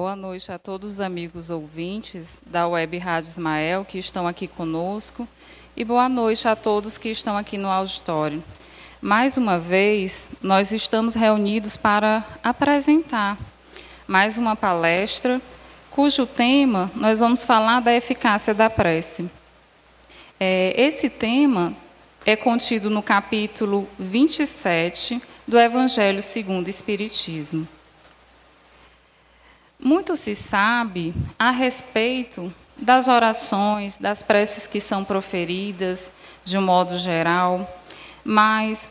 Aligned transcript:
Boa 0.00 0.16
noite 0.16 0.50
a 0.50 0.58
todos 0.58 0.92
os 0.92 1.00
amigos 1.00 1.50
ouvintes 1.50 2.40
da 2.46 2.66
Web 2.66 2.96
Rádio 2.96 3.28
Ismael 3.28 3.84
que 3.84 3.98
estão 3.98 4.26
aqui 4.26 4.48
conosco 4.48 5.28
e 5.76 5.84
boa 5.84 6.08
noite 6.08 6.48
a 6.48 6.56
todos 6.56 6.96
que 6.96 7.10
estão 7.10 7.36
aqui 7.36 7.58
no 7.58 7.68
auditório. 7.68 8.42
Mais 8.98 9.36
uma 9.36 9.58
vez, 9.58 10.26
nós 10.40 10.72
estamos 10.72 11.14
reunidos 11.14 11.76
para 11.76 12.24
apresentar 12.42 13.36
mais 14.08 14.38
uma 14.38 14.56
palestra 14.56 15.38
cujo 15.90 16.24
tema 16.24 16.90
nós 16.94 17.18
vamos 17.18 17.44
falar 17.44 17.80
da 17.80 17.92
eficácia 17.92 18.54
da 18.54 18.70
prece. 18.70 19.30
É, 20.40 20.72
esse 20.80 21.10
tema 21.10 21.74
é 22.24 22.34
contido 22.36 22.88
no 22.88 23.02
capítulo 23.02 23.86
27 23.98 25.20
do 25.46 25.58
Evangelho 25.58 26.22
segundo 26.22 26.68
o 26.68 26.70
Espiritismo. 26.70 27.68
Muito 29.82 30.14
se 30.14 30.34
sabe 30.34 31.14
a 31.38 31.50
respeito 31.50 32.52
das 32.76 33.08
orações, 33.08 33.96
das 33.96 34.22
preces 34.22 34.66
que 34.66 34.80
são 34.80 35.04
proferidas 35.04 36.10
de 36.44 36.58
um 36.58 36.62
modo 36.62 36.98
geral, 36.98 37.66
mas 38.22 38.90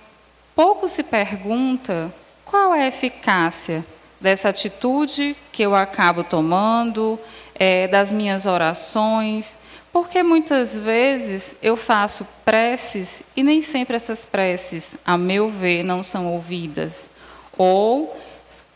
pouco 0.56 0.88
se 0.88 1.04
pergunta 1.04 2.12
qual 2.44 2.74
é 2.74 2.86
a 2.86 2.88
eficácia 2.88 3.86
dessa 4.20 4.50
atitude 4.50 5.36
que 5.52 5.62
eu 5.62 5.76
acabo 5.76 6.24
tomando, 6.24 7.20
é, 7.54 7.88
das 7.88 8.12
minhas 8.12 8.48
orações, 8.48 9.60
porque 9.94 10.24
muitas 10.24 10.76
vezes 10.76 11.56
eu 11.62 11.78
faço 11.78 12.28
preces 12.44 13.22
e 13.36 13.44
nem 13.44 13.62
sempre 13.62 13.96
essas 13.96 14.26
preces, 14.26 14.96
a 15.06 15.18
meu 15.18 15.50
ver, 15.50 15.84
não 15.84 16.04
são 16.04 16.34
ouvidas. 16.34 17.10
Ou 17.58 18.16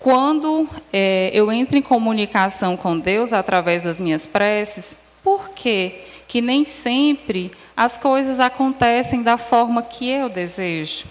quando 0.03 0.70
é, 0.91 1.31
eu 1.34 1.49
entro 1.49 1.77
em 1.77 1.81
comunicação 1.81 2.75
com 2.75 2.99
Deus 2.99 3.31
através 3.31 3.84
das 3.84 4.02
minhas 4.02 4.27
preces, 4.27 4.98
por 5.23 5.52
quê? 5.52 6.02
Que 6.27 6.41
nem 6.41 6.66
sempre 6.66 7.50
as 7.75 7.95
coisas 7.97 8.42
acontecem 8.42 9.23
da 9.23 9.38
forma 9.38 9.81
que 9.81 10.09
eu 10.09 10.27
desejo. 10.27 11.05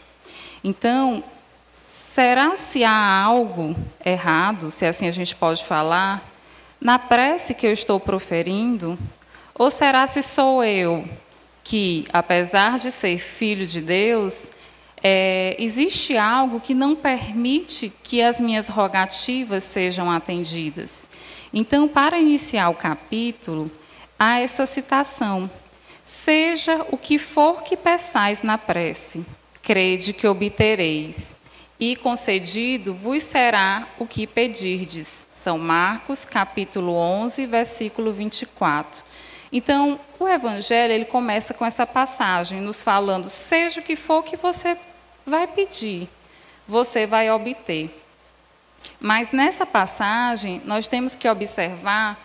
Então, 0.63 1.25
será 1.73 2.55
se 2.55 2.85
há 2.85 3.23
algo 3.23 3.75
errado, 4.05 4.71
se 4.71 4.85
assim 4.85 5.09
a 5.09 5.11
gente 5.11 5.35
pode 5.35 5.65
falar, 5.65 6.23
na 6.79 6.99
prece 6.99 7.55
que 7.55 7.67
eu 7.67 7.73
estou 7.73 7.99
proferindo? 7.99 8.99
Ou 9.55 9.71
será 9.71 10.07
se 10.07 10.23
sou 10.23 10.63
eu 10.63 11.09
que, 11.65 12.05
apesar 12.13 12.79
de 12.79 12.91
ser 12.91 13.17
filho 13.17 13.67
de 13.67 13.81
Deus, 13.81 14.49
é, 15.03 15.57
existe 15.59 16.17
algo 16.17 16.61
que 16.61 16.75
não 16.75 16.95
permite 16.95 17.93
que 18.05 18.23
as 18.23 18.41
minhas 18.41 18.69
rogativas 18.69 19.65
sejam 19.65 20.11
atendidas. 20.11 20.91
Então, 21.53 21.89
para 21.89 22.21
iniciar 22.21 22.69
o 22.69 22.75
capítulo, 22.75 23.71
há 24.17 24.39
essa 24.39 24.65
citação: 24.65 25.51
Seja 26.05 26.87
o 26.91 26.97
que 26.97 27.19
for 27.19 27.63
que 27.63 27.77
peçais 27.77 28.43
na 28.43 28.57
prece, 28.57 29.25
crede 29.61 30.13
que 30.13 30.27
obtereis, 30.27 31.37
e 31.81 31.97
concedido 31.97 32.95
vos 32.95 33.25
será 33.25 33.89
o 33.99 34.07
que 34.07 34.27
pedirdes. 34.27 35.27
São 35.35 35.59
Marcos, 35.59 36.25
capítulo 36.25 36.95
11, 36.95 37.45
versículo 37.47 38.13
24. 38.13 39.03
Então, 39.53 39.99
o 40.19 40.29
evangelho 40.29 40.93
ele 40.93 41.05
começa 41.05 41.53
com 41.53 41.67
essa 41.67 41.85
passagem, 41.85 42.61
nos 42.61 42.85
falando: 42.85 43.29
seja 43.29 43.81
o 43.81 43.83
que 43.83 43.97
for 43.97 44.23
que 44.23 44.37
você 44.37 44.77
vai 45.27 45.47
pedir, 45.47 46.09
você 46.67 47.07
vai 47.07 47.31
obter. 47.31 47.91
Mas 49.01 49.31
nessa 49.31 49.67
passagem, 49.67 50.61
nós 50.65 50.89
temos 50.89 51.15
que 51.15 51.29
observar 51.29 52.19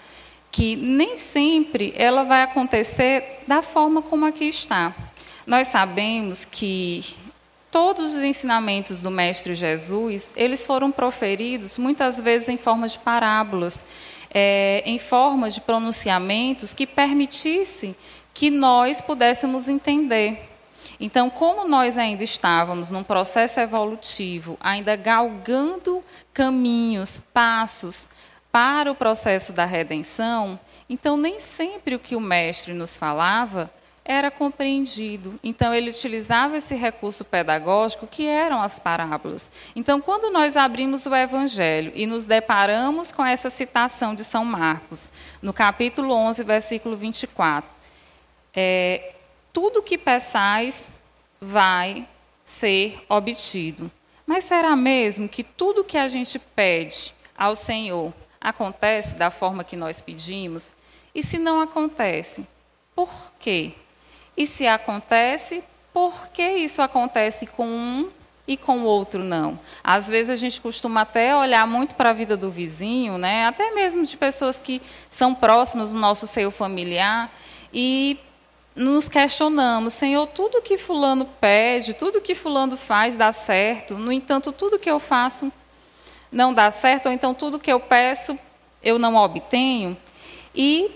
que 0.52 0.76
nem 0.76 1.18
sempre 1.18 1.94
ela 1.96 2.24
vai 2.24 2.42
acontecer 2.42 3.44
da 3.48 3.62
forma 3.62 4.02
como 4.02 4.26
aqui 4.26 4.46
está. 4.46 4.94
Nós 5.46 5.68
sabemos 5.68 6.46
que 6.46 7.16
todos 7.72 8.16
os 8.16 8.24
ensinamentos 8.24 9.02
do 9.02 9.12
mestre 9.12 9.54
Jesus, 9.54 10.32
eles 10.36 10.66
foram 10.66 10.92
proferidos 10.92 11.78
muitas 11.78 12.20
vezes 12.20 12.50
em 12.50 12.58
forma 12.58 12.88
de 12.88 12.98
parábolas, 13.00 13.84
é, 14.34 14.82
em 14.86 15.00
forma 15.00 15.50
de 15.50 15.62
pronunciamentos 15.62 16.74
que 16.74 16.88
permitissem 16.88 17.96
que 18.34 18.50
nós 18.50 19.02
pudéssemos 19.02 19.68
entender. 19.68 20.47
Então, 21.00 21.30
como 21.30 21.68
nós 21.68 21.98
ainda 21.98 22.24
estávamos 22.24 22.90
num 22.90 23.04
processo 23.04 23.60
evolutivo, 23.60 24.58
ainda 24.60 24.96
galgando 24.96 26.04
caminhos, 26.34 27.22
passos 27.34 28.10
para 28.52 28.92
o 28.92 28.96
processo 28.96 29.54
da 29.54 29.66
redenção, 29.66 30.60
então 30.90 31.16
nem 31.16 31.40
sempre 31.40 31.96
o 31.96 32.00
que 32.00 32.16
o 32.16 32.22
mestre 32.22 32.74
nos 32.74 32.98
falava 32.98 33.72
era 34.08 34.32
compreendido. 34.32 35.38
Então, 35.44 35.74
ele 35.74 35.90
utilizava 35.90 36.56
esse 36.56 36.74
recurso 36.74 37.26
pedagógico 37.26 38.08
que 38.08 38.26
eram 38.26 38.62
as 38.62 38.80
parábolas. 38.80 39.52
Então, 39.76 40.00
quando 40.00 40.32
nós 40.32 40.56
abrimos 40.56 41.06
o 41.06 41.14
Evangelho 41.14 41.92
e 41.94 42.06
nos 42.06 42.26
deparamos 42.26 43.12
com 43.12 43.24
essa 43.24 43.50
citação 43.50 44.16
de 44.16 44.24
São 44.24 44.46
Marcos, 44.46 45.12
no 45.42 45.52
capítulo 45.52 46.14
11, 46.14 46.42
versículo 46.46 46.96
24, 46.96 47.70
é, 48.56 49.14
tudo 49.58 49.82
que 49.82 49.98
peçais 49.98 50.88
vai 51.42 52.08
ser 52.44 53.04
obtido. 53.10 53.90
Mas 54.24 54.44
será 54.44 54.76
mesmo 54.76 55.28
que 55.28 55.44
tudo 55.44 55.84
que 55.84 55.98
a 55.98 56.08
gente 56.08 56.38
pede 56.38 57.12
ao 57.36 57.56
Senhor 57.56 58.14
acontece 58.40 59.16
da 59.16 59.32
forma 59.32 59.64
que 59.64 59.76
nós 59.76 60.00
pedimos? 60.00 60.74
E 61.14 61.24
se 61.24 61.40
não 61.40 61.60
acontece, 61.60 62.46
por 62.96 63.10
quê? 63.40 63.72
E 64.38 64.46
se 64.46 64.68
acontece, 64.68 65.64
por 65.92 66.28
que 66.28 66.48
isso 66.48 66.80
acontece 66.80 67.48
com 67.48 67.68
um 67.68 68.12
e 68.48 68.58
com 68.58 68.82
o 68.82 68.86
outro 68.86 69.24
não? 69.24 69.60
Às 69.84 70.08
vezes 70.08 70.30
a 70.30 70.36
gente 70.36 70.62
costuma 70.62 71.02
até 71.02 71.36
olhar 71.36 71.66
muito 71.66 71.96
para 71.96 72.12
a 72.12 72.14
vida 72.14 72.38
do 72.38 72.52
vizinho, 72.52 73.18
né? 73.18 73.48
até 73.48 73.72
mesmo 73.72 74.06
de 74.06 74.16
pessoas 74.18 74.60
que 74.60 74.80
são 75.10 75.34
próximas 75.34 75.94
do 75.94 75.98
nosso 75.98 76.28
seio 76.28 76.52
familiar, 76.52 77.32
e 77.74 78.20
nos 78.78 79.08
questionamos, 79.08 79.94
Senhor, 79.94 80.28
tudo 80.28 80.62
que 80.62 80.78
fulano 80.78 81.26
pede, 81.42 81.96
tudo 81.96 82.22
que 82.22 82.36
fulano 82.36 82.78
faz 82.78 83.18
dá 83.18 83.32
certo, 83.32 83.96
no 83.96 84.12
entanto, 84.12 84.52
tudo 84.52 84.78
que 84.78 84.90
eu 84.90 85.00
faço 85.00 85.52
não 86.32 86.54
dá 86.54 86.70
certo, 86.70 87.08
ou 87.08 87.12
então 87.12 87.34
tudo 87.34 87.58
que 87.58 87.72
eu 87.72 87.80
peço 87.80 88.38
eu 88.84 89.00
não 89.00 89.16
obtenho. 89.16 89.98
E 90.54 90.92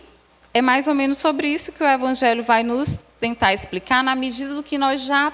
é 0.54 0.62
mais 0.62 0.88
ou 0.88 0.94
menos 0.94 1.18
sobre 1.18 1.48
isso 1.48 1.72
que 1.72 1.84
o 1.84 1.88
Evangelho 1.88 2.44
vai 2.44 2.62
nos 2.62 3.00
tentar 3.20 3.54
explicar, 3.54 4.04
na 4.04 4.16
medida 4.16 4.54
do 4.54 4.62
que 4.62 4.78
nós 4.78 5.02
já 5.02 5.34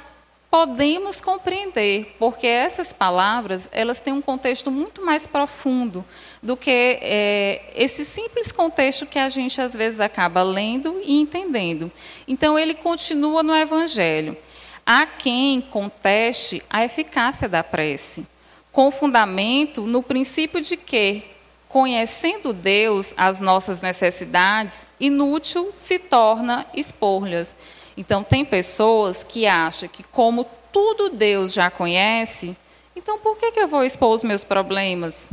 podemos 0.49 1.19
compreender, 1.19 2.15
porque 2.17 2.47
essas 2.47 2.93
palavras 2.93 3.69
elas 3.71 3.99
têm 3.99 4.13
um 4.13 4.21
contexto 4.21 4.71
muito 4.71 5.05
mais 5.05 5.27
profundo 5.27 6.05
do 6.41 6.55
que 6.55 6.99
é, 7.01 7.73
esse 7.75 8.05
simples 8.05 8.51
contexto 8.51 9.05
que 9.05 9.19
a 9.19 9.27
gente 9.27 9.59
às 9.59 9.73
vezes 9.73 9.99
acaba 9.99 10.41
lendo 10.41 10.99
e 11.03 11.19
entendendo. 11.19 11.91
Então 12.27 12.57
ele 12.57 12.73
continua 12.73 13.43
no 13.43 13.55
Evangelho. 13.55 14.37
Há 14.85 15.05
quem 15.05 15.59
conteste 15.59 16.63
a 16.69 16.85
eficácia 16.85 17.49
da 17.49 17.61
prece, 17.61 18.25
com 18.71 18.89
fundamento 18.89 19.81
no 19.81 20.01
princípio 20.01 20.61
de 20.61 20.77
que, 20.77 21.25
conhecendo 21.67 22.53
Deus 22.53 23.13
as 23.17 23.41
nossas 23.41 23.81
necessidades, 23.81 24.87
inútil 24.97 25.73
se 25.73 25.99
torna 25.99 26.65
expor-lhes. 26.73 27.53
Então, 27.97 28.23
tem 28.23 28.45
pessoas 28.45 29.23
que 29.23 29.47
acham 29.47 29.89
que, 29.89 30.03
como 30.03 30.45
tudo 30.71 31.09
Deus 31.09 31.51
já 31.51 31.71
conhece, 31.71 32.55
então 32.95 33.17
por 33.17 33.35
que, 33.37 33.51
que 33.51 33.59
eu 33.59 33.67
vou 33.67 33.83
expor 33.83 34.13
os 34.13 34.21
meus 34.21 34.43
problemas? 34.43 35.27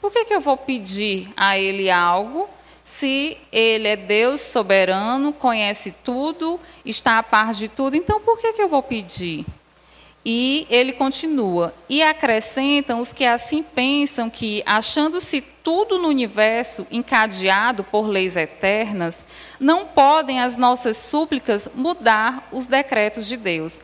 Por 0.00 0.12
que, 0.12 0.26
que 0.26 0.34
eu 0.34 0.40
vou 0.40 0.56
pedir 0.56 1.32
a 1.34 1.58
Ele 1.58 1.90
algo 1.90 2.48
se 2.84 3.38
Ele 3.50 3.88
é 3.88 3.96
Deus 3.96 4.42
soberano, 4.42 5.32
conhece 5.32 5.94
tudo, 6.04 6.60
está 6.84 7.18
a 7.18 7.22
par 7.22 7.54
de 7.54 7.68
tudo? 7.68 7.96
Então, 7.96 8.20
por 8.20 8.38
que, 8.38 8.52
que 8.52 8.62
eu 8.62 8.68
vou 8.68 8.82
pedir? 8.82 9.46
E 10.24 10.66
ele 10.68 10.92
continua: 10.92 11.74
e 11.88 12.02
acrescentam 12.02 13.00
os 13.00 13.12
que 13.12 13.24
assim 13.24 13.62
pensam 13.62 14.28
que, 14.28 14.62
achando-se 14.66 15.40
tudo 15.70 15.98
no 15.98 16.08
universo 16.08 16.84
encadeado 16.90 17.84
por 17.84 18.08
leis 18.08 18.34
eternas, 18.34 19.24
não 19.60 19.86
podem 19.86 20.40
as 20.40 20.56
nossas 20.56 20.96
súplicas 20.96 21.70
mudar 21.72 22.48
os 22.50 22.66
decretos 22.66 23.24
de 23.24 23.36
Deus. 23.36 23.78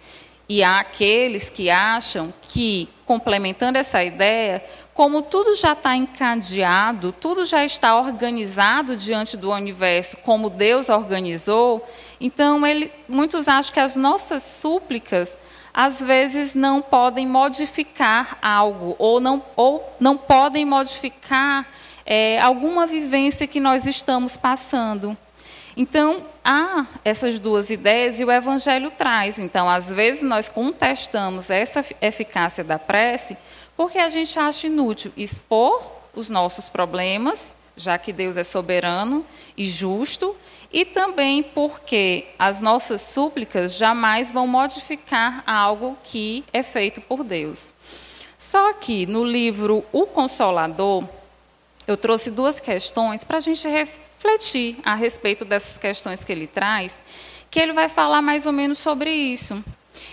E 0.48 0.64
há 0.64 0.80
aqueles 0.80 1.48
que 1.48 1.70
acham 1.70 2.34
que, 2.42 2.88
complementando 3.04 3.78
essa 3.78 4.02
ideia, 4.02 4.64
como 4.94 5.22
tudo 5.22 5.54
já 5.54 5.74
está 5.74 5.94
encadeado, 5.94 7.12
tudo 7.12 7.44
já 7.44 7.64
está 7.64 7.94
organizado 7.94 8.96
diante 8.96 9.36
do 9.36 9.52
universo, 9.52 10.16
como 10.24 10.50
Deus 10.50 10.88
organizou, 10.88 11.88
então 12.20 12.66
ele, 12.66 12.90
muitos 13.08 13.46
acham 13.46 13.72
que 13.72 13.78
as 13.78 13.94
nossas 13.94 14.42
súplicas 14.42 15.36
às 15.76 16.00
vezes 16.00 16.54
não 16.54 16.80
podem 16.80 17.26
modificar 17.26 18.38
algo, 18.40 18.96
ou 18.98 19.20
não, 19.20 19.42
ou 19.54 19.86
não 20.00 20.16
podem 20.16 20.64
modificar 20.64 21.66
é, 22.06 22.40
alguma 22.40 22.86
vivência 22.86 23.46
que 23.46 23.60
nós 23.60 23.86
estamos 23.86 24.38
passando. 24.38 25.14
Então, 25.76 26.24
há 26.42 26.86
essas 27.04 27.38
duas 27.38 27.68
ideias 27.68 28.18
e 28.18 28.24
o 28.24 28.32
Evangelho 28.32 28.90
traz. 28.90 29.38
Então, 29.38 29.68
às 29.68 29.92
vezes, 29.92 30.22
nós 30.22 30.48
contestamos 30.48 31.50
essa 31.50 31.84
eficácia 32.00 32.64
da 32.64 32.78
prece 32.78 33.36
porque 33.76 33.98
a 33.98 34.08
gente 34.08 34.38
acha 34.38 34.68
inútil 34.68 35.12
expor 35.14 35.92
os 36.14 36.30
nossos 36.30 36.70
problemas, 36.70 37.54
já 37.76 37.98
que 37.98 38.14
Deus 38.14 38.38
é 38.38 38.44
soberano 38.44 39.22
e 39.54 39.66
justo, 39.66 40.34
e 40.76 40.84
também 40.84 41.42
porque 41.42 42.26
as 42.38 42.60
nossas 42.60 43.00
súplicas 43.00 43.72
jamais 43.72 44.30
vão 44.30 44.46
modificar 44.46 45.42
algo 45.46 45.96
que 46.04 46.44
é 46.52 46.62
feito 46.62 47.00
por 47.00 47.24
Deus. 47.24 47.70
Só 48.36 48.74
que 48.74 49.06
no 49.06 49.24
livro 49.24 49.82
O 49.90 50.04
Consolador, 50.04 51.02
eu 51.86 51.96
trouxe 51.96 52.30
duas 52.30 52.60
questões 52.60 53.24
para 53.24 53.38
a 53.38 53.40
gente 53.40 53.66
refletir 53.66 54.76
a 54.84 54.94
respeito 54.94 55.46
dessas 55.46 55.78
questões 55.78 56.22
que 56.22 56.30
ele 56.30 56.46
traz, 56.46 57.00
que 57.50 57.58
ele 57.58 57.72
vai 57.72 57.88
falar 57.88 58.20
mais 58.20 58.44
ou 58.44 58.52
menos 58.52 58.76
sobre 58.76 59.10
isso. 59.10 59.64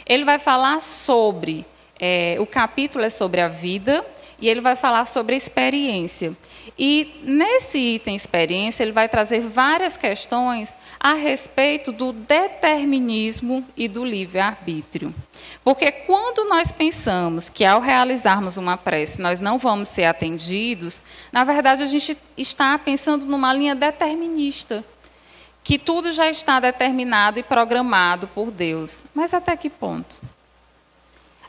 Ele 0.06 0.24
vai 0.24 0.40
falar 0.40 0.82
sobre, 0.82 1.66
é, 2.00 2.38
o 2.40 2.46
capítulo 2.46 3.04
é 3.04 3.10
sobre 3.10 3.42
a 3.42 3.50
vida, 3.50 4.06
e 4.44 4.50
ele 4.50 4.60
vai 4.60 4.76
falar 4.76 5.06
sobre 5.06 5.38
experiência. 5.38 6.36
E 6.78 7.22
nesse 7.24 7.78
item 7.78 8.14
experiência, 8.14 8.84
ele 8.84 8.92
vai 8.92 9.08
trazer 9.08 9.40
várias 9.40 9.96
questões 9.96 10.76
a 11.00 11.14
respeito 11.14 11.94
do 11.94 12.12
determinismo 12.12 13.66
e 13.78 13.88
do 13.88 14.04
livre-arbítrio. 14.04 15.16
Porque 15.64 15.90
quando 15.94 16.50
nós 16.50 16.74
pensamos 16.74 17.48
que 17.48 17.64
ao 17.64 17.80
realizarmos 17.80 18.58
uma 18.58 18.76
prece 18.76 19.22
nós 19.22 19.40
não 19.40 19.58
vamos 19.58 19.88
ser 19.88 20.04
atendidos, 20.04 21.02
na 21.32 21.46
verdade 21.46 21.82
a 21.82 21.86
gente 21.86 22.18
está 22.36 22.78
pensando 22.78 23.26
numa 23.26 23.54
linha 23.54 23.74
determinista, 23.74 24.84
que 25.64 25.80
tudo 25.80 26.12
já 26.12 26.30
está 26.30 26.60
determinado 26.60 27.40
e 27.40 27.44
programado 27.44 28.28
por 28.28 28.52
Deus. 28.52 29.06
Mas 29.16 29.34
até 29.34 29.56
que 29.56 29.70
ponto? 29.70 30.33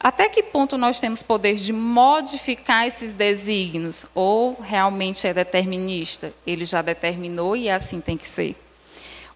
Até 0.04 0.28
que 0.28 0.42
ponto 0.42 0.76
nós 0.76 1.00
temos 1.00 1.22
poder 1.22 1.54
de 1.54 1.72
modificar 1.72 2.86
esses 2.86 3.14
desígnios? 3.14 4.04
Ou 4.14 4.54
realmente 4.60 5.26
é 5.26 5.32
determinista? 5.32 6.30
Ele 6.46 6.66
já 6.66 6.82
determinou 6.82 7.56
e 7.56 7.70
assim 7.70 8.02
tem 8.02 8.14
que 8.14 8.26
ser. 8.26 8.54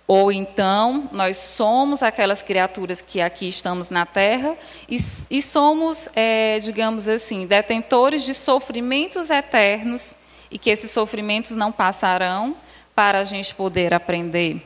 Ou 0.07 0.31
então, 0.31 1.09
nós 1.11 1.39
somos 1.39 2.03
aquelas 2.03 2.43
criaturas 2.43 3.01
que 3.01 3.19
aqui 3.19 3.49
estamos 3.49 3.89
na 3.89 4.05
Terra 4.05 4.55
e, 4.87 4.99
e 5.31 5.41
somos, 5.41 6.07
é, 6.15 6.59
digamos 6.59 7.09
assim, 7.09 7.47
detentores 7.47 8.23
de 8.23 8.35
sofrimentos 8.35 9.31
eternos 9.31 10.15
e 10.51 10.59
que 10.59 10.69
esses 10.69 10.91
sofrimentos 10.91 11.53
não 11.53 11.73
passarão 11.73 12.55
para 12.95 13.21
a 13.21 13.25
gente 13.25 13.55
poder 13.55 13.95
aprender. 13.95 14.61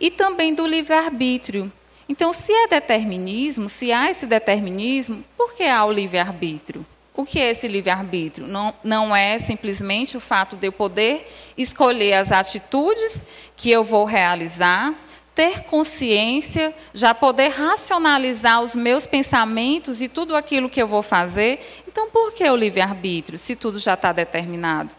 E 0.00 0.10
também 0.10 0.52
do 0.52 0.66
livre-arbítrio. 0.66 1.70
Então, 2.08 2.32
se 2.32 2.52
é 2.52 2.66
determinismo, 2.66 3.68
se 3.68 3.92
há 3.92 4.10
esse 4.10 4.26
determinismo, 4.26 5.22
por 5.36 5.52
que 5.52 5.64
há 5.64 5.84
o 5.84 5.92
livre-arbítrio? 5.92 6.84
O 7.14 7.24
que 7.24 7.38
é 7.40 7.50
esse 7.50 7.68
livre-arbítrio? 7.68 8.46
Não, 8.46 8.72
não 8.82 9.14
é 9.14 9.36
simplesmente 9.38 10.16
o 10.16 10.20
fato 10.20 10.56
de 10.56 10.68
eu 10.68 10.72
poder 10.72 11.28
escolher 11.56 12.14
as 12.14 12.32
atitudes 12.32 13.24
que 13.56 13.70
eu 13.70 13.84
vou 13.84 14.04
realizar, 14.04 14.94
ter 15.34 15.64
consciência, 15.64 16.74
já 16.94 17.12
poder 17.12 17.48
racionalizar 17.48 18.62
os 18.62 18.74
meus 18.74 19.06
pensamentos 19.06 20.00
e 20.00 20.08
tudo 20.08 20.34
aquilo 20.34 20.70
que 20.70 20.80
eu 20.80 20.86
vou 20.86 21.02
fazer. 21.02 21.60
Então, 21.86 22.08
por 22.08 22.32
que 22.32 22.48
o 22.48 22.56
livre-arbítrio, 22.56 23.38
se 23.38 23.54
tudo 23.54 23.78
já 23.78 23.94
está 23.94 24.12
determinado? 24.12 24.90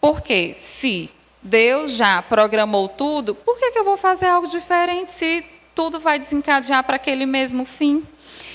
Porque 0.00 0.54
se 0.56 1.10
Deus 1.42 1.92
já 1.92 2.20
programou 2.20 2.88
tudo, 2.88 3.34
por 3.34 3.56
que, 3.58 3.70
que 3.70 3.78
eu 3.78 3.84
vou 3.84 3.96
fazer 3.96 4.26
algo 4.26 4.46
diferente 4.46 5.12
se 5.12 5.44
tudo 5.80 5.98
vai 5.98 6.18
desencadear 6.18 6.84
para 6.84 6.96
aquele 6.96 7.24
mesmo 7.24 7.64
fim? 7.64 8.04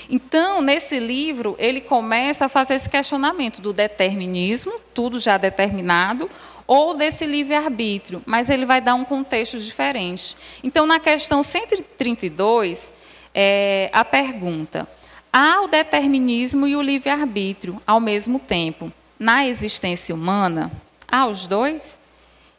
Então, 0.08 0.62
nesse 0.62 1.00
livro, 1.00 1.56
ele 1.58 1.80
começa 1.80 2.44
a 2.44 2.48
fazer 2.48 2.74
esse 2.74 2.88
questionamento 2.88 3.60
do 3.60 3.72
determinismo, 3.72 4.74
tudo 4.94 5.18
já 5.18 5.36
determinado, 5.36 6.30
ou 6.68 6.96
desse 6.96 7.26
livre-arbítrio, 7.26 8.22
mas 8.24 8.48
ele 8.48 8.64
vai 8.64 8.80
dar 8.80 8.94
um 8.94 9.04
contexto 9.04 9.58
diferente. 9.58 10.36
Então, 10.62 10.86
na 10.86 11.00
questão 11.00 11.42
132, 11.42 12.92
é, 13.34 13.90
a 13.92 14.04
pergunta: 14.04 14.86
há 15.32 15.62
o 15.62 15.66
determinismo 15.66 16.64
e 16.64 16.76
o 16.76 16.80
livre-arbítrio 16.80 17.82
ao 17.84 17.98
mesmo 17.98 18.38
tempo 18.38 18.92
na 19.18 19.44
existência 19.44 20.14
humana? 20.14 20.70
Há 21.10 21.26
os 21.26 21.48
dois? 21.48 21.95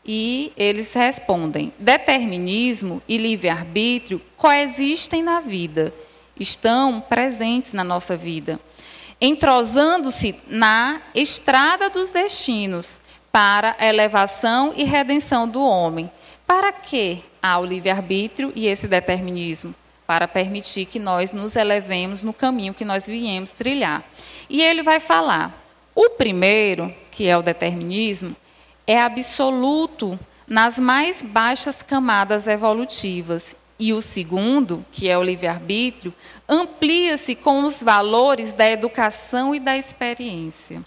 E 0.08 0.54
eles 0.56 0.94
respondem: 0.94 1.74
determinismo 1.78 3.02
e 3.08 3.18
livre-arbítrio 3.18 4.22
coexistem 4.38 5.22
na 5.22 5.42
vida 5.42 5.94
estão 6.40 7.02
presentes 7.02 7.74
na 7.74 7.84
nossa 7.84 8.16
vida, 8.16 8.60
entrosando-se 9.20 10.36
na 10.48 11.02
estrada 11.14 11.90
dos 11.90 12.12
destinos 12.12 13.00
para 13.32 13.76
a 13.78 13.88
elevação 13.88 14.74
e 14.76 14.84
redenção 14.84 15.48
do 15.48 15.62
homem. 15.62 16.10
Para 16.46 16.72
que 16.72 17.22
há 17.42 17.60
o 17.60 17.66
livre-arbítrio 17.66 18.54
e 18.56 18.68
esse 18.68 18.88
determinismo? 18.88 19.76
Para 20.06 20.28
permitir 20.28 20.86
que 20.86 21.00
nós 21.00 21.34
nos 21.34 21.58
elevemos 21.58 22.24
no 22.24 22.32
caminho 22.32 22.74
que 22.74 22.86
nós 22.86 23.06
viemos 23.06 23.50
trilhar. 23.50 24.02
E 24.50 24.62
ele 24.62 24.82
vai 24.82 25.02
falar: 25.02 25.54
o 25.94 26.12
primeiro, 26.12 26.94
que 27.12 27.28
é 27.28 27.38
o 27.38 27.42
determinismo, 27.42 28.34
é 28.88 29.02
absoluto 29.02 30.18
nas 30.48 30.80
mais 30.80 31.22
baixas 31.22 31.84
camadas 31.84 32.48
evolutivas 32.48 33.54
e 33.78 33.92
o 33.92 34.02
segundo, 34.02 34.84
que 34.92 35.10
é 35.10 35.18
o 35.18 35.22
livre-arbítrio, 35.22 36.14
amplia-se 36.48 37.36
com 37.36 37.66
os 37.66 37.84
valores 37.84 38.54
da 38.54 38.68
educação 38.68 39.54
e 39.54 39.60
da 39.60 39.78
experiência. 39.78 40.82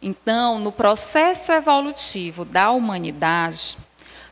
Então, 0.00 0.60
no 0.60 0.70
processo 0.70 1.50
evolutivo 1.52 2.44
da 2.44 2.70
humanidade, 2.70 3.78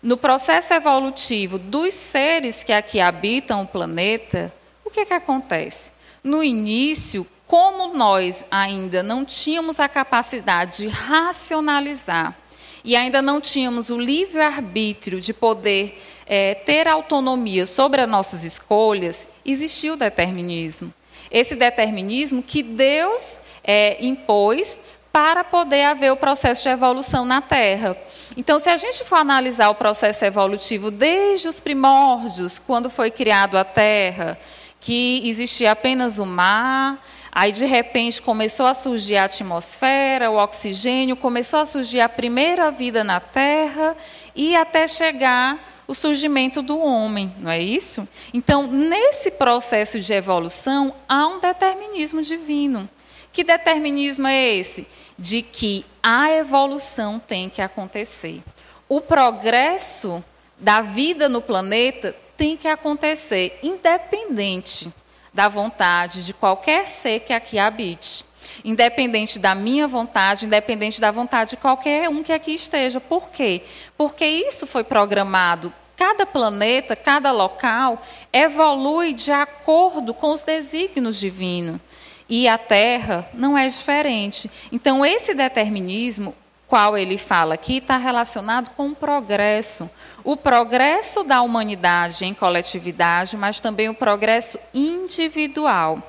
no 0.03 0.17
processo 0.17 0.75
evolutivo 0.75 1.59
dos 1.59 1.95
seres 1.95 2.63
que 2.63 2.73
aqui 2.73 3.01
habitam 3.01 3.63
o 3.63 3.67
planeta, 3.67 4.53
o 4.85 4.91
que, 4.91 5.07
que 5.07 5.15
acontece? 5.15 5.91
No 6.23 6.45
início, 6.45 7.27
como 7.47 7.97
nós 7.97 8.45
ainda 8.51 9.03
não 9.03 9.25
tínhamos 9.25 9.81
a 9.81 9.89
capacidade 9.89 10.79
de 10.83 10.89
racionalizar 10.89 12.37
e 12.85 12.97
ainda 12.97 13.21
não 13.21 13.41
tínhamos 13.41 13.91
o 13.91 13.99
livre-arbítrio 13.99 15.21
de 15.21 15.33
poder 15.33 16.01
é, 16.27 16.55
ter 16.55 16.87
autonomia 16.87 17.67
sobre 17.67 18.01
as 18.01 18.09
nossas 18.09 18.45
escolhas, 18.45 19.27
existiu 19.45 19.95
o 19.95 19.97
determinismo. 19.97 20.93
Esse 21.31 21.55
determinismo 21.55 22.43
que 22.43 22.63
Deus 22.63 23.41
é, 23.63 24.05
impôs 24.05 24.81
para 25.13 25.43
poder 25.43 25.85
haver 25.85 26.13
o 26.13 26.17
processo 26.17 26.63
de 26.63 26.69
evolução 26.69 27.25
na 27.25 27.41
Terra. 27.41 27.97
Então, 28.37 28.59
se 28.59 28.69
a 28.69 28.77
gente 28.77 29.03
for 29.05 29.17
analisar 29.17 29.69
o 29.71 29.75
processo 29.75 30.25
evolutivo 30.25 30.91
desde 30.91 31.49
os 31.49 31.59
primórdios, 31.59 32.61
quando 32.61 32.89
foi 32.89 33.11
criado 33.11 33.59
a 33.59 33.65
Terra, 33.65 34.39
que 34.79 35.29
existia 35.29 35.73
apenas 35.73 36.19
o 36.19 36.27
mar, 36.27 37.05
aí 37.33 37.53
de 37.53 37.65
repente 37.65 38.21
começou 38.21 38.67
a 38.67 38.75
surgir 38.75 39.17
a 39.17 39.25
atmosfera, 39.25 40.31
o 40.31 40.37
oxigênio, 40.37 41.17
começou 41.17 41.61
a 41.61 41.65
surgir 41.65 42.01
a 42.01 42.09
primeira 42.09 42.71
vida 42.71 43.05
na 43.05 43.21
Terra 43.21 43.97
e 44.35 44.57
até 44.57 44.87
chegar 44.89 45.59
o 45.87 45.95
surgimento 45.95 46.63
do 46.63 46.79
homem, 46.79 47.35
não 47.39 47.51
é 47.51 47.61
isso? 47.61 48.07
Então, 48.33 48.67
nesse 48.67 49.31
processo 49.31 49.99
de 49.99 50.13
evolução, 50.13 50.95
há 51.09 51.27
um 51.27 51.41
determinismo 51.41 52.23
divino. 52.23 52.89
Que 53.33 53.43
determinismo 53.43 54.29
é 54.29 54.55
esse? 54.55 54.87
De 55.19 55.43
que 55.43 55.85
a 56.01 56.31
evolução 56.31 57.19
tem 57.19 57.49
que 57.49 57.61
acontecer. 57.61 58.41
O 58.89 59.01
progresso 59.01 60.23
da 60.57 60.81
vida 60.81 61.29
no 61.29 61.41
planeta 61.41 62.15
tem 62.37 62.57
que 62.57 62.69
acontecer, 62.69 63.59
independente 63.63 64.93
da 65.33 65.49
vontade 65.49 66.25
de 66.25 66.33
qualquer 66.33 66.87
ser 66.87 67.21
que 67.21 67.33
aqui 67.33 67.59
habite. 67.59 68.25
Independente 68.65 69.39
da 69.39 69.55
minha 69.55 69.87
vontade, 69.87 70.47
independente 70.47 71.01
da 71.01 71.11
vontade 71.11 71.51
de 71.51 71.57
qualquer 71.57 72.09
um 72.09 72.23
que 72.23 72.33
aqui 72.33 72.55
esteja. 72.55 73.01
Por 73.01 73.31
quê? 73.31 73.63
Porque 73.97 74.25
isso 74.25 74.67
foi 74.67 74.83
programado 74.83 75.73
Cada 76.01 76.25
planeta, 76.25 76.97
cada 76.97 77.31
local 77.31 78.03
evolui 78.33 79.13
de 79.13 79.31
acordo 79.31 80.15
com 80.15 80.31
os 80.31 80.41
desígnios 80.41 81.21
divinos. 81.21 81.79
E 82.27 82.49
a 82.49 82.57
Terra 82.57 83.29
não 83.35 83.59
é 83.59 83.69
diferente. 83.69 84.51
Então, 84.73 85.05
esse 85.05 85.35
determinismo, 85.35 86.35
qual 86.67 86.97
ele 86.97 87.19
fala 87.19 87.53
aqui, 87.53 87.77
está 87.77 87.99
relacionado 87.99 88.71
com 88.71 88.89
o 88.89 88.95
progresso. 88.95 89.91
O 90.23 90.37
progresso 90.37 91.25
da 91.25 91.43
humanidade 91.43 92.25
em 92.25 92.35
coletividade, 92.35 93.37
mas 93.37 93.61
também 93.61 93.89
o 93.89 93.95
progresso 93.95 94.59
individual. 94.75 96.03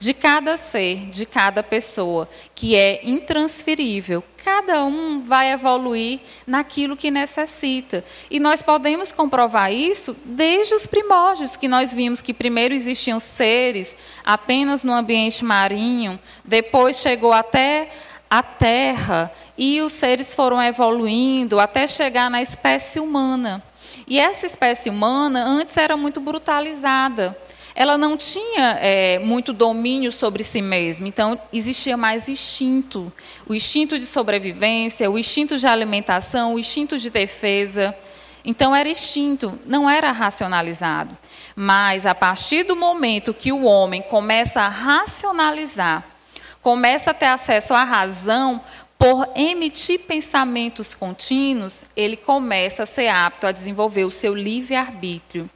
de 0.00 0.14
cada 0.14 0.56
ser, 0.56 1.10
de 1.10 1.26
cada 1.26 1.62
pessoa, 1.62 2.26
que 2.54 2.74
é 2.74 3.02
intransferível. 3.04 4.24
Cada 4.42 4.82
um 4.82 5.20
vai 5.20 5.52
evoluir 5.52 6.20
naquilo 6.46 6.96
que 6.96 7.10
necessita. 7.10 8.02
E 8.30 8.40
nós 8.40 8.62
podemos 8.62 9.12
comprovar 9.12 9.70
isso 9.70 10.16
desde 10.24 10.74
os 10.74 10.86
primórdios, 10.86 11.54
que 11.54 11.68
nós 11.68 11.92
vimos 11.92 12.22
que 12.22 12.32
primeiro 12.32 12.72
existiam 12.72 13.20
seres 13.20 13.94
apenas 14.24 14.82
no 14.82 14.94
ambiente 14.94 15.44
marinho, 15.44 16.18
depois 16.42 16.96
chegou 16.96 17.34
até 17.34 17.90
a 18.30 18.42
Terra, 18.42 19.30
e 19.60 19.82
os 19.82 19.92
seres 19.92 20.34
foram 20.34 20.60
evoluindo 20.62 21.60
até 21.60 21.86
chegar 21.86 22.30
na 22.30 22.40
espécie 22.40 22.98
humana. 22.98 23.62
E 24.08 24.18
essa 24.18 24.46
espécie 24.46 24.88
humana 24.88 25.44
antes 25.44 25.76
era 25.76 25.96
muito 25.96 26.20
brutalizada 26.20 27.36
ela 27.74 27.96
não 27.96 28.16
tinha 28.16 28.78
é, 28.80 29.18
muito 29.20 29.52
domínio 29.52 30.10
sobre 30.10 30.42
si 30.44 30.60
mesma, 30.60 31.08
então 31.08 31.40
existia 31.52 31.96
mais 31.96 32.28
instinto. 32.28 33.12
O 33.46 33.54
instinto 33.54 33.98
de 33.98 34.04
sobrevivência, 34.06 35.10
o 35.10 35.18
instinto 35.18 35.56
de 35.56 35.66
alimentação, 35.66 36.54
o 36.54 36.58
instinto 36.58 36.98
de 36.98 37.08
defesa. 37.08 37.96
Então 38.44 38.74
era 38.74 38.88
instinto, 38.88 39.58
não 39.64 39.88
era 39.88 40.12
racionalizado. 40.12 41.16
Mas 41.54 42.06
a 42.06 42.14
partir 42.14 42.64
do 42.64 42.76
momento 42.76 43.32
que 43.32 43.52
o 43.52 43.64
homem 43.64 44.02
começa 44.02 44.60
a 44.62 44.68
racionalizar, 44.68 46.04
começa 46.60 47.12
a 47.12 47.14
ter 47.14 47.26
acesso 47.26 47.72
à 47.72 47.84
razão, 47.84 48.60
por 49.00 49.30
emitir 49.34 50.00
pensamentos 50.00 50.94
contínuos, 50.94 51.86
ele 51.96 52.16
começa 52.16 52.82
a 52.82 52.86
ser 52.86 53.08
apto 53.08 53.46
a 53.46 53.52
desenvolver 53.52 54.04
o 54.04 54.10
seu 54.10 54.34
livre-arbítrio. 54.34 55.48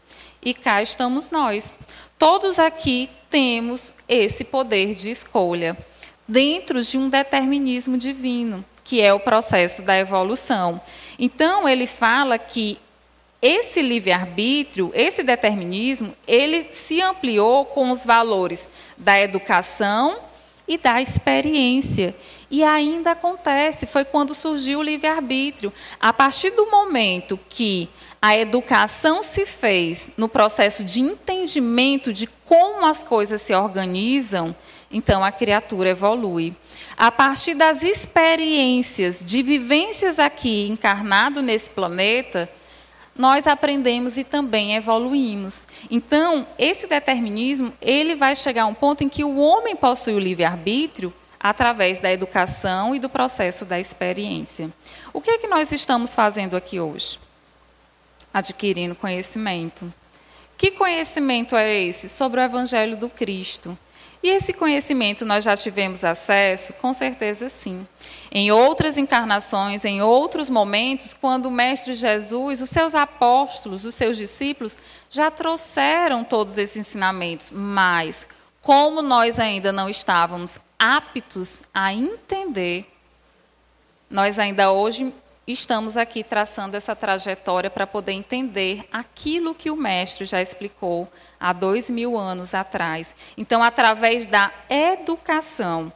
E 0.42 0.52
cá 0.52 0.82
estamos 0.82 1.30
nós, 1.30 1.74
Todos 2.18 2.58
aqui 2.58 3.10
temos 3.28 3.92
esse 4.08 4.44
poder 4.44 4.94
de 4.94 5.10
escolha, 5.10 5.76
dentro 6.26 6.82
de 6.82 6.96
um 6.96 7.08
determinismo 7.08 7.98
divino, 7.98 8.64
que 8.84 9.02
é 9.02 9.12
o 9.12 9.20
processo 9.20 9.82
da 9.82 9.98
evolução. 9.98 10.80
Então, 11.18 11.68
ele 11.68 11.86
fala 11.86 12.38
que 12.38 12.78
esse 13.42 13.82
livre-arbítrio, 13.82 14.90
esse 14.94 15.22
determinismo, 15.22 16.14
ele 16.26 16.68
se 16.70 17.02
ampliou 17.02 17.66
com 17.66 17.90
os 17.90 18.06
valores 18.06 18.68
da 18.96 19.20
educação 19.20 20.16
e 20.66 20.78
da 20.78 21.00
experiência. 21.00 22.14
E 22.50 22.62
ainda 22.62 23.12
acontece, 23.12 23.87
foi 23.87 24.04
quando 24.04 24.35
surgiu 24.35 24.80
o 24.80 24.83
livre-arbítrio. 24.83 25.73
A 26.00 26.12
partir 26.12 26.50
do 26.50 26.71
momento 26.71 27.38
que 27.49 27.88
a 28.21 28.37
educação 28.37 29.23
se 29.23 29.44
fez 29.44 30.09
no 30.16 30.28
processo 30.28 30.83
de 30.83 31.00
entendimento 31.00 32.12
de 32.12 32.26
como 32.26 32.87
as 32.87 33.02
coisas 33.02 33.42
se 33.42 33.54
organizam, 33.54 34.56
então 34.90 35.23
a 35.23 35.30
criatura 35.30 35.90
evolui. 35.90 36.54
A 36.97 37.11
partir 37.11 37.54
das 37.54 37.83
experiências, 37.83 39.23
de 39.23 39.42
vivências 39.42 40.18
aqui 40.18 40.68
encarnado 40.71 41.42
nesse 41.42 41.68
planeta, 41.68 42.49
nós 43.16 43.47
aprendemos 43.47 44.16
e 44.16 44.25
também 44.25 44.75
evoluímos. 44.75 45.66
Então, 45.90 46.47
esse 46.59 46.87
determinismo, 46.87 47.73
ele 47.80 48.14
vai 48.14 48.35
chegar 48.35 48.62
a 48.62 48.66
um 48.66 48.75
ponto 48.75 49.04
em 49.04 49.09
que 49.09 49.25
o 49.25 49.38
homem 49.38 49.76
possui 49.76 50.14
o 50.14 50.18
livre-arbítrio 50.18 51.12
através 51.38 52.00
da 52.00 52.12
educação 52.12 52.94
e 52.94 52.99
do 52.99 53.09
processo 53.09 53.64
da 53.64 53.78
experiência. 53.78 54.71
O 55.12 55.21
que 55.21 55.30
é 55.30 55.38
que 55.38 55.47
nós 55.47 55.71
estamos 55.73 56.14
fazendo 56.14 56.56
aqui 56.56 56.80
hoje? 56.80 57.18
adquirindo 58.35 58.97
conhecimento. 58.97 59.94
Que 60.59 60.73
conhecimento 60.73 61.54
é 61.54 61.73
esse? 61.73 62.09
Sobre 62.09 62.40
o 62.40 62.44
Evangelho 62.44 62.97
do 62.97 63.09
Cristo. 63.09 63.78
E 64.24 64.30
esse 64.30 64.54
conhecimento 64.54 65.26
nós 65.26 65.44
já 65.44 65.54
tivemos 65.54 66.02
acesso? 66.02 66.72
Com 66.80 66.94
certeza 66.94 67.50
sim. 67.50 67.86
Em 68.32 68.50
outras 68.50 68.96
encarnações, 68.96 69.84
em 69.84 70.00
outros 70.00 70.48
momentos, 70.48 71.12
quando 71.12 71.44
o 71.44 71.50
Mestre 71.50 71.92
Jesus, 71.92 72.62
os 72.62 72.70
seus 72.70 72.94
apóstolos, 72.94 73.84
os 73.84 73.94
seus 73.94 74.16
discípulos, 74.16 74.78
já 75.10 75.30
trouxeram 75.30 76.24
todos 76.24 76.56
esses 76.56 76.78
ensinamentos, 76.78 77.50
mas 77.52 78.26
como 78.62 79.02
nós 79.02 79.38
ainda 79.38 79.70
não 79.74 79.90
estávamos 79.90 80.58
aptos 80.78 81.62
a 81.74 81.92
entender, 81.92 82.90
nós 84.08 84.38
ainda 84.38 84.72
hoje 84.72 85.12
estamos 85.46 85.96
aqui 85.96 86.24
traçando 86.24 86.76
essa 86.76 86.96
trajetória 86.96 87.68
para 87.68 87.86
poder 87.86 88.12
entender 88.12 88.84
aquilo 88.90 89.54
que 89.54 89.70
o 89.70 89.76
mestre 89.76 90.24
já 90.24 90.40
explicou 90.40 91.10
há 91.38 91.52
dois 91.52 91.90
mil 91.90 92.18
anos 92.18 92.54
atrás. 92.54 93.14
Então, 93.36 93.62
através 93.62 94.26
da 94.26 94.52
educação 94.68 95.92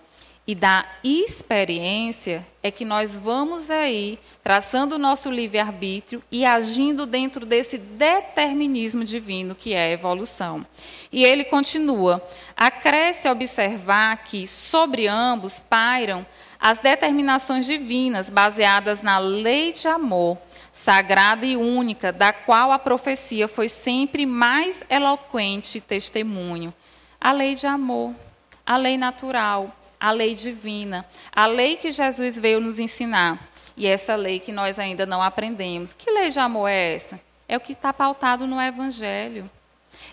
e 0.46 0.54
da 0.54 0.86
experiência, 1.04 2.46
é 2.62 2.70
que 2.70 2.84
nós 2.84 3.18
vamos 3.18 3.70
aí 3.70 4.18
traçando 4.42 4.94
o 4.94 4.98
nosso 4.98 5.30
livre-arbítrio 5.30 6.22
e 6.30 6.44
agindo 6.44 7.04
dentro 7.04 7.44
desse 7.44 7.76
determinismo 7.76 9.04
divino 9.04 9.54
que 9.54 9.74
é 9.74 9.84
a 9.84 9.90
evolução. 9.90 10.66
E 11.12 11.24
ele 11.24 11.44
continua: 11.44 12.26
acresce 12.56 13.28
observar 13.28 14.24
que 14.24 14.46
sobre 14.46 15.06
ambos 15.06 15.60
pairam 15.60 16.26
as 16.60 16.78
determinações 16.78 17.66
divinas 17.66 18.28
baseadas 18.28 19.00
na 19.00 19.18
lei 19.18 19.72
de 19.72 19.86
amor, 19.86 20.38
sagrada 20.72 21.46
e 21.46 21.56
única, 21.56 22.12
da 22.12 22.32
qual 22.32 22.72
a 22.72 22.78
profecia 22.78 23.46
foi 23.46 23.68
sempre 23.68 24.26
mais 24.26 24.82
eloquente 24.88 25.80
testemunho. 25.80 26.74
A 27.20 27.32
lei 27.32 27.54
de 27.54 27.66
amor, 27.66 28.14
a 28.66 28.76
lei 28.76 28.96
natural, 28.96 29.74
a 30.00 30.10
lei 30.10 30.34
divina, 30.34 31.06
a 31.34 31.46
lei 31.46 31.76
que 31.76 31.90
Jesus 31.90 32.38
veio 32.38 32.60
nos 32.60 32.78
ensinar. 32.78 33.48
E 33.76 33.86
essa 33.86 34.16
lei 34.16 34.40
que 34.40 34.50
nós 34.50 34.78
ainda 34.78 35.06
não 35.06 35.22
aprendemos. 35.22 35.92
Que 35.92 36.10
lei 36.10 36.30
de 36.30 36.38
amor 36.40 36.68
é 36.68 36.94
essa? 36.94 37.20
É 37.48 37.56
o 37.56 37.60
que 37.60 37.72
está 37.72 37.92
pautado 37.92 38.46
no 38.46 38.60
Evangelho. 38.60 39.48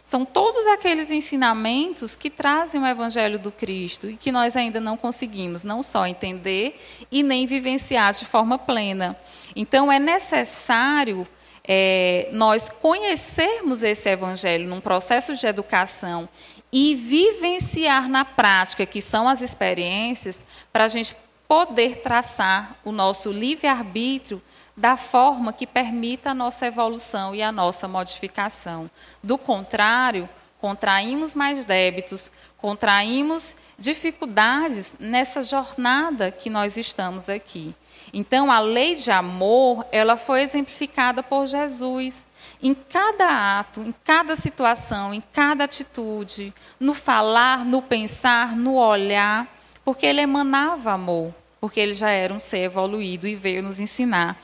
São 0.06 0.24
todos 0.24 0.68
aqueles 0.68 1.10
ensinamentos 1.10 2.16
que 2.16 2.30
trazem 2.30 2.80
o 2.80 2.86
Evangelho 2.86 3.40
do 3.40 3.52
Cristo 3.52 4.08
e 4.08 4.16
que 4.16 4.32
nós 4.32 4.56
ainda 4.56 4.80
não 4.80 4.96
conseguimos 4.96 5.64
não 5.64 5.82
só 5.82 6.06
entender 6.06 6.80
e 7.12 7.24
nem 7.24 7.48
vivenciar 7.48 8.14
de 8.14 8.24
forma 8.24 8.60
plena. 8.60 9.18
Então, 9.56 9.92
é 9.92 9.98
necessário 9.98 11.28
é, 11.64 12.30
nós 12.32 12.70
conhecermos 12.70 13.82
esse 13.82 14.08
Evangelho 14.08 14.70
num 14.70 14.80
processo 14.80 15.36
de 15.36 15.48
educação 15.48 16.30
e 16.72 16.94
vivenciar 16.94 18.08
na 18.08 18.24
prática, 18.24 18.86
que 18.86 19.02
são 19.02 19.28
as 19.28 19.42
experiências, 19.42 20.46
para 20.72 20.86
a 20.86 20.88
gente 20.88 21.16
poder 21.48 22.02
traçar 22.04 22.80
o 22.86 22.92
nosso 22.92 23.32
livre-arbítrio 23.32 24.40
da 24.76 24.98
forma 24.98 25.54
que 25.54 25.66
permita 25.66 26.32
a 26.32 26.36
nossa 26.36 26.68
evolução 26.68 27.34
e 27.34 27.42
a 27.42 27.52
nossa 27.52 27.88
modificação. 27.88 28.90
Do 29.24 29.38
contrário, 29.38 30.28
contraímos 30.60 31.34
mais 31.34 31.64
débitos, 31.64 32.30
contraímos 32.58 33.56
dificuldades 33.78 34.94
nessa 35.00 35.44
jornada 35.44 36.32
que 36.32 36.50
nós 36.50 36.76
estamos 36.76 37.30
aqui. 37.30 37.74
Então, 38.14 38.52
a 38.52 38.60
lei 38.60 38.96
de 38.96 39.12
amor, 39.12 39.86
ela 39.92 40.18
foi 40.18 40.42
exemplificada 40.42 41.24
por 41.24 41.46
Jesus 41.46 42.26
em 42.62 42.74
cada 42.74 43.60
ato, 43.60 43.82
em 43.82 43.94
cada 44.04 44.36
situação, 44.36 45.14
em 45.14 45.22
cada 45.34 45.64
atitude, 45.64 46.54
no 46.80 46.94
falar, 46.94 47.66
no 47.66 47.82
pensar, 47.82 48.56
no 48.56 48.76
olhar, 48.76 49.48
porque 49.84 50.06
ele 50.06 50.22
emanava 50.22 50.92
amor, 50.92 51.34
porque 51.60 51.80
ele 51.80 51.94
já 51.94 52.10
era 52.10 52.34
um 52.34 52.40
ser 52.40 52.60
evoluído 52.60 53.28
e 53.28 53.36
veio 53.36 53.64
nos 53.64 53.80
ensinar 53.80 54.38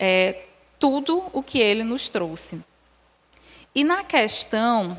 é, 0.00 0.44
tudo 0.78 1.22
o 1.30 1.42
que 1.42 1.58
ele 1.58 1.84
nos 1.84 2.08
trouxe. 2.08 2.62
E 3.74 3.84
na 3.84 4.02
questão, 4.02 4.96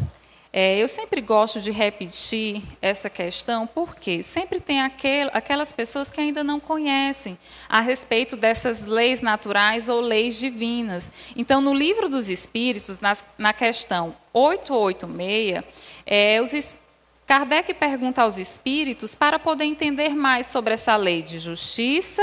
é, 0.54 0.78
eu 0.78 0.88
sempre 0.88 1.20
gosto 1.22 1.60
de 1.60 1.72
repetir 1.72 2.62
essa 2.80 3.10
questão, 3.10 3.66
porque 3.66 4.22
sempre 4.22 4.60
tem 4.60 4.80
aquel, 4.80 5.30
aquelas 5.34 5.74
pessoas 5.74 6.10
que 6.12 6.22
ainda 6.22 6.44
não 6.44 6.60
conhecem 6.60 7.38
a 7.68 7.82
respeito 7.82 8.38
dessas 8.38 8.86
leis 8.86 9.22
naturais 9.22 9.90
ou 9.90 10.00
leis 10.00 10.38
divinas. 10.38 11.12
Então, 11.36 11.62
no 11.62 11.74
livro 11.74 12.08
dos 12.08 12.30
Espíritos, 12.30 13.00
na, 13.00 13.18
na 13.38 13.52
questão 13.52 14.16
886, 14.32 15.64
é, 16.06 16.40
os, 16.42 16.80
Kardec 17.26 17.74
pergunta 17.74 18.22
aos 18.22 18.38
espíritos 18.38 19.16
para 19.16 19.40
poder 19.40 19.64
entender 19.64 20.10
mais 20.10 20.48
sobre 20.48 20.74
essa 20.74 20.96
lei 20.96 21.22
de 21.22 21.40
justiça, 21.40 22.22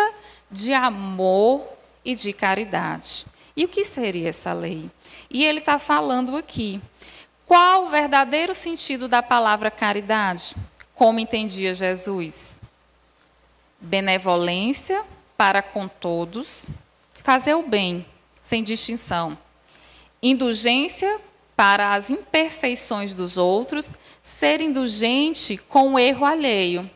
de 0.50 0.75
amor 0.75 1.77
e 2.08 2.14
de 2.14 2.32
caridade. 2.32 3.26
E 3.54 3.66
o 3.66 3.68
que 3.68 3.84
seria 3.84 4.30
essa 4.30 4.54
lei? 4.54 4.90
E 5.28 5.44
ele 5.44 5.58
está 5.58 5.78
falando 5.78 6.38
aqui. 6.38 6.80
Qual 7.44 7.84
o 7.84 7.90
verdadeiro 7.90 8.54
sentido 8.54 9.06
da 9.06 9.22
palavra 9.22 9.70
caridade? 9.70 10.56
Como 10.94 11.20
entendia 11.20 11.74
Jesus? 11.74 12.56
Benevolência 13.78 15.04
para 15.36 15.60
com 15.60 15.86
todos, 15.86 16.64
fazer 17.22 17.52
o 17.52 17.62
bem, 17.62 18.06
sem 18.40 18.64
distinção. 18.64 19.36
Indulgência 20.22 21.20
para 21.54 21.92
as 21.92 22.08
imperfeições 22.08 23.12
dos 23.12 23.36
outros, 23.36 23.92
ser 24.22 24.62
indulgente 24.62 25.58
com 25.58 25.92
o 25.92 25.98
erro 25.98 26.24
alheio, 26.24 26.90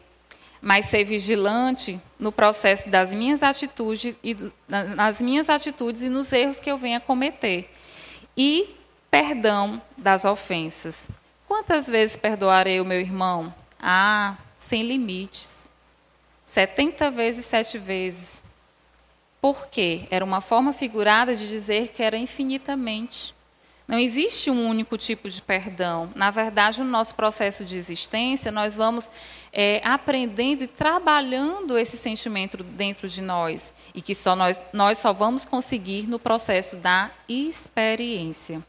mas 0.59 0.87
ser 0.87 1.05
vigilante 1.05 2.01
no 2.23 2.31
processo 2.31 2.89
das 2.89 3.13
minhas 3.13 3.43
atitudes 3.43 4.15
e 4.23 4.37
nas 4.69 5.21
minhas 5.21 5.51
atitudes 5.51 6.03
e 6.03 6.09
nos 6.09 6.33
erros 6.33 6.61
que 6.61 6.71
eu 6.71 6.79
venha 6.79 7.01
cometer. 7.01 7.69
E 8.37 8.77
perdão 9.11 9.83
das 9.99 10.25
ofensas. 10.25 11.09
Quantas 11.49 11.89
vezes 11.89 12.17
perdoarei 12.17 12.81
o 12.81 12.85
meu 12.85 13.01
irmão? 13.01 13.53
Ah, 13.79 14.37
sem 14.57 14.85
limites. 14.85 15.69
70 16.47 17.11
vezes, 17.11 17.45
sete 17.45 17.77
vezes. 17.77 18.41
Por 19.41 19.67
quê? 19.67 20.07
Era 20.09 20.25
uma 20.25 20.41
forma 20.41 20.73
figurada 20.73 21.35
de 21.35 21.49
dizer 21.49 21.89
que 21.89 22.05
era 22.05 22.17
infinitamente. 22.17 23.32
Não 23.93 23.99
existe 23.99 24.51
um 24.51 24.67
único 24.67 24.97
tipo 24.97 25.29
de 25.29 25.43
perdão. 25.43 26.09
Na 26.15 26.31
verdade, 26.31 26.81
no 26.81 26.89
nosso 26.89 27.15
processo 27.15 27.63
de 27.63 27.77
existência, 27.77 28.51
nós 28.51 28.75
vamos 28.75 29.11
é, 29.53 29.83
aprendendo 29.85 30.65
e 30.65 30.67
trabalhando 30.67 31.77
esse 31.77 31.99
sentimento 31.99 32.65
dentro 32.65 33.07
de 33.07 33.21
nós. 33.21 33.75
E 33.95 34.01
que 34.01 34.15
só 34.15 34.35
nós, 34.35 34.59
nós 34.73 34.97
só 34.97 35.13
vamos 35.13 35.45
conseguir 35.45 36.09
no 36.09 36.19
processo 36.19 36.79
da 36.79 37.11
experiência. 37.29 38.63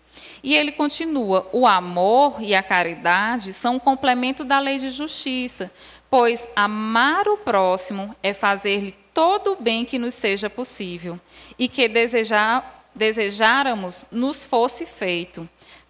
E 0.44 0.53
ele 0.56 0.74
continua: 0.74 1.48
o 1.53 1.65
amor 1.65 2.42
e 2.42 2.53
a 2.53 2.62
caridade 2.62 3.53
são 3.53 3.75
um 3.75 3.80
complemento 3.80 4.44
da 4.44 4.60
lei 4.60 4.77
de 4.77 4.92
justiça, 4.92 5.72
pois 6.10 6.46
amar 6.53 7.30
o 7.30 7.38
próximo 7.38 8.13
é 8.22 8.34
fazer-lhe 8.34 8.94
todo 9.13 9.53
o 9.53 9.56
bem 9.56 9.86
que 9.86 9.98
nos 9.98 10.15
seja 10.15 10.50
possível 10.50 11.18
e 11.58 11.70
que 11.70 11.88
desejar 11.88 12.82
desejáramos 12.95 14.05
nos 14.12 14.45
fosse 14.45 14.85
feito. 14.85 15.47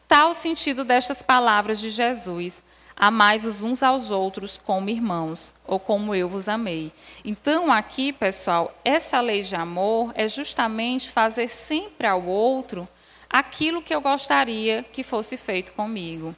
Tal 0.08 0.30
o 0.30 0.34
sentido 0.34 0.84
destas 0.84 1.22
palavras 1.22 1.80
de 1.80 1.90
Jesus: 1.90 2.64
Amai-vos 2.96 3.62
uns 3.62 3.82
aos 3.82 4.12
outros 4.12 4.60
como 4.64 4.90
irmãos, 4.90 5.54
ou 5.66 5.80
como 5.80 6.14
eu 6.14 6.30
vos 6.30 6.48
amei. 6.48 6.92
Então, 7.26 7.72
aqui, 7.72 8.14
pessoal, 8.14 8.74
essa 8.86 9.20
lei 9.20 9.42
de 9.42 9.56
amor 9.56 10.12
é 10.16 10.28
justamente 10.28 11.10
fazer 11.10 11.48
sempre 11.48 12.06
ao 12.06 12.24
outro 12.24 12.88
aquilo 13.30 13.82
que 13.82 13.94
eu 13.94 14.00
gostaria 14.00 14.84
que 14.84 15.02
fosse 15.02 15.38
feito 15.38 15.74
comigo. 15.74 16.36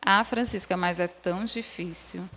Ah, 0.00 0.22
Francisca, 0.22 0.76
mas 0.76 1.00
é 1.00 1.08
tão 1.08 1.44
difícil. 1.44 2.28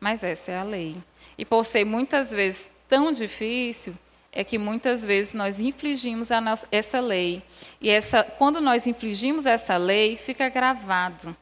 Mas 0.00 0.24
essa 0.24 0.50
é 0.50 0.58
a 0.58 0.64
lei. 0.64 0.96
E 1.38 1.44
por 1.44 1.64
ser 1.64 1.84
muitas 1.84 2.30
vezes 2.30 2.70
tão 2.88 3.12
difícil, 3.12 3.96
é 4.36 4.44
que 4.44 4.58
muitas 4.58 5.02
vezes 5.02 5.32
nós 5.32 5.58
infligimos 5.58 6.28
nossa, 6.28 6.68
essa 6.70 7.00
lei. 7.00 7.42
E 7.80 7.88
essa, 7.88 8.22
quando 8.22 8.60
nós 8.60 8.86
infligimos 8.86 9.46
essa 9.46 9.78
lei, 9.78 10.14
fica 10.14 10.50
gravado 10.50 11.34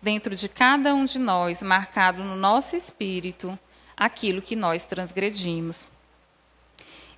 dentro 0.00 0.36
de 0.36 0.48
cada 0.48 0.94
um 0.94 1.04
de 1.04 1.18
nós, 1.18 1.60
marcado 1.60 2.22
no 2.22 2.36
nosso 2.36 2.76
espírito, 2.76 3.58
aquilo 3.96 4.40
que 4.40 4.54
nós 4.54 4.84
transgredimos. 4.84 5.88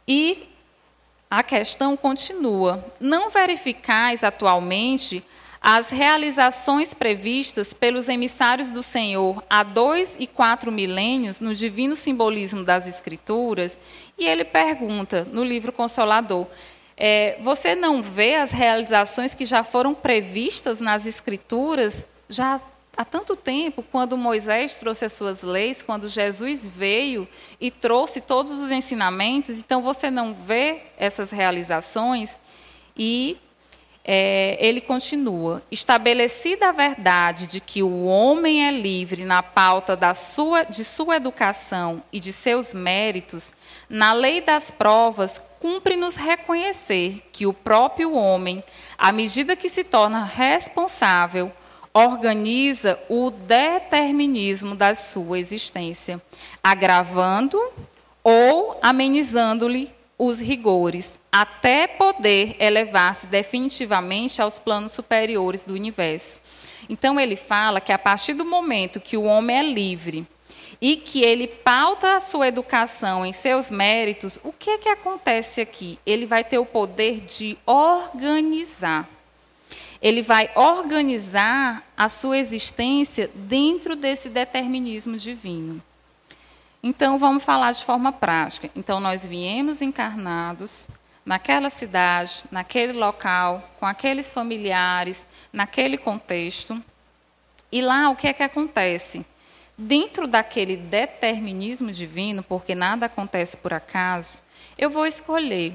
E 0.08 0.48
a 1.30 1.42
questão 1.42 1.94
continua: 1.94 2.82
não 2.98 3.28
verificais 3.28 4.24
atualmente 4.24 5.22
as 5.70 5.90
realizações 5.90 6.94
previstas 6.94 7.74
pelos 7.74 8.08
emissários 8.08 8.70
do 8.70 8.82
Senhor 8.82 9.44
há 9.50 9.62
dois 9.62 10.16
e 10.18 10.26
quatro 10.26 10.72
milênios 10.72 11.40
no 11.40 11.54
divino 11.54 11.94
simbolismo 11.94 12.64
das 12.64 12.88
Escrituras, 12.88 13.78
e 14.16 14.24
ele 14.24 14.46
pergunta 14.46 15.28
no 15.30 15.44
livro 15.44 15.70
Consolador: 15.70 16.46
é, 16.96 17.36
você 17.42 17.74
não 17.74 18.00
vê 18.00 18.36
as 18.36 18.50
realizações 18.50 19.34
que 19.34 19.44
já 19.44 19.62
foram 19.62 19.92
previstas 19.92 20.80
nas 20.80 21.04
Escrituras 21.04 22.06
já 22.30 22.58
há 22.96 23.04
tanto 23.04 23.36
tempo, 23.36 23.82
quando 23.82 24.16
Moisés 24.16 24.76
trouxe 24.76 25.04
as 25.04 25.12
suas 25.12 25.42
leis, 25.42 25.82
quando 25.82 26.08
Jesus 26.08 26.66
veio 26.66 27.28
e 27.60 27.70
trouxe 27.70 28.22
todos 28.22 28.52
os 28.52 28.70
ensinamentos, 28.70 29.58
então 29.58 29.82
você 29.82 30.10
não 30.10 30.32
vê 30.32 30.80
essas 30.96 31.30
realizações? 31.30 32.40
E 32.96 33.36
é, 34.10 34.56
ele 34.58 34.80
continua: 34.80 35.62
estabelecida 35.70 36.70
a 36.70 36.72
verdade 36.72 37.46
de 37.46 37.60
que 37.60 37.82
o 37.82 38.06
homem 38.06 38.66
é 38.66 38.70
livre 38.70 39.22
na 39.22 39.42
pauta 39.42 39.94
da 39.94 40.14
sua, 40.14 40.64
de 40.64 40.82
sua 40.82 41.16
educação 41.16 42.02
e 42.10 42.18
de 42.18 42.32
seus 42.32 42.72
méritos, 42.72 43.52
na 43.86 44.14
lei 44.14 44.40
das 44.40 44.70
provas, 44.70 45.42
cumpre-nos 45.60 46.16
reconhecer 46.16 47.22
que 47.30 47.46
o 47.46 47.52
próprio 47.52 48.14
homem, 48.14 48.64
à 48.96 49.12
medida 49.12 49.54
que 49.54 49.68
se 49.68 49.84
torna 49.84 50.24
responsável, 50.24 51.52
organiza 51.92 52.98
o 53.10 53.30
determinismo 53.30 54.74
da 54.74 54.94
sua 54.94 55.38
existência, 55.38 56.18
agravando 56.62 57.60
ou 58.24 58.78
amenizando-lhe 58.80 59.92
os 60.16 60.40
rigores, 60.40 61.17
até 61.30 61.86
poder 61.86 62.56
elevar-se 62.58 63.26
definitivamente 63.26 64.40
aos 64.40 64.58
planos 64.58 64.92
superiores 64.92 65.64
do 65.64 65.74
universo. 65.74 66.40
Então, 66.88 67.20
ele 67.20 67.36
fala 67.36 67.80
que 67.80 67.92
a 67.92 67.98
partir 67.98 68.34
do 68.34 68.44
momento 68.44 69.00
que 69.00 69.16
o 69.16 69.24
homem 69.24 69.58
é 69.58 69.62
livre 69.62 70.26
e 70.80 70.96
que 70.96 71.20
ele 71.20 71.46
pauta 71.46 72.16
a 72.16 72.20
sua 72.20 72.48
educação 72.48 73.26
em 73.26 73.32
seus 73.32 73.70
méritos, 73.70 74.40
o 74.42 74.52
que, 74.52 74.70
é 74.70 74.78
que 74.78 74.88
acontece 74.88 75.60
aqui? 75.60 75.98
Ele 76.06 76.24
vai 76.24 76.44
ter 76.44 76.58
o 76.58 76.64
poder 76.64 77.20
de 77.20 77.58
organizar. 77.66 79.08
Ele 80.00 80.22
vai 80.22 80.48
organizar 80.54 81.82
a 81.96 82.08
sua 82.08 82.38
existência 82.38 83.28
dentro 83.34 83.96
desse 83.96 84.28
determinismo 84.28 85.16
divino. 85.16 85.82
Então, 86.80 87.18
vamos 87.18 87.42
falar 87.42 87.72
de 87.72 87.84
forma 87.84 88.12
prática. 88.12 88.70
Então, 88.76 89.00
nós 89.00 89.26
viemos 89.26 89.82
encarnados 89.82 90.86
naquela 91.28 91.68
cidade, 91.68 92.44
naquele 92.50 92.94
local, 92.94 93.62
com 93.78 93.84
aqueles 93.84 94.32
familiares, 94.32 95.26
naquele 95.52 95.98
contexto. 95.98 96.82
E 97.70 97.82
lá, 97.82 98.08
o 98.08 98.16
que 98.16 98.28
é 98.28 98.32
que 98.32 98.42
acontece? 98.42 99.26
Dentro 99.76 100.26
daquele 100.26 100.74
determinismo 100.74 101.92
divino, 101.92 102.42
porque 102.42 102.74
nada 102.74 103.04
acontece 103.04 103.58
por 103.58 103.74
acaso, 103.74 104.40
eu 104.78 104.88
vou 104.88 105.04
escolher, 105.04 105.74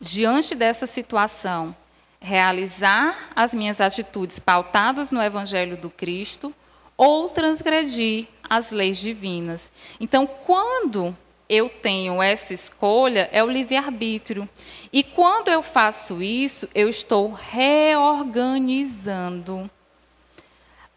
diante 0.00 0.54
dessa 0.54 0.86
situação, 0.86 1.76
realizar 2.18 3.28
as 3.36 3.52
minhas 3.52 3.82
atitudes 3.82 4.38
pautadas 4.38 5.12
no 5.12 5.22
Evangelho 5.22 5.76
do 5.76 5.90
Cristo 5.90 6.54
ou 6.96 7.28
transgredir 7.28 8.28
as 8.48 8.70
leis 8.70 8.96
divinas. 8.96 9.70
Então, 10.00 10.26
quando 10.26 11.14
eu 11.48 11.68
tenho 11.68 12.20
essa 12.22 12.52
escolha, 12.52 13.28
é 13.32 13.42
o 13.42 13.50
livre-arbítrio. 13.50 14.48
E 14.92 15.02
quando 15.02 15.48
eu 15.48 15.62
faço 15.62 16.22
isso, 16.22 16.68
eu 16.74 16.88
estou 16.88 17.32
reorganizando 17.32 19.70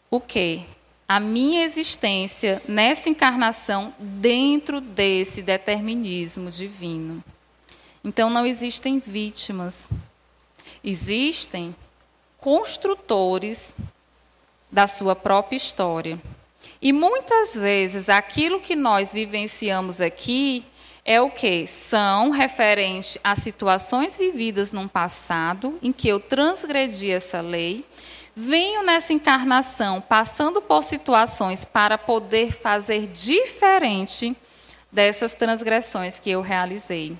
o 0.09 0.19
quê? 0.19 0.63
A 1.07 1.19
minha 1.19 1.63
existência 1.63 2.61
nessa 2.67 3.09
encarnação 3.09 3.93
dentro 3.99 4.81
desse 4.81 5.41
determinismo 5.41 6.49
divino. 6.49 7.23
Então 8.03 8.29
não 8.29 8.45
existem 8.45 8.99
vítimas. 8.99 9.87
Existem 10.83 11.73
construtores 12.37 13.73
da 14.71 14.87
sua 14.87 15.15
própria 15.15 15.57
história. 15.57 16.19
E 16.81 16.93
muitas 16.93 17.55
vezes 17.55 18.07
aquilo 18.07 18.61
que 18.61 18.73
nós 18.73 19.11
vivenciamos 19.11 19.99
aqui 19.99 20.63
é 21.03 21.19
o 21.19 21.29
que? 21.29 21.67
São 21.67 22.29
referentes 22.29 23.17
a 23.21 23.35
situações 23.35 24.17
vividas 24.17 24.71
num 24.71 24.87
passado 24.87 25.77
em 25.81 25.91
que 25.91 26.07
eu 26.07 26.21
transgredi 26.21 27.11
essa 27.11 27.41
lei, 27.41 27.85
venho 28.33 28.81
nessa 28.81 29.11
encarnação 29.11 29.99
passando 29.99 30.61
por 30.61 30.81
situações 30.81 31.65
para 31.65 31.97
poder 31.97 32.53
fazer 32.53 33.07
diferente 33.07 34.33
dessas 34.89 35.33
transgressões 35.33 36.17
que 36.17 36.29
eu 36.29 36.41
realizei. 36.41 37.17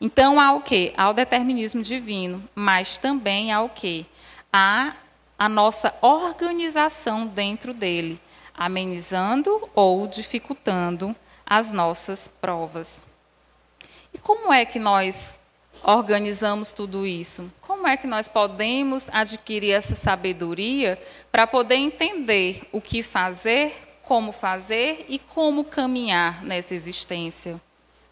Então 0.00 0.40
há 0.40 0.54
o 0.54 0.62
que? 0.62 0.94
Há 0.96 1.10
o 1.10 1.14
determinismo 1.14 1.82
divino, 1.82 2.42
mas 2.54 2.96
também 2.96 3.52
há 3.52 3.60
o 3.60 3.68
que? 3.68 4.06
Há 4.50 4.94
a 5.38 5.48
nossa 5.50 5.94
organização 6.00 7.26
dentro 7.26 7.74
dele, 7.74 8.18
amenizando 8.56 9.68
ou 9.74 10.06
dificultando 10.06 11.14
as 11.44 11.70
nossas 11.70 12.28
provas. 12.40 13.02
E 14.12 14.18
como 14.18 14.52
é 14.52 14.64
que 14.64 14.78
nós 14.78 15.38
organizamos 15.82 16.72
tudo 16.72 17.06
isso? 17.06 17.52
Como 17.60 17.86
é 17.86 17.96
que 17.96 18.06
nós 18.06 18.28
podemos 18.28 19.08
adquirir 19.12 19.72
essa 19.72 19.94
sabedoria 19.94 20.98
para 21.30 21.46
poder 21.46 21.76
entender 21.76 22.62
o 22.72 22.80
que 22.80 23.02
fazer, 23.02 23.98
como 24.02 24.32
fazer 24.32 25.04
e 25.08 25.18
como 25.18 25.64
caminhar 25.64 26.42
nessa 26.42 26.74
existência? 26.74 27.60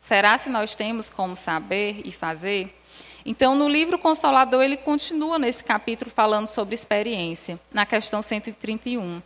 Será 0.00 0.36
se 0.36 0.50
nós 0.50 0.76
temos 0.76 1.08
como 1.08 1.34
saber 1.34 2.02
e 2.04 2.12
fazer? 2.12 2.78
Então, 3.24 3.54
no 3.54 3.66
livro 3.66 3.98
Consolador, 3.98 4.62
ele 4.62 4.76
continua 4.76 5.38
nesse 5.38 5.64
capítulo 5.64 6.10
falando 6.10 6.46
sobre 6.46 6.74
experiência, 6.74 7.58
na 7.72 7.86
questão 7.86 8.20
131. 8.20 9.22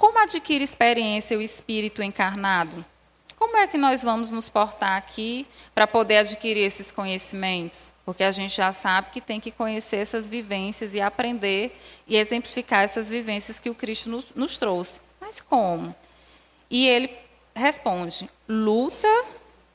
Como 0.00 0.18
adquire 0.18 0.64
experiência 0.64 1.36
o 1.36 1.42
espírito 1.42 2.02
encarnado? 2.02 2.82
Como 3.38 3.54
é 3.58 3.66
que 3.66 3.76
nós 3.76 4.02
vamos 4.02 4.30
nos 4.32 4.48
portar 4.48 4.96
aqui 4.96 5.46
para 5.74 5.86
poder 5.86 6.16
adquirir 6.16 6.62
esses 6.62 6.90
conhecimentos? 6.90 7.92
Porque 8.02 8.24
a 8.24 8.30
gente 8.30 8.56
já 8.56 8.72
sabe 8.72 9.10
que 9.10 9.20
tem 9.20 9.38
que 9.38 9.50
conhecer 9.50 9.98
essas 9.98 10.26
vivências 10.26 10.94
e 10.94 11.02
aprender 11.02 11.78
e 12.06 12.16
exemplificar 12.16 12.82
essas 12.82 13.10
vivências 13.10 13.60
que 13.60 13.68
o 13.68 13.74
Cristo 13.74 14.08
nos, 14.08 14.24
nos 14.34 14.56
trouxe. 14.56 15.02
Mas 15.20 15.38
como? 15.38 15.94
E 16.70 16.86
ele 16.86 17.14
responde: 17.54 18.26
luta 18.48 19.24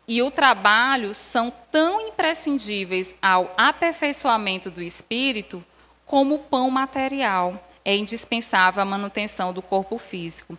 e 0.07 0.23
o 0.23 0.31
trabalho 0.31 1.13
são 1.13 1.53
tão 1.71 2.01
imprescindíveis 2.01 3.13
ao 3.21 3.53
aperfeiçoamento 3.55 4.71
do 4.71 4.81
espírito 4.81 5.63
como 6.03 6.33
o 6.33 6.39
pão 6.39 6.71
material 6.71 7.63
é 7.85 7.95
indispensável 7.95 8.81
à 8.81 8.85
manutenção 8.85 9.53
do 9.53 9.61
corpo 9.61 9.97
físico. 9.97 10.57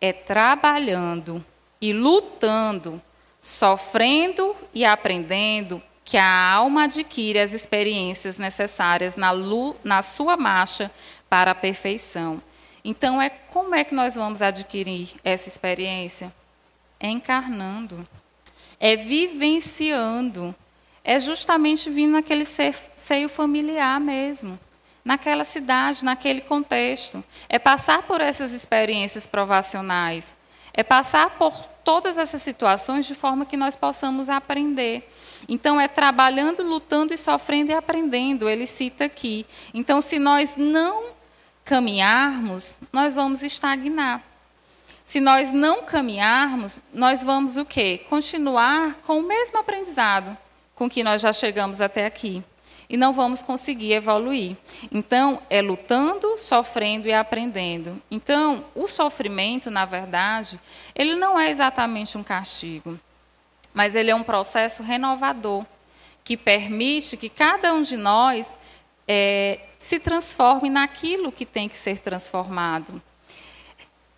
É 0.00 0.12
trabalhando 0.12 1.44
e 1.80 1.92
lutando, 1.92 3.00
sofrendo 3.40 4.56
e 4.74 4.84
aprendendo 4.84 5.80
que 6.04 6.16
a 6.16 6.52
alma 6.52 6.84
adquire 6.84 7.38
as 7.38 7.52
experiências 7.52 8.38
necessárias 8.38 9.14
na, 9.14 9.30
na 9.84 10.02
sua 10.02 10.36
marcha 10.36 10.90
para 11.28 11.52
a 11.52 11.54
perfeição. 11.54 12.42
Então, 12.84 13.22
é 13.22 13.28
como 13.28 13.74
é 13.74 13.84
que 13.84 13.94
nós 13.94 14.16
vamos 14.16 14.42
adquirir 14.42 15.10
essa 15.22 15.48
experiência? 15.48 16.32
É 16.98 17.08
encarnando 17.08 18.04
é 18.82 18.96
vivenciando, 18.96 20.52
é 21.04 21.20
justamente 21.20 21.88
vindo 21.88 22.14
naquele 22.14 22.44
seio 22.44 23.28
familiar 23.28 24.00
mesmo, 24.00 24.58
naquela 25.04 25.44
cidade, 25.44 26.04
naquele 26.04 26.40
contexto. 26.40 27.22
É 27.48 27.58
passar 27.58 28.02
por 28.02 28.20
essas 28.20 28.52
experiências 28.52 29.26
provacionais, 29.26 30.36
é 30.72 30.82
passar 30.82 31.30
por 31.30 31.52
todas 31.84 32.18
essas 32.18 32.42
situações 32.42 33.06
de 33.06 33.14
forma 33.14 33.44
que 33.44 33.56
nós 33.56 33.76
possamos 33.76 34.28
aprender. 34.28 35.10
Então, 35.48 35.80
é 35.80 35.88
trabalhando, 35.88 36.62
lutando 36.62 37.12
e 37.12 37.18
sofrendo 37.18 37.72
e 37.72 37.74
aprendendo. 37.74 38.48
Ele 38.48 38.66
cita 38.66 39.04
aqui. 39.04 39.44
Então, 39.74 40.00
se 40.00 40.18
nós 40.18 40.54
não 40.56 41.10
caminharmos, 41.64 42.78
nós 42.92 43.14
vamos 43.14 43.42
estagnar. 43.42 44.22
Se 45.04 45.20
nós 45.20 45.52
não 45.52 45.82
caminharmos, 45.82 46.80
nós 46.94 47.22
vamos 47.22 47.56
o 47.56 47.64
quê? 47.64 48.04
Continuar 48.08 48.94
com 49.04 49.18
o 49.18 49.22
mesmo 49.22 49.58
aprendizado 49.58 50.36
com 50.74 50.88
que 50.88 51.02
nós 51.02 51.20
já 51.20 51.32
chegamos 51.32 51.80
até 51.80 52.06
aqui. 52.06 52.42
E 52.88 52.96
não 52.96 53.12
vamos 53.12 53.42
conseguir 53.42 53.92
evoluir. 53.92 54.56
Então, 54.90 55.40
é 55.48 55.62
lutando, 55.62 56.36
sofrendo 56.38 57.08
e 57.08 57.12
aprendendo. 57.12 58.00
Então, 58.10 58.64
o 58.74 58.86
sofrimento, 58.86 59.70
na 59.70 59.84
verdade, 59.84 60.60
ele 60.94 61.14
não 61.14 61.38
é 61.38 61.50
exatamente 61.50 62.18
um 62.18 62.22
castigo, 62.22 62.98
mas 63.72 63.94
ele 63.94 64.10
é 64.10 64.14
um 64.14 64.22
processo 64.22 64.82
renovador 64.82 65.64
que 66.24 66.36
permite 66.36 67.16
que 67.16 67.28
cada 67.28 67.72
um 67.74 67.82
de 67.82 67.96
nós 67.96 68.54
é, 69.08 69.60
se 69.78 69.98
transforme 69.98 70.70
naquilo 70.70 71.32
que 71.32 71.44
tem 71.44 71.68
que 71.68 71.76
ser 71.76 71.98
transformado. 71.98 73.02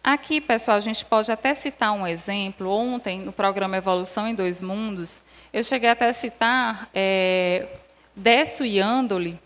Aqui, 0.03 0.39
pessoal, 0.39 0.77
a 0.77 0.81
gente 0.81 1.03
pode 1.03 1.33
até 1.33 1.55
citar 1.55 1.93
um 1.93 2.07
exemplo. 2.07 2.69
Ontem, 2.69 3.21
no 3.21 3.33
programa 3.33 3.79
Evolução 3.79 4.29
em 4.29 4.35
Dois 4.35 4.61
Mundos, 4.61 5.23
eu 5.51 5.65
cheguei 5.65 5.89
até 5.89 6.11
a 6.11 6.13
citar 6.13 6.91
é, 6.93 7.67
Décio 8.17 8.65
Yandoli, 8.65 9.41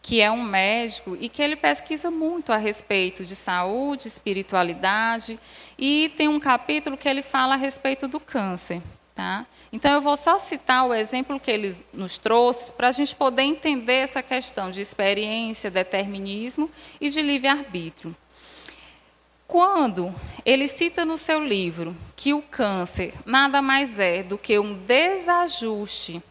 que 0.00 0.20
é 0.20 0.30
um 0.30 0.42
médico 0.42 1.16
e 1.20 1.28
que 1.28 1.42
ele 1.42 1.56
pesquisa 1.56 2.10
muito 2.10 2.52
a 2.52 2.56
respeito 2.56 3.24
de 3.24 3.36
saúde, 3.36 4.08
espiritualidade, 4.08 5.38
e 5.78 6.12
tem 6.16 6.28
um 6.28 6.40
capítulo 6.40 6.96
que 6.96 7.08
ele 7.08 7.22
fala 7.22 7.54
a 7.54 7.56
respeito 7.56 8.08
do 8.08 8.18
câncer. 8.18 8.82
Tá? 9.14 9.44
Então, 9.70 9.92
eu 9.92 10.00
vou 10.00 10.16
só 10.16 10.38
citar 10.38 10.86
o 10.86 10.94
exemplo 10.94 11.38
que 11.38 11.50
ele 11.50 11.76
nos 11.92 12.16
trouxe 12.16 12.72
para 12.72 12.88
a 12.88 12.92
gente 12.92 13.14
poder 13.14 13.42
entender 13.42 13.94
essa 13.94 14.22
questão 14.22 14.70
de 14.70 14.80
experiência, 14.80 15.70
determinismo 15.70 16.70
e 17.00 17.10
de 17.10 17.20
livre-arbítrio. 17.20 18.16
Quando 19.46 20.14
ele 20.46 20.66
cita 20.66 21.04
no 21.04 21.18
seu 21.18 21.44
livro 21.44 21.94
que 22.16 22.32
o 22.32 22.40
câncer 22.40 23.12
nada 23.26 23.60
mais 23.60 24.00
é 24.00 24.22
do 24.22 24.38
que 24.38 24.58
um 24.58 24.72
desajuste 24.72 26.22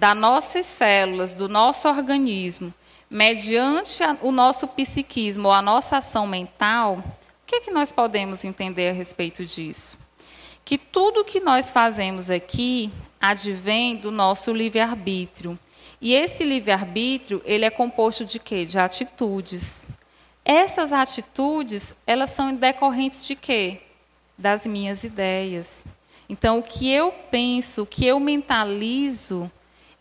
das 0.00 0.16
nossas 0.16 0.64
células, 0.64 1.34
do 1.34 1.46
nosso 1.46 1.86
organismo, 1.86 2.72
mediante 3.10 4.02
o 4.22 4.32
nosso 4.32 4.66
psiquismo 4.66 5.48
ou 5.48 5.52
a 5.52 5.60
nossa 5.60 5.98
ação 5.98 6.26
mental, 6.26 7.04
o 7.04 7.46
que, 7.46 7.56
é 7.56 7.60
que 7.60 7.70
nós 7.70 7.92
podemos 7.92 8.42
entender 8.42 8.88
a 8.88 8.92
respeito 8.92 9.44
disso? 9.44 9.98
Que 10.64 10.78
tudo 10.78 11.22
que 11.22 11.38
nós 11.38 11.70
fazemos 11.70 12.30
aqui 12.30 12.90
advém 13.20 13.94
do 13.94 14.10
nosso 14.10 14.54
livre-arbítrio. 14.54 15.58
E 16.00 16.14
esse 16.14 16.44
livre-arbítrio, 16.44 17.42
ele 17.44 17.66
é 17.66 17.70
composto 17.70 18.24
de 18.24 18.38
quê? 18.38 18.64
De 18.64 18.78
atitudes. 18.78 19.90
Essas 20.42 20.94
atitudes, 20.94 21.94
elas 22.06 22.30
são 22.30 22.54
decorrentes 22.54 23.22
de 23.26 23.36
quê? 23.36 23.82
Das 24.38 24.66
minhas 24.66 25.04
ideias. 25.04 25.84
Então, 26.26 26.58
o 26.58 26.62
que 26.62 26.90
eu 26.90 27.12
penso, 27.30 27.82
o 27.82 27.86
que 27.86 28.06
eu 28.06 28.18
mentalizo, 28.18 29.50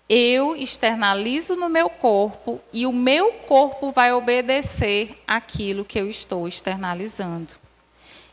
eu 0.10 0.56
externalizo 0.56 1.56
no 1.56 1.70
meu 1.70 1.88
corpo 1.88 2.60
e 2.74 2.88
o 2.88 2.92
meu 2.92 3.32
corpo 3.32 3.92
vai 3.92 4.12
obedecer 4.12 5.16
aquilo 5.28 5.86
que 5.86 6.00
eu 6.00 6.10
estou 6.10 6.48
externalizando. 6.48 7.54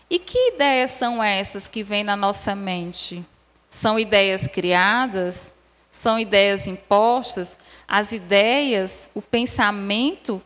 E 0.08 0.18
que 0.18 0.54
ideias 0.54 0.92
são 0.92 1.22
essas 1.22 1.68
que 1.68 1.82
vêm 1.82 2.02
na 2.02 2.16
nossa 2.16 2.54
mente? 2.54 3.22
São 3.68 3.98
ideias 3.98 4.46
criadas? 4.46 5.52
São 5.90 6.18
ideias 6.18 6.66
impostas? 6.66 7.58
As 7.86 8.10
ideias, 8.12 9.10
o 9.14 9.20
pensamento 9.20 10.40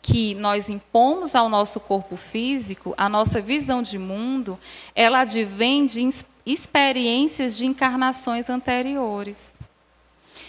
que 0.00 0.36
nós 0.36 0.68
impomos 0.68 1.34
ao 1.34 1.48
nosso 1.48 1.80
corpo 1.80 2.14
físico, 2.14 2.94
a 2.96 3.08
nossa 3.08 3.40
visão 3.40 3.82
de 3.82 3.98
mundo, 3.98 4.56
ela 4.94 5.20
advém 5.20 5.84
de 5.84 6.08
experiências 6.44 7.56
de 7.56 7.66
encarnações 7.66 8.48
anteriores. 8.48 9.55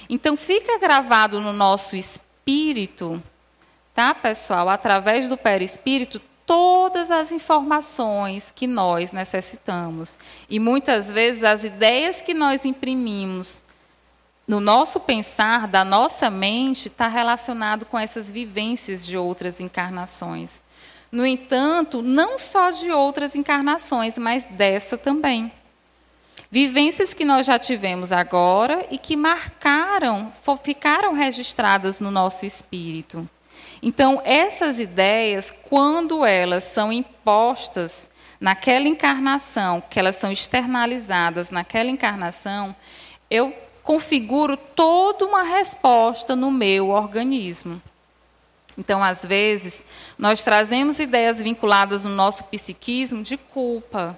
Então 0.09 0.37
fica 0.37 0.77
gravado 0.79 1.41
no 1.41 1.51
nosso 1.51 1.95
espírito, 1.95 3.21
tá, 3.93 4.13
pessoal, 4.13 4.69
através 4.69 5.27
do 5.27 5.35
perispírito, 5.35 6.21
todas 6.45 7.11
as 7.11 7.31
informações 7.31 8.51
que 8.55 8.65
nós 8.65 9.11
necessitamos. 9.11 10.17
E 10.49 10.59
muitas 10.59 11.11
vezes 11.11 11.43
as 11.43 11.65
ideias 11.65 12.21
que 12.21 12.33
nós 12.33 12.63
imprimimos 12.63 13.61
no 14.47 14.61
nosso 14.61 14.97
pensar, 14.97 15.67
da 15.67 15.83
nossa 15.83 16.29
mente, 16.29 16.87
está 16.87 17.07
relacionado 17.07 17.85
com 17.85 17.99
essas 17.99 18.31
vivências 18.31 19.05
de 19.05 19.17
outras 19.17 19.59
encarnações. 19.59 20.63
No 21.11 21.25
entanto, 21.25 22.01
não 22.01 22.39
só 22.39 22.71
de 22.71 22.89
outras 22.89 23.35
encarnações, 23.35 24.17
mas 24.17 24.45
dessa 24.45 24.97
também. 24.97 25.51
Vivências 26.49 27.13
que 27.13 27.25
nós 27.25 27.45
já 27.45 27.59
tivemos 27.59 28.11
agora 28.11 28.87
e 28.89 28.97
que 28.97 29.15
marcaram, 29.17 30.31
ficaram 30.63 31.13
registradas 31.13 31.99
no 31.99 32.09
nosso 32.09 32.45
espírito. 32.45 33.29
Então, 33.81 34.21
essas 34.23 34.79
ideias, 34.79 35.53
quando 35.69 36.25
elas 36.25 36.63
são 36.63 36.91
impostas 36.91 38.09
naquela 38.39 38.87
encarnação, 38.87 39.83
que 39.89 39.99
elas 39.99 40.15
são 40.15 40.31
externalizadas 40.31 41.51
naquela 41.51 41.89
encarnação, 41.89 42.75
eu 43.29 43.53
configuro 43.83 44.55
toda 44.55 45.25
uma 45.25 45.43
resposta 45.43 46.35
no 46.35 46.49
meu 46.49 46.89
organismo. 46.89 47.81
Então, 48.77 49.03
às 49.03 49.25
vezes, 49.25 49.83
nós 50.17 50.41
trazemos 50.41 50.99
ideias 50.99 51.41
vinculadas 51.41 52.03
no 52.03 52.11
nosso 52.11 52.43
psiquismo 52.45 53.23
de 53.23 53.35
culpa. 53.35 54.17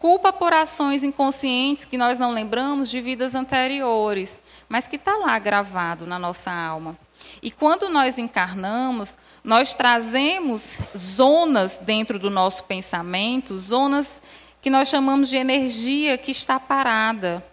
Culpa 0.00 0.32
por 0.32 0.52
ações 0.52 1.04
inconscientes 1.04 1.84
que 1.84 1.96
nós 1.96 2.18
não 2.18 2.32
lembramos 2.32 2.90
de 2.90 3.00
vidas 3.00 3.36
anteriores, 3.36 4.40
mas 4.68 4.88
que 4.88 4.96
está 4.96 5.14
lá 5.14 5.38
gravado 5.38 6.04
na 6.06 6.18
nossa 6.18 6.50
alma. 6.50 6.98
E 7.40 7.52
quando 7.52 7.88
nós 7.88 8.18
encarnamos, 8.18 9.16
nós 9.44 9.74
trazemos 9.74 10.76
zonas 10.96 11.78
dentro 11.82 12.18
do 12.18 12.30
nosso 12.30 12.64
pensamento, 12.64 13.56
zonas 13.58 14.20
que 14.60 14.70
nós 14.70 14.88
chamamos 14.88 15.28
de 15.28 15.36
energia 15.36 16.18
que 16.18 16.32
está 16.32 16.58
parada 16.58 17.44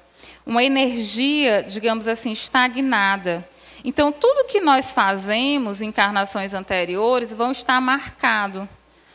uma 0.48 0.64
energia, 0.64 1.62
digamos 1.62 2.08
assim, 2.08 2.32
estagnada. 2.32 3.48
Então, 3.84 4.14
tudo 4.14 4.48
que 4.48 4.62
nós 4.62 4.94
fazemos 4.94 5.82
em 5.82 5.90
encarnações 5.90 6.54
anteriores 6.54 7.34
vão 7.34 7.52
estar 7.52 7.82
marcado 7.82 8.68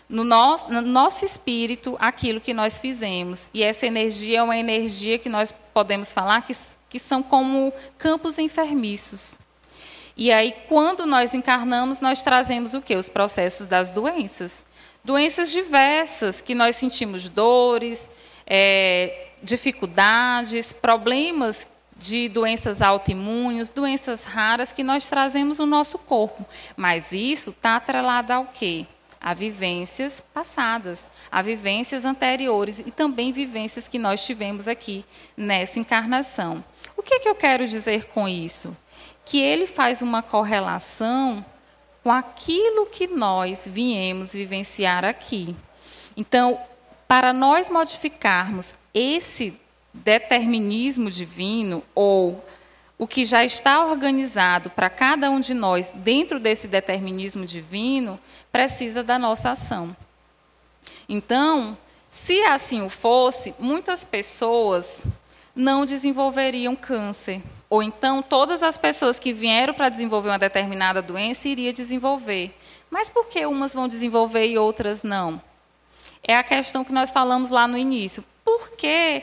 no 0.08 0.24
nosso, 0.24 0.70
no 0.70 0.82
nosso 0.82 1.24
espírito 1.24 1.96
aquilo 1.98 2.40
que 2.40 2.52
nós 2.52 2.80
fizemos. 2.80 3.48
E 3.52 3.62
essa 3.62 3.86
energia 3.86 4.40
é 4.40 4.42
uma 4.42 4.56
energia 4.56 5.18
que 5.18 5.28
nós 5.28 5.54
podemos 5.72 6.12
falar 6.12 6.42
que, 6.42 6.54
que 6.88 6.98
são 6.98 7.22
como 7.22 7.72
campos 7.98 8.38
enfermiços. 8.38 9.38
E 10.16 10.30
aí, 10.30 10.54
quando 10.68 11.06
nós 11.06 11.34
encarnamos, 11.34 12.00
nós 12.00 12.20
trazemos 12.22 12.74
o 12.74 12.82
quê? 12.82 12.96
Os 12.96 13.08
processos 13.08 13.66
das 13.66 13.90
doenças. 13.90 14.64
Doenças 15.02 15.50
diversas, 15.50 16.40
que 16.40 16.54
nós 16.54 16.76
sentimos 16.76 17.28
dores, 17.28 18.10
é, 18.46 19.28
dificuldades, 19.42 20.72
problemas 20.72 21.66
de 21.96 22.28
doenças 22.28 22.82
autoimunes, 22.82 23.68
doenças 23.68 24.24
raras 24.24 24.72
que 24.72 24.82
nós 24.82 25.06
trazemos 25.06 25.58
no 25.58 25.66
nosso 25.66 25.98
corpo. 25.98 26.44
Mas 26.76 27.12
isso 27.12 27.50
está 27.50 27.76
atrelado 27.76 28.32
ao 28.32 28.44
quê? 28.46 28.86
A 29.22 29.34
vivências 29.34 30.22
passadas, 30.34 31.08
a 31.30 31.40
vivências 31.40 32.04
anteriores 32.04 32.80
e 32.80 32.90
também 32.90 33.30
vivências 33.30 33.86
que 33.86 33.98
nós 33.98 34.24
tivemos 34.26 34.66
aqui 34.66 35.04
nessa 35.36 35.78
encarnação. 35.78 36.64
O 36.96 37.02
que, 37.02 37.14
é 37.14 37.18
que 37.20 37.28
eu 37.28 37.34
quero 37.34 37.66
dizer 37.66 38.06
com 38.06 38.28
isso? 38.28 38.76
Que 39.24 39.40
ele 39.40 39.66
faz 39.66 40.02
uma 40.02 40.22
correlação 40.22 41.44
com 42.02 42.10
aquilo 42.10 42.86
que 42.86 43.06
nós 43.06 43.62
viemos 43.66 44.32
vivenciar 44.32 45.04
aqui. 45.04 45.54
Então, 46.16 46.58
para 47.06 47.32
nós 47.32 47.70
modificarmos 47.70 48.74
esse 48.92 49.54
determinismo 49.94 51.10
divino 51.10 51.82
ou 51.94 52.44
o 52.98 53.06
que 53.06 53.24
já 53.24 53.44
está 53.44 53.84
organizado 53.84 54.70
para 54.70 54.88
cada 54.88 55.30
um 55.30 55.40
de 55.40 55.54
nós 55.54 55.92
dentro 55.94 56.38
desse 56.38 56.68
determinismo 56.68 57.44
divino 57.44 58.18
precisa 58.52 59.02
da 59.02 59.18
nossa 59.18 59.50
ação. 59.50 59.96
Então, 61.08 61.76
se 62.10 62.42
assim 62.42 62.82
o 62.82 62.90
fosse, 62.90 63.54
muitas 63.58 64.04
pessoas 64.04 65.02
não 65.56 65.86
desenvolveriam 65.86 66.76
câncer. 66.76 67.42
Ou 67.68 67.82
então, 67.82 68.22
todas 68.22 68.62
as 68.62 68.76
pessoas 68.76 69.18
que 69.18 69.32
vieram 69.32 69.72
para 69.72 69.88
desenvolver 69.88 70.28
uma 70.28 70.38
determinada 70.38 71.00
doença 71.00 71.48
iriam 71.48 71.72
desenvolver. 71.72 72.54
Mas 72.90 73.08
por 73.08 73.26
que 73.26 73.46
umas 73.46 73.72
vão 73.72 73.88
desenvolver 73.88 74.46
e 74.46 74.58
outras 74.58 75.02
não? 75.02 75.40
É 76.22 76.36
a 76.36 76.42
questão 76.42 76.84
que 76.84 76.92
nós 76.92 77.10
falamos 77.10 77.48
lá 77.48 77.66
no 77.66 77.78
início. 77.78 78.22
Por 78.44 78.72
que 78.76 79.22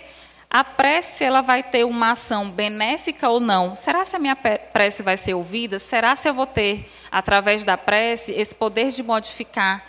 a 0.50 0.64
prece 0.64 1.24
ela 1.24 1.42
vai 1.42 1.62
ter 1.62 1.84
uma 1.86 2.12
ação 2.12 2.50
benéfica 2.50 3.30
ou 3.30 3.40
não? 3.40 3.76
Será 3.76 4.04
se 4.04 4.16
a 4.16 4.20
minha 4.20 4.36
prece 4.36 5.04
vai 5.04 5.16
ser 5.16 5.36
ouvida? 5.36 5.78
Será 5.78 6.16
se 6.16 6.28
eu 6.28 6.34
vou 6.34 6.48
ter, 6.48 6.90
através 7.12 7.64
da 7.64 7.78
prece, 7.78 8.32
esse 8.32 8.54
poder 8.54 8.92
de 8.92 9.04
modificar 9.04 9.86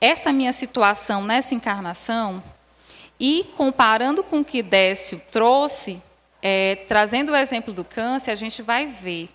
essa 0.00 0.32
minha 0.32 0.52
situação 0.52 1.24
nessa 1.24 1.54
encarnação? 1.54 2.42
E 3.18 3.44
comparando 3.56 4.22
com 4.22 4.40
o 4.40 4.44
que 4.44 4.62
Décio 4.62 5.20
trouxe, 5.30 6.02
é, 6.42 6.76
trazendo 6.88 7.32
o 7.32 7.36
exemplo 7.36 7.72
do 7.72 7.84
câncer, 7.84 8.32
a 8.32 8.34
gente 8.34 8.62
vai 8.62 8.86
ver 8.86 9.28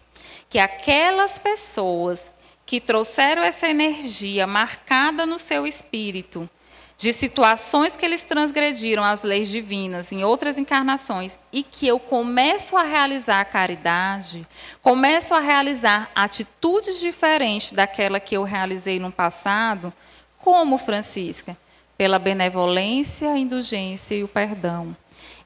que 0.50 0.60
aquelas 0.60 1.40
pessoas 1.40 2.32
que 2.66 2.82
trouxeram 2.82 3.42
essa 3.42 3.68
energia 3.68 4.46
marcada 4.46 5.26
no 5.26 5.40
seu 5.40 5.66
espírito, 5.66 6.50
de 6.98 7.14
situações 7.14 7.96
que 7.96 8.04
eles 8.04 8.24
transgrediram 8.24 9.04
as 9.04 9.22
leis 9.22 9.50
divinas 9.50 10.12
em 10.12 10.24
outras 10.24 10.58
encarnações 10.58 11.38
e 11.54 11.62
que 11.62 11.88
eu 11.88 12.00
começo 12.00 12.76
a 12.76 12.82
realizar 12.82 13.40
a 13.40 13.46
caridade, 13.46 14.48
começo 14.82 15.36
a 15.36 15.40
realizar 15.40 16.10
atitudes 16.16 17.00
diferentes 17.00 17.72
daquela 17.72 18.20
que 18.20 18.36
eu 18.36 18.44
realizei 18.44 19.00
no 19.00 19.12
passado, 19.12 19.94
como 20.40 20.80
Francisca, 20.80 21.56
pela 21.96 22.18
benevolência, 22.18 23.32
a 23.32 23.38
indulgência 23.38 24.16
e 24.16 24.24
o 24.24 24.28
perdão. 24.28 24.96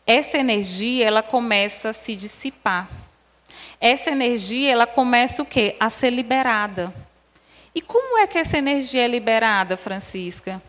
Essa 0.07 0.37
energia, 0.37 1.05
ela 1.05 1.21
começa 1.21 1.89
a 1.89 1.93
se 1.93 2.15
dissipar. 2.15 2.87
Essa 3.79 4.11
energia, 4.11 4.71
ela 4.71 4.87
começa 4.87 5.41
o 5.41 5.45
quê? 5.45 5.75
A 5.79 5.89
ser 5.89 6.11
liberada. 6.11 6.93
E 7.75 7.81
como 7.81 8.17
é 8.17 8.27
que 8.27 8.37
essa 8.37 8.57
energia 8.57 9.03
é 9.03 9.07
liberada, 9.07 9.75
Francisca? 9.75 10.61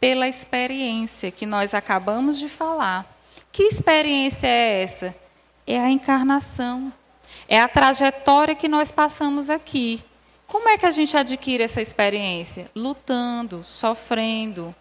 Pela 0.00 0.28
experiência 0.28 1.30
que 1.30 1.46
nós 1.46 1.74
acabamos 1.74 2.38
de 2.38 2.48
falar. 2.48 3.06
Que 3.50 3.62
experiência 3.62 4.46
é 4.46 4.82
essa? 4.82 5.14
É 5.66 5.78
a 5.78 5.90
encarnação. 5.90 6.92
É 7.48 7.58
a 7.60 7.68
trajetória 7.68 8.54
que 8.54 8.68
nós 8.68 8.92
passamos 8.92 9.48
aqui. 9.48 10.02
Como 10.46 10.68
é 10.68 10.78
que 10.78 10.86
a 10.86 10.90
gente 10.90 11.16
adquire 11.16 11.62
essa 11.62 11.80
experiência? 11.80 12.70
Lutando, 12.74 13.64
sofrendo, 13.64 14.74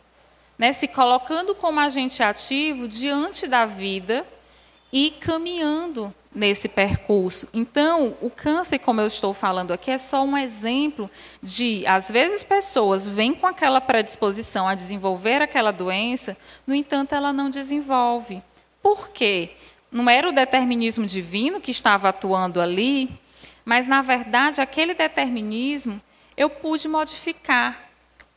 né? 0.58 0.74
se 0.74 0.88
colocando 0.88 1.56
como 1.56 1.80
agente 1.80 2.22
ativo 2.22 2.88
diante 2.88 3.48
da 3.48 3.66
vida 3.66 4.26
e 4.92 5.12
caminhando 5.12 6.14
nesse 6.36 6.68
percurso. 6.68 7.48
Então, 7.54 8.16
o 8.22 8.30
câncer, 8.30 8.78
como 8.80 9.00
eu 9.00 9.08
estou 9.08 9.34
falando 9.34 9.72
aqui, 9.72 9.90
é 9.90 9.98
só 9.98 10.24
um 10.24 10.38
exemplo 10.38 11.10
de, 11.42 11.88
às 11.88 12.12
vezes, 12.12 12.44
pessoas 12.44 13.08
vêm 13.08 13.34
com 13.34 13.48
aquela 13.48 13.80
predisposição 13.80 14.68
a 14.68 14.76
desenvolver 14.76 15.42
aquela 15.42 15.72
doença, 15.72 16.36
no 16.68 16.76
entanto, 16.76 17.16
ela 17.16 17.32
não 17.32 17.50
desenvolve. 17.50 18.44
Por 18.84 19.10
quê? 19.10 19.52
Não 19.90 20.10
era 20.10 20.28
o 20.28 20.34
determinismo 20.34 21.06
divino 21.06 21.62
que 21.62 21.72
estava 21.72 22.10
atuando 22.10 22.60
ali, 22.60 23.10
mas, 23.64 23.88
na 23.88 24.02
verdade, 24.02 24.60
aquele 24.60 24.94
determinismo 24.94 26.02
eu 26.36 26.50
pude 26.50 26.88
modificar. 26.90 27.90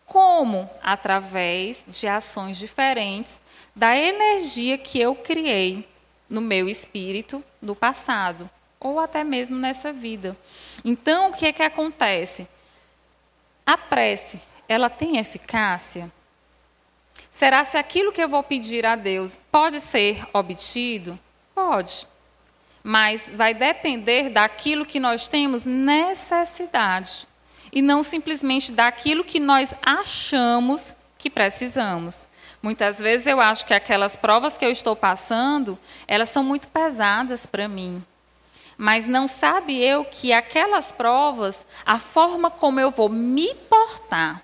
Como? 0.06 0.70
Através 0.80 1.84
de 1.88 2.06
ações 2.06 2.56
diferentes 2.56 3.40
da 3.74 3.96
energia 3.96 4.78
que 4.78 4.98
eu 4.98 5.14
criei 5.14 5.86
no 6.28 6.40
meu 6.40 6.68
espírito 6.68 7.42
no 7.60 7.74
passado, 7.74 8.48
ou 8.78 9.00
até 9.00 9.24
mesmo 9.24 9.56
nessa 9.56 9.92
vida. 9.92 10.36
Então, 10.84 11.30
o 11.30 11.32
que 11.32 11.46
é 11.46 11.52
que 11.52 11.62
acontece? 11.62 12.46
A 13.66 13.76
prece, 13.76 14.40
ela 14.68 14.88
tem 14.88 15.18
eficácia? 15.18 16.10
Será 17.30 17.64
se 17.64 17.76
aquilo 17.76 18.12
que 18.12 18.22
eu 18.22 18.28
vou 18.28 18.42
pedir 18.42 18.84
a 18.84 18.96
Deus 18.96 19.38
pode 19.50 19.80
ser 19.80 20.24
obtido? 20.32 21.18
Pode. 21.54 22.06
Mas 22.82 23.30
vai 23.34 23.54
depender 23.54 24.30
daquilo 24.30 24.86
que 24.86 25.00
nós 25.00 25.28
temos 25.28 25.64
necessidade. 25.64 27.26
E 27.72 27.82
não 27.82 28.02
simplesmente 28.02 28.72
daquilo 28.72 29.24
que 29.24 29.40
nós 29.40 29.74
achamos 29.82 30.94
que 31.18 31.28
precisamos. 31.28 32.27
Muitas 32.62 32.98
vezes 32.98 33.26
eu 33.26 33.40
acho 33.40 33.64
que 33.64 33.74
aquelas 33.74 34.16
provas 34.16 34.58
que 34.58 34.64
eu 34.64 34.70
estou 34.70 34.96
passando, 34.96 35.78
elas 36.06 36.28
são 36.28 36.42
muito 36.42 36.68
pesadas 36.68 37.46
para 37.46 37.68
mim. 37.68 38.02
Mas 38.76 39.06
não 39.06 39.28
sabe 39.28 39.82
eu 39.82 40.04
que 40.04 40.32
aquelas 40.32 40.92
provas, 40.92 41.64
a 41.84 41.98
forma 41.98 42.50
como 42.50 42.80
eu 42.80 42.90
vou 42.90 43.08
me 43.08 43.54
portar, 43.54 44.42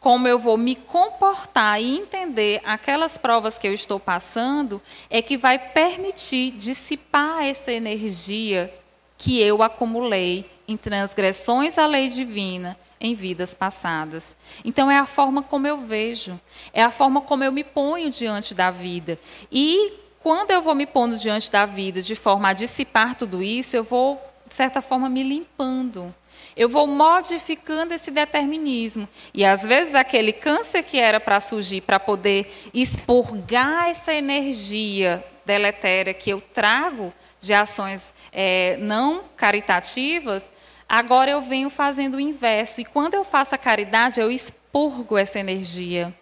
como 0.00 0.28
eu 0.28 0.38
vou 0.38 0.56
me 0.56 0.76
comportar 0.76 1.80
e 1.80 1.98
entender 1.98 2.60
aquelas 2.64 3.18
provas 3.18 3.58
que 3.58 3.66
eu 3.66 3.74
estou 3.74 3.98
passando, 3.98 4.80
é 5.10 5.20
que 5.20 5.36
vai 5.36 5.58
permitir 5.58 6.52
dissipar 6.52 7.44
essa 7.44 7.72
energia 7.72 8.72
que 9.16 9.40
eu 9.40 9.62
acumulei 9.62 10.48
em 10.66 10.76
transgressões 10.76 11.76
à 11.78 11.86
lei 11.86 12.08
divina 12.08 12.76
em 13.00 13.14
vidas 13.14 13.54
passadas. 13.54 14.36
Então, 14.64 14.90
é 14.90 14.98
a 14.98 15.06
forma 15.06 15.42
como 15.42 15.66
eu 15.66 15.78
vejo, 15.78 16.38
é 16.72 16.82
a 16.82 16.90
forma 16.90 17.20
como 17.20 17.44
eu 17.44 17.52
me 17.52 17.64
ponho 17.64 18.10
diante 18.10 18.54
da 18.54 18.70
vida. 18.70 19.18
E 19.50 19.92
quando 20.20 20.50
eu 20.50 20.60
vou 20.60 20.74
me 20.74 20.86
pondo 20.86 21.16
diante 21.16 21.50
da 21.50 21.64
vida 21.64 22.02
de 22.02 22.14
forma 22.14 22.48
a 22.48 22.52
dissipar 22.52 23.14
tudo 23.14 23.42
isso, 23.42 23.76
eu 23.76 23.84
vou, 23.84 24.20
de 24.46 24.54
certa 24.54 24.82
forma, 24.82 25.08
me 25.08 25.22
limpando. 25.22 26.14
Eu 26.56 26.68
vou 26.68 26.88
modificando 26.88 27.94
esse 27.94 28.10
determinismo. 28.10 29.08
E 29.32 29.44
às 29.44 29.62
vezes 29.62 29.94
aquele 29.94 30.32
câncer 30.32 30.82
que 30.82 30.98
era 30.98 31.20
para 31.20 31.38
surgir, 31.38 31.82
para 31.82 32.00
poder 32.00 32.52
expurgar 32.74 33.90
essa 33.90 34.12
energia 34.12 35.24
deletéria 35.46 36.12
que 36.12 36.30
eu 36.30 36.40
trago 36.40 37.12
de 37.40 37.54
ações 37.54 38.12
é, 38.32 38.76
não 38.80 39.22
caritativas, 39.36 40.50
Agora 40.88 41.30
eu 41.30 41.42
venho 41.42 41.68
fazendo 41.68 42.14
o 42.14 42.20
inverso. 42.20 42.80
E 42.80 42.84
quando 42.84 43.14
eu 43.14 43.22
faço 43.22 43.54
a 43.54 43.58
caridade, 43.58 44.20
eu 44.20 44.30
expurgo 44.30 45.18
essa 45.18 45.38
energia. 45.38 46.14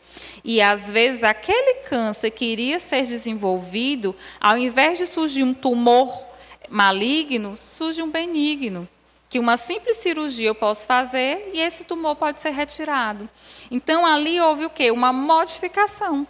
E 0.43 0.61
às 0.61 0.91
vezes 0.91 1.23
aquele 1.23 1.81
câncer 1.89 2.31
que 2.31 2.45
iria 2.45 2.81
ser 2.81 3.07
desenvolvido, 3.07 4.15
ao 4.41 4.59
invés 4.59 4.99
de 4.99 5.07
surgir 5.07 5.45
um 5.45 5.55
tumor 5.55 6.27
maligno, 6.69 7.57
surge 7.57 8.03
um 8.03 8.11
benigno. 8.11 8.89
Que 9.29 9.39
uma 9.39 9.57
simples 9.57 9.99
cirurgia 9.99 10.49
eu 10.49 10.55
posso 10.55 10.87
fazer 10.87 11.51
e 11.53 11.61
esse 11.61 11.85
tumor 11.85 12.17
pode 12.17 12.39
ser 12.41 12.51
retirado. 12.51 13.29
Então 13.71 14.07
ali 14.07 14.41
houve 14.41 14.65
o 14.65 14.71
quê? 14.71 14.91
Uma 14.91 15.13
modificação 15.13 16.27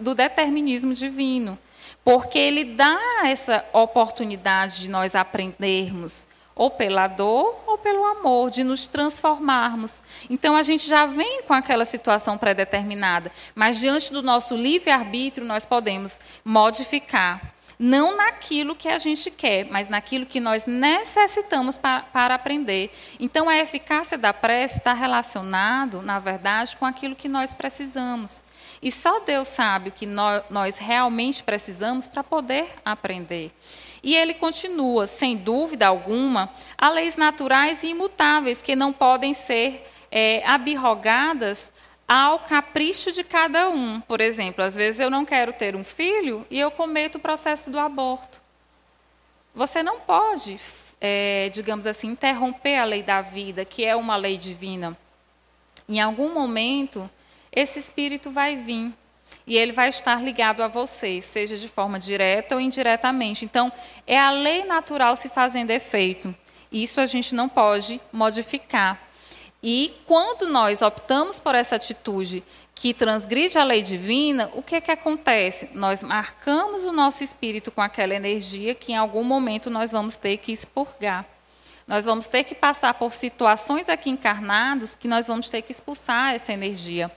do 0.00 0.14
determinismo 0.14 0.92
divino. 0.94 1.58
Porque 2.04 2.38
ele 2.38 2.64
dá 2.64 2.98
essa 3.24 3.64
oportunidade 3.72 4.80
de 4.80 4.88
nós 4.88 5.14
aprendermos 5.14 6.26
ou 6.58 6.70
pela 6.70 7.06
dor 7.06 7.62
ou 7.66 7.78
pelo 7.78 8.04
amor, 8.04 8.50
de 8.50 8.62
nos 8.64 8.86
transformarmos. 8.86 10.02
Então 10.28 10.54
a 10.56 10.62
gente 10.62 10.86
já 10.86 11.06
vem 11.06 11.42
com 11.44 11.54
aquela 11.54 11.84
situação 11.84 12.36
pré-determinada, 12.36 13.32
mas 13.54 13.78
diante 13.78 14.12
do 14.12 14.22
nosso 14.22 14.54
livre-arbítrio 14.54 15.46
nós 15.46 15.64
podemos 15.64 16.20
modificar. 16.44 17.54
não 17.78 18.16
naquilo 18.16 18.74
que 18.74 18.88
a 18.88 18.98
gente 18.98 19.30
quer, 19.30 19.66
mas 19.66 19.88
naquilo 19.88 20.26
que 20.26 20.40
nós 20.40 20.66
necessitamos 20.66 21.78
para, 21.78 22.00
para 22.00 22.34
aprender. 22.34 22.90
Então, 23.20 23.48
a 23.48 23.56
eficácia 23.56 24.18
da 24.18 24.32
prece 24.32 24.78
está 24.78 24.92
relacionado, 24.92 26.02
na 26.02 26.18
verdade, 26.18 26.76
com 26.76 26.84
aquilo 26.84 27.14
que 27.14 27.28
nós 27.28 27.54
precisamos. 27.54 28.42
E 28.82 28.90
só 28.90 29.20
Deus 29.20 29.48
sabe 29.48 29.90
o 29.90 29.92
que 29.92 30.06
nós 30.06 30.78
realmente 30.78 31.42
precisamos 31.42 32.06
para 32.06 32.24
poder 32.24 32.68
aprender. 32.84 33.52
E 34.02 34.14
ele 34.14 34.34
continua, 34.34 35.06
sem 35.06 35.36
dúvida 35.36 35.86
alguma, 35.86 36.50
há 36.76 36.88
leis 36.90 37.16
naturais 37.16 37.82
e 37.82 37.88
imutáveis 37.88 38.62
que 38.62 38.76
não 38.76 38.92
podem 38.92 39.34
ser 39.34 39.86
é, 40.10 40.42
ao 42.06 42.38
capricho 42.38 43.12
de 43.12 43.22
cada 43.22 43.68
um. 43.68 44.00
Por 44.00 44.20
exemplo, 44.20 44.64
às 44.64 44.74
vezes 44.74 45.00
eu 45.00 45.10
não 45.10 45.24
quero 45.24 45.52
ter 45.52 45.76
um 45.76 45.84
filho 45.84 46.46
e 46.50 46.58
eu 46.58 46.70
cometo 46.70 47.16
o 47.16 47.20
processo 47.20 47.70
do 47.70 47.78
aborto. 47.78 48.40
Você 49.54 49.82
não 49.82 50.00
pode, 50.00 50.58
é, 51.00 51.50
digamos 51.52 51.86
assim, 51.86 52.08
interromper 52.08 52.76
a 52.76 52.84
lei 52.84 53.02
da 53.02 53.20
vida, 53.20 53.64
que 53.64 53.84
é 53.84 53.94
uma 53.96 54.16
lei 54.16 54.38
divina. 54.38 54.96
Em 55.88 56.00
algum 56.00 56.32
momento, 56.32 57.10
esse 57.50 57.78
espírito 57.78 58.30
vai 58.30 58.56
vir 58.56 58.94
e 59.48 59.56
ele 59.56 59.72
vai 59.72 59.88
estar 59.88 60.22
ligado 60.22 60.62
a 60.62 60.68
você, 60.68 61.22
seja 61.22 61.56
de 61.56 61.68
forma 61.68 61.98
direta 61.98 62.54
ou 62.54 62.60
indiretamente. 62.60 63.46
Então, 63.46 63.72
é 64.06 64.18
a 64.18 64.30
lei 64.30 64.62
natural 64.64 65.16
se 65.16 65.30
fazendo 65.30 65.70
efeito. 65.70 66.34
Isso 66.70 67.00
a 67.00 67.06
gente 67.06 67.34
não 67.34 67.48
pode 67.48 67.98
modificar. 68.12 69.00
E 69.62 69.94
quando 70.04 70.46
nós 70.46 70.82
optamos 70.82 71.40
por 71.40 71.54
essa 71.54 71.76
atitude 71.76 72.44
que 72.74 72.92
transgride 72.92 73.56
a 73.56 73.64
lei 73.64 73.82
divina, 73.82 74.50
o 74.52 74.62
que, 74.62 74.82
que 74.82 74.90
acontece? 74.90 75.70
Nós 75.72 76.02
marcamos 76.02 76.84
o 76.84 76.92
nosso 76.92 77.24
espírito 77.24 77.70
com 77.72 77.80
aquela 77.80 78.14
energia 78.14 78.74
que 78.74 78.92
em 78.92 78.96
algum 78.96 79.24
momento 79.24 79.70
nós 79.70 79.92
vamos 79.92 80.14
ter 80.14 80.36
que 80.36 80.52
expurgar. 80.52 81.24
Nós 81.86 82.04
vamos 82.04 82.26
ter 82.26 82.44
que 82.44 82.54
passar 82.54 82.92
por 82.92 83.14
situações 83.14 83.88
aqui 83.88 84.10
encarnados 84.10 84.94
que 84.94 85.08
nós 85.08 85.26
vamos 85.26 85.48
ter 85.48 85.62
que 85.62 85.72
expulsar 85.72 86.34
essa 86.34 86.52
energia. 86.52 87.10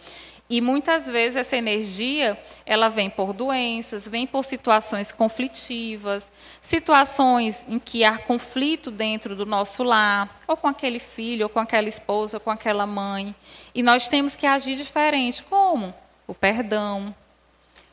E 0.52 0.60
muitas 0.60 1.08
vezes 1.08 1.38
essa 1.38 1.56
energia, 1.56 2.38
ela 2.66 2.90
vem 2.90 3.10
por 3.10 3.32
doenças, 3.32 4.06
vem 4.06 4.28
por 4.28 4.44
situações 4.44 5.10
conflitivas, 5.10 6.30
situações 6.62 7.66
em 7.70 7.80
que 7.80 8.04
há 8.04 8.18
conflito 8.18 8.92
dentro 8.92 9.34
do 9.34 9.46
nosso 9.46 9.82
lar, 9.82 10.42
ou 10.46 10.58
com 10.58 10.68
aquele 10.68 11.00
filho, 11.00 11.44
ou 11.44 11.50
com 11.50 11.62
aquela 11.62 11.88
esposa, 11.88 12.36
ou 12.36 12.42
com 12.42 12.52
aquela 12.52 12.86
mãe. 12.86 13.34
E 13.74 13.82
nós 13.82 14.10
temos 14.10 14.36
que 14.36 14.46
agir 14.46 14.76
diferente. 14.76 15.42
Como? 15.42 15.94
O 16.28 16.34
perdão, 16.34 17.16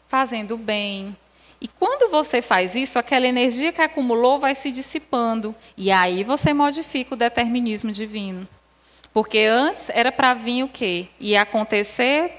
fazendo 0.09 0.57
o 0.57 0.59
bem. 0.59 1.17
E 1.61 1.69
quando 1.69 2.11
você 2.11 2.43
faz 2.43 2.75
isso, 2.75 2.99
aquela 2.99 3.29
energia 3.29 3.73
que 3.73 3.83
acumulou 3.83 4.41
vai 4.41 4.57
se 4.57 4.73
dissipando. 4.73 5.55
E 5.77 5.93
aí 5.93 6.25
você 6.25 6.53
modifica 6.53 7.15
o 7.15 7.17
determinismo 7.17 7.93
divino. 7.93 8.49
Porque 9.15 9.39
antes 9.39 9.91
era 9.91 10.11
para 10.11 10.35
vir 10.35 10.65
o 10.65 10.69
quê? 10.69 11.07
Ia 11.21 11.43
acontecer 11.43 12.38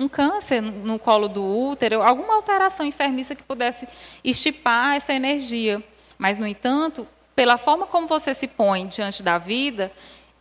um 0.00 0.08
câncer 0.08 0.62
no 0.62 0.98
colo 0.98 1.28
do 1.28 1.44
útero, 1.44 2.02
alguma 2.02 2.34
alteração 2.34 2.86
enfermiça 2.86 3.34
que 3.34 3.42
pudesse 3.42 3.86
estipar 4.24 4.96
essa 4.96 5.12
energia. 5.12 5.84
Mas, 6.16 6.38
no 6.38 6.46
entanto, 6.46 7.06
pela 7.36 7.58
forma 7.58 7.86
como 7.86 8.06
você 8.06 8.32
se 8.32 8.48
põe 8.48 8.86
diante 8.88 9.22
da 9.22 9.36
vida, 9.36 9.92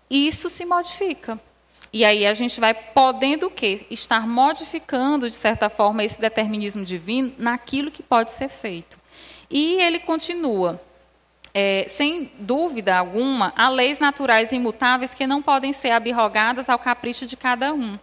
isso 0.10 0.50
se 0.50 0.66
modifica. 0.66 1.38
E 1.92 2.06
aí 2.06 2.26
a 2.26 2.34
gente 2.34 2.60
vai 2.60 2.74
podendo 2.74 3.48
o 3.48 3.52
quê? 3.52 3.86
Estar 3.90 4.26
modificando, 4.26 5.28
de 5.28 5.36
certa 5.36 5.70
forma, 5.70 6.04
esse 6.06 6.22
determinismo 6.22 6.86
divino 6.86 7.34
naquilo 7.38 7.92
que 7.92 8.02
pode 8.02 8.32
ser 8.32 8.48
feito. 8.48 8.98
E 9.50 9.82
ele 9.82 10.00
continua. 10.00 10.82
É, 11.52 11.88
sem 11.90 12.32
dúvida 12.40 12.96
alguma, 12.96 13.52
há 13.58 13.70
leis 13.70 13.98
naturais 13.98 14.52
imutáveis 14.52 15.16
que 15.16 15.26
não 15.26 15.42
podem 15.42 15.74
ser 15.74 15.90
abrogadas 15.90 16.70
ao 16.70 16.78
capricho 16.80 17.26
de 17.26 17.36
cada 17.36 17.74
um. 17.74 17.98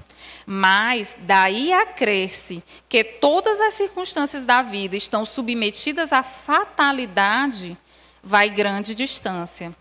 Mas 0.47 1.17
daí 1.19 1.73
acresce 1.73 2.63
que 2.89 3.03
todas 3.03 3.61
as 3.61 3.75
circunstâncias 3.75 4.47
da 4.47 4.63
vida 4.63 4.95
estão 4.95 5.27
submetidas 5.27 6.13
à 6.13 6.23
fatalidade, 6.23 7.77
vai 8.23 8.49
grande 8.49 8.95
distância. 8.95 9.75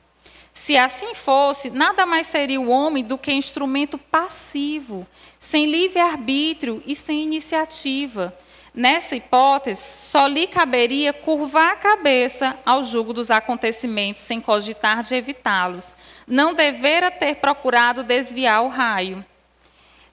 Se 0.55 0.75
assim 0.75 1.13
fosse, 1.13 1.69
nada 1.69 2.05
mais 2.05 2.27
seria 2.27 2.59
o 2.59 2.69
homem 2.69 3.03
do 3.03 3.17
que 3.17 3.31
instrumento 3.31 3.97
passivo, 3.97 5.05
sem 5.39 5.65
livre-arbítrio 5.65 6.81
e 6.85 6.95
sem 6.95 7.21
iniciativa. 7.21 8.35
Nessa 8.73 9.15
hipótese, 9.15 9.83
só 10.09 10.25
lhe 10.25 10.47
caberia 10.47 11.13
curvar 11.13 11.73
a 11.73 11.75
cabeça 11.75 12.57
ao 12.65 12.83
jugo 12.83 13.13
dos 13.13 13.29
acontecimentos 13.29 14.23
sem 14.23 14.41
cogitar 14.41 15.03
de 15.03 15.13
evitá-los. 15.13 15.95
Não 16.25 16.53
devera 16.53 17.11
ter 17.11 17.35
procurado 17.35 18.03
desviar 18.03 18.63
o 18.63 18.67
raio. 18.67 19.23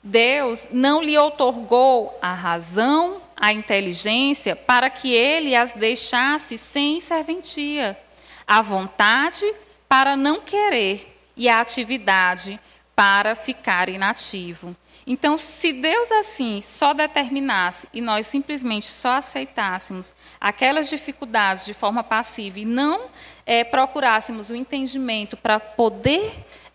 Deus 0.02 0.66
não 0.70 1.02
lhe 1.02 1.16
outorgou 1.16 2.18
a 2.20 2.32
razão, 2.32 3.22
a 3.36 3.52
inteligência, 3.52 4.56
para 4.56 4.90
que 4.90 5.12
ele 5.12 5.54
as 5.54 5.72
deixasse 5.72 6.58
sem 6.58 7.00
serventia, 7.00 7.98
a 8.46 8.60
vontade 8.60 9.46
para 9.88 10.16
não 10.16 10.40
querer 10.40 11.16
e 11.36 11.48
a 11.48 11.60
atividade 11.60 12.58
para 12.94 13.34
ficar 13.34 13.88
inativo. 13.88 14.76
Então, 15.06 15.36
se 15.36 15.72
Deus 15.72 16.10
assim 16.12 16.60
só 16.60 16.92
determinasse 16.92 17.88
e 17.92 18.00
nós 18.00 18.26
simplesmente 18.26 18.86
só 18.86 19.14
aceitássemos 19.14 20.14
aquelas 20.40 20.88
dificuldades 20.88 21.64
de 21.64 21.74
forma 21.74 22.04
passiva 22.04 22.60
e 22.60 22.64
não 22.64 23.06
é, 23.44 23.64
procurássemos 23.64 24.50
o 24.50 24.54
entendimento 24.54 25.36
para 25.36 25.58
poder 25.58 26.32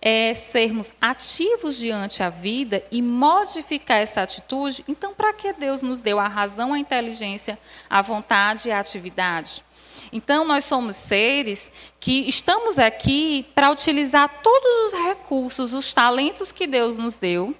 é, 0.09 0.33
sermos 0.33 0.93
ativos 1.01 1.75
diante 1.75 2.23
a 2.23 2.29
vida 2.29 2.81
e 2.89 3.01
modificar 3.01 3.97
essa 3.97 4.21
atitude, 4.21 4.81
então 4.87 5.13
para 5.13 5.33
que 5.33 5.51
Deus 5.51 5.81
nos 5.81 5.99
deu 5.99 6.17
a 6.17 6.29
razão, 6.29 6.71
a 6.71 6.79
inteligência, 6.79 7.59
a 7.89 8.01
vontade 8.01 8.69
e 8.69 8.71
a 8.71 8.79
atividade? 8.79 9.65
Então, 10.09 10.45
nós 10.45 10.63
somos 10.63 10.95
seres 10.95 11.69
que 11.99 12.25
estamos 12.25 12.79
aqui 12.79 13.45
para 13.53 13.69
utilizar 13.69 14.41
todos 14.41 14.93
os 14.93 14.99
recursos, 15.07 15.73
os 15.73 15.93
talentos 15.93 16.53
que 16.53 16.65
Deus 16.65 16.97
nos 16.97 17.17
deu 17.17 17.53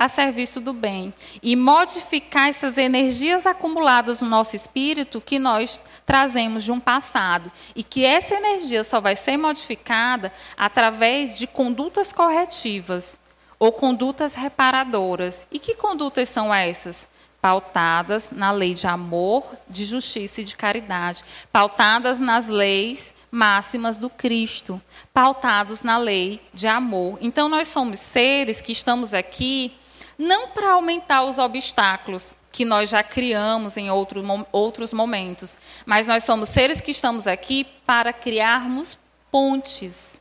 a 0.00 0.08
serviço 0.08 0.62
do 0.62 0.72
bem 0.72 1.12
e 1.42 1.54
modificar 1.54 2.48
essas 2.48 2.78
energias 2.78 3.46
acumuladas 3.46 4.22
no 4.22 4.28
nosso 4.30 4.56
espírito 4.56 5.20
que 5.20 5.38
nós 5.38 5.78
trazemos 6.06 6.64
de 6.64 6.72
um 6.72 6.80
passado 6.80 7.52
e 7.76 7.82
que 7.82 8.06
essa 8.06 8.34
energia 8.34 8.82
só 8.82 8.98
vai 8.98 9.14
ser 9.14 9.36
modificada 9.36 10.32
através 10.56 11.36
de 11.36 11.46
condutas 11.46 12.14
corretivas 12.14 13.18
ou 13.58 13.70
condutas 13.70 14.34
reparadoras. 14.34 15.46
E 15.52 15.58
que 15.58 15.74
condutas 15.74 16.30
são 16.30 16.52
essas? 16.52 17.06
Pautadas 17.38 18.30
na 18.30 18.52
lei 18.52 18.72
de 18.72 18.86
amor, 18.86 19.44
de 19.68 19.84
justiça 19.84 20.40
e 20.40 20.44
de 20.44 20.56
caridade, 20.56 21.22
pautadas 21.52 22.18
nas 22.18 22.48
leis 22.48 23.14
máximas 23.30 23.98
do 23.98 24.08
Cristo, 24.08 24.80
pautados 25.12 25.82
na 25.82 25.98
lei 25.98 26.40
de 26.54 26.66
amor. 26.66 27.18
Então, 27.20 27.50
nós 27.50 27.68
somos 27.68 28.00
seres 28.00 28.60
que 28.60 28.72
estamos 28.72 29.14
aqui 29.14 29.72
não 30.20 30.48
para 30.48 30.72
aumentar 30.72 31.22
os 31.22 31.38
obstáculos 31.38 32.34
que 32.52 32.62
nós 32.62 32.90
já 32.90 33.02
criamos 33.02 33.78
em 33.78 33.90
outro, 33.90 34.22
outros 34.52 34.92
momentos, 34.92 35.56
mas 35.86 36.06
nós 36.06 36.24
somos 36.24 36.50
seres 36.50 36.78
que 36.78 36.90
estamos 36.90 37.26
aqui 37.26 37.64
para 37.86 38.12
criarmos 38.12 38.98
pontes, 39.30 40.20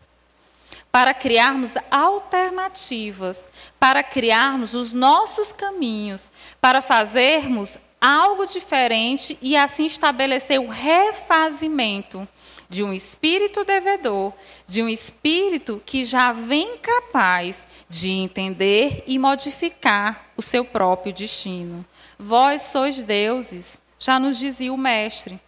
para 0.89 1.13
criarmos 1.13 1.73
alternativas, 1.91 3.49
para 3.77 4.01
criarmos 4.01 4.73
os 4.73 4.93
nossos 4.93 5.51
caminhos, 5.51 6.31
para 6.61 6.81
fazermos 6.81 7.77
algo 7.99 8.45
diferente 8.45 9.37
e 9.41 9.57
assim 9.57 9.85
estabelecer 9.85 10.61
o 10.61 10.69
refazimento 10.69 12.25
de 12.69 12.83
um 12.83 12.93
espírito 12.93 13.63
devedor, 13.63 14.31
de 14.67 14.83
um 14.83 14.87
espírito 14.87 15.81
que 15.83 16.05
já 16.05 16.31
vem 16.31 16.77
capaz 16.77 17.67
de 17.89 18.11
entender 18.11 19.03
e 19.07 19.17
modificar 19.17 20.27
o 20.37 20.41
seu 20.41 20.63
próprio 20.63 21.11
destino. 21.11 21.83
Vós 22.17 22.61
sois 22.61 23.01
deuses, 23.01 23.81
já 23.97 24.19
nos 24.19 24.37
dizia 24.37 24.71
o 24.71 24.77
Mestre. 24.77 25.41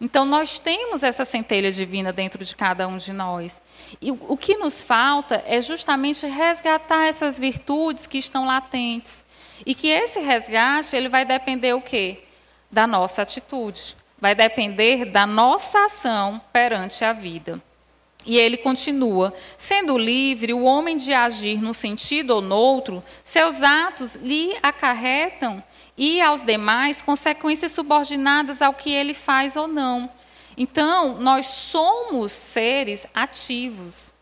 Então, 0.00 0.24
nós 0.24 0.58
temos 0.58 1.02
essa 1.02 1.24
centelha 1.24 1.70
divina 1.70 2.12
dentro 2.12 2.44
de 2.44 2.56
cada 2.56 2.88
um 2.88 2.96
de 2.96 3.12
nós. 3.12 3.62
E 4.00 4.10
o 4.10 4.36
que 4.36 4.56
nos 4.56 4.82
falta 4.82 5.42
é 5.46 5.60
justamente 5.60 6.26
resgatar 6.26 7.06
essas 7.06 7.38
virtudes 7.38 8.06
que 8.06 8.18
estão 8.18 8.46
latentes. 8.46 9.22
E 9.64 9.74
que 9.74 9.88
esse 9.88 10.18
resgate 10.18 10.96
ele 10.96 11.08
vai 11.08 11.24
depender 11.24 11.74
o 11.74 11.80
quê? 11.80 12.24
Da 12.70 12.86
nossa 12.86 13.22
atitude 13.22 13.94
vai 14.18 14.34
depender 14.34 15.04
da 15.04 15.26
nossa 15.26 15.84
ação 15.84 16.40
perante 16.52 17.04
a 17.04 17.12
vida. 17.12 17.60
E 18.24 18.36
ele 18.36 18.56
continua: 18.56 19.34
sendo 19.58 19.98
livre, 19.98 20.54
o 20.54 20.64
homem 20.64 20.96
de 20.96 21.12
agir 21.12 21.60
num 21.60 21.72
sentido 21.72 22.30
ou 22.30 22.40
noutro, 22.40 23.04
seus 23.22 23.62
atos 23.62 24.14
lhe 24.16 24.56
acarretam 24.62 25.62
e 25.96 26.20
aos 26.20 26.42
demais 26.42 27.02
consequências 27.02 27.72
subordinadas 27.72 28.62
ao 28.62 28.72
que 28.72 28.90
ele 28.90 29.14
faz 29.14 29.56
ou 29.56 29.68
não. 29.68 30.08
Então, 30.56 31.18
nós 31.18 31.46
somos 31.46 32.32
seres 32.32 33.06
ativos. 33.12 34.13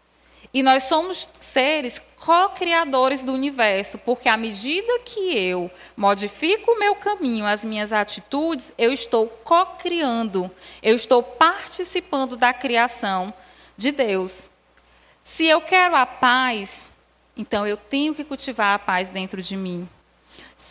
E 0.54 0.62
nós 0.62 0.82
somos 0.82 1.28
seres 1.40 1.98
co-criadores 2.16 3.24
do 3.24 3.32
universo, 3.32 3.96
porque 3.98 4.28
à 4.28 4.36
medida 4.36 5.00
que 5.00 5.36
eu 5.36 5.70
modifico 5.96 6.72
o 6.72 6.78
meu 6.78 6.94
caminho, 6.94 7.46
as 7.46 7.64
minhas 7.64 7.92
atitudes, 7.92 8.72
eu 8.76 8.92
estou 8.92 9.26
co-criando, 9.26 10.50
eu 10.82 10.94
estou 10.94 11.22
participando 11.22 12.36
da 12.36 12.52
criação 12.52 13.32
de 13.76 13.90
Deus. 13.90 14.50
Se 15.22 15.46
eu 15.46 15.60
quero 15.60 15.96
a 15.96 16.04
paz, 16.04 16.90
então 17.36 17.66
eu 17.66 17.76
tenho 17.76 18.14
que 18.14 18.22
cultivar 18.22 18.74
a 18.74 18.78
paz 18.78 19.08
dentro 19.08 19.40
de 19.40 19.56
mim. 19.56 19.88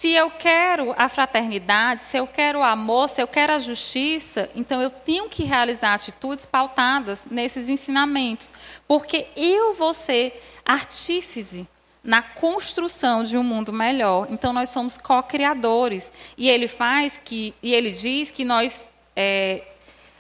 Se 0.02 0.10
eu 0.14 0.32
quero 0.32 0.96
a 0.98 1.08
fraternidade, 1.08 2.02
se 2.02 2.18
eu 2.18 2.26
quero 2.26 2.58
o 2.58 2.64
amor, 2.64 3.08
se 3.08 3.22
eu 3.22 3.28
quero 3.28 3.54
a 3.54 3.60
justiça, 3.60 4.50
então 4.56 4.82
eu 4.82 4.90
tenho 4.90 5.30
que 5.30 5.44
realizar 5.44 5.94
atitudes 5.94 6.44
pautadas 6.44 7.22
nesses 7.30 7.70
ensinamentos, 7.70 8.52
porque 8.88 9.28
eu 9.36 9.76
vou 9.76 9.94
ser 9.94 10.42
artífice 10.66 11.68
na 12.04 12.24
construção 12.24 13.24
de 13.24 13.38
um 13.38 13.44
mundo 13.44 13.72
melhor. 13.72 14.26
Então 14.32 14.52
nós 14.52 14.70
somos 14.70 14.98
co-criadores. 14.98 16.12
E 16.36 16.50
ele 16.50 16.68
faz 16.68 17.20
que 17.24 17.54
e 17.62 17.72
ele 17.72 17.92
diz 17.92 18.32
que 18.32 18.44
nós 18.44 18.84
é, 19.16 19.62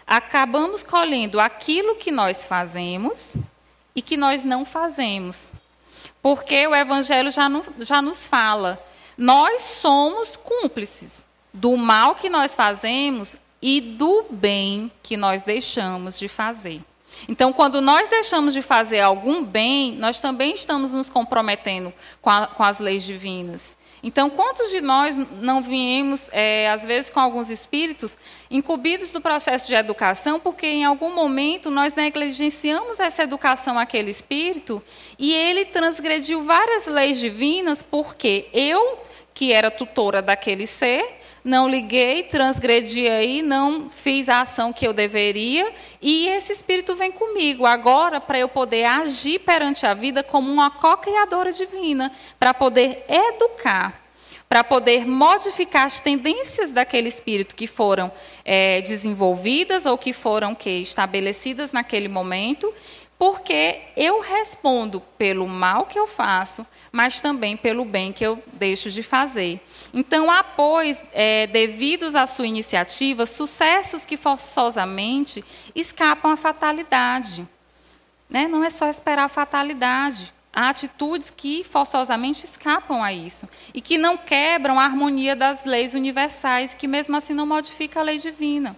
acabamos 0.05 0.83
colhendo 0.83 1.39
aquilo 1.39 1.95
que 1.95 2.11
nós 2.11 2.45
fazemos 2.45 3.35
e 3.95 4.01
que 4.03 4.15
nós 4.15 4.43
não 4.43 4.63
fazemos, 4.63 5.51
porque 6.21 6.67
o 6.67 6.75
Evangelho 6.75 7.31
já, 7.31 7.49
não, 7.49 7.63
já 7.79 7.99
nos 7.99 8.27
fala 8.27 8.90
nós 9.21 9.61
somos 9.61 10.35
cúmplices 10.35 11.27
do 11.53 11.77
mal 11.77 12.15
que 12.15 12.27
nós 12.27 12.55
fazemos 12.55 13.35
e 13.61 13.79
do 13.79 14.25
bem 14.31 14.91
que 15.03 15.15
nós 15.15 15.43
deixamos 15.43 16.17
de 16.17 16.27
fazer. 16.27 16.81
Então, 17.29 17.53
quando 17.53 17.81
nós 17.81 18.09
deixamos 18.09 18.51
de 18.51 18.63
fazer 18.63 19.01
algum 19.01 19.43
bem, 19.43 19.93
nós 19.97 20.19
também 20.19 20.55
estamos 20.55 20.91
nos 20.91 21.07
comprometendo 21.07 21.93
com, 22.19 22.31
a, 22.31 22.47
com 22.47 22.63
as 22.63 22.79
leis 22.79 23.03
divinas. 23.03 23.77
Então, 24.01 24.27
quantos 24.27 24.71
de 24.71 24.81
nós 24.81 25.15
não 25.15 25.61
viemos, 25.61 26.27
é, 26.31 26.67
às 26.71 26.83
vezes, 26.83 27.11
com 27.11 27.19
alguns 27.19 27.51
espíritos 27.51 28.17
incumbidos 28.49 29.11
do 29.11 29.21
processo 29.21 29.67
de 29.67 29.75
educação, 29.75 30.39
porque 30.39 30.65
em 30.65 30.83
algum 30.83 31.13
momento 31.13 31.69
nós 31.69 31.93
negligenciamos 31.93 32.99
essa 32.99 33.21
educação 33.21 33.77
àquele 33.77 34.09
espírito 34.09 34.81
e 35.19 35.31
ele 35.31 35.65
transgrediu 35.65 36.43
várias 36.43 36.87
leis 36.87 37.19
divinas, 37.19 37.83
porque 37.83 38.49
eu 38.51 39.10
que 39.33 39.51
era 39.53 39.71
tutora 39.71 40.21
daquele 40.21 40.67
ser, 40.67 41.19
não 41.43 41.67
liguei, 41.67 42.23
transgredi 42.23 43.07
aí, 43.07 43.41
não 43.41 43.89
fiz 43.89 44.29
a 44.29 44.41
ação 44.41 44.71
que 44.71 44.85
eu 44.85 44.93
deveria, 44.93 45.71
e 46.01 46.27
esse 46.27 46.53
espírito 46.53 46.95
vem 46.95 47.11
comigo 47.11 47.65
agora 47.65 48.21
para 48.21 48.37
eu 48.37 48.47
poder 48.47 48.85
agir 48.85 49.39
perante 49.39 49.85
a 49.85 49.93
vida 49.93 50.23
como 50.23 50.51
uma 50.51 50.69
co-criadora 50.69 51.51
divina, 51.51 52.11
para 52.39 52.53
poder 52.53 53.03
educar, 53.09 53.99
para 54.47 54.63
poder 54.63 55.07
modificar 55.07 55.85
as 55.85 55.99
tendências 55.99 56.71
daquele 56.71 57.07
espírito 57.07 57.55
que 57.55 57.65
foram 57.65 58.11
é, 58.43 58.81
desenvolvidas 58.81 59.85
ou 59.85 59.97
que 59.97 60.11
foram 60.13 60.53
que 60.53 60.69
estabelecidas 60.81 61.71
naquele 61.71 62.09
momento, 62.09 62.71
porque 63.21 63.81
eu 63.95 64.19
respondo 64.19 64.99
pelo 64.99 65.47
mal 65.47 65.85
que 65.85 65.99
eu 65.99 66.07
faço, 66.07 66.65
mas 66.91 67.21
também 67.21 67.55
pelo 67.55 67.85
bem 67.85 68.11
que 68.11 68.25
eu 68.25 68.41
deixo 68.53 68.89
de 68.89 69.03
fazer. 69.03 69.61
Então, 69.93 70.31
há, 70.31 70.43
pois, 70.43 71.03
é, 71.13 71.45
devidos 71.45 72.15
à 72.15 72.25
sua 72.25 72.47
iniciativa, 72.47 73.27
sucessos 73.27 74.07
que 74.07 74.17
forçosamente 74.17 75.45
escapam 75.75 76.31
à 76.31 76.35
fatalidade. 76.35 77.47
Né? 78.27 78.47
Não 78.47 78.63
é 78.63 78.71
só 78.71 78.87
esperar 78.87 79.25
a 79.25 79.29
fatalidade. 79.29 80.33
Há 80.51 80.69
atitudes 80.69 81.29
que 81.29 81.63
forçosamente 81.63 82.43
escapam 82.43 83.03
a 83.03 83.13
isso 83.13 83.47
e 83.71 83.81
que 83.81 83.99
não 83.99 84.17
quebram 84.17 84.79
a 84.79 84.83
harmonia 84.83 85.35
das 85.35 85.63
leis 85.63 85.93
universais, 85.93 86.73
que 86.73 86.87
mesmo 86.87 87.15
assim 87.15 87.35
não 87.35 87.45
modifica 87.45 87.99
a 87.99 88.03
lei 88.03 88.17
divina. 88.17 88.75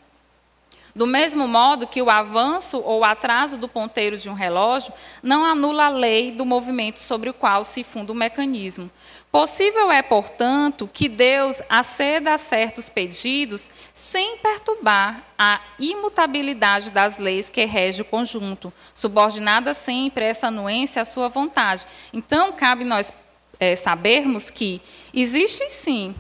Do 0.96 1.08
mesmo 1.08 1.48
modo 1.48 1.88
que 1.88 2.02
o 2.02 2.10
avanço 2.10 2.80
ou 2.80 3.04
atraso 3.04 3.58
do 3.58 3.68
ponteiro 3.68 4.16
de 4.16 4.30
um 4.30 4.34
relógio 4.34 4.94
não 5.24 5.44
anula 5.44 5.86
a 5.86 5.90
lei 5.90 6.32
do 6.32 6.46
movimento 6.46 7.00
sobre 7.00 7.30
o 7.30 7.34
qual 7.34 7.64
se 7.64 7.84
funda 7.84 8.12
o 8.12 8.16
mecanismo. 8.16 8.92
Possível 9.32 9.92
é, 9.92 10.04
portanto, 10.04 10.88
que 10.94 11.10
Deus 11.10 11.60
aceda 11.68 12.36
a 12.36 12.38
certos 12.38 12.90
pedidos 12.90 13.72
sem 13.92 14.38
perturbar 14.38 15.24
a 15.36 15.60
imutabilidade 15.80 16.92
das 16.92 17.18
leis 17.18 17.50
que 17.50 17.66
rege 17.66 18.04
o 18.04 18.06
conjunto, 18.06 18.72
subordinada 18.94 19.74
sempre 19.74 20.26
essa 20.26 20.50
anuência 20.50 21.02
à 21.02 21.06
sua 21.06 21.30
vontade. 21.30 21.88
Então, 22.14 22.52
cabe 22.52 22.84
nós 22.84 23.12
é, 23.60 23.76
sabermos 23.76 24.52
que 24.52 24.80
existe 25.12 25.68
sim 25.72 26.14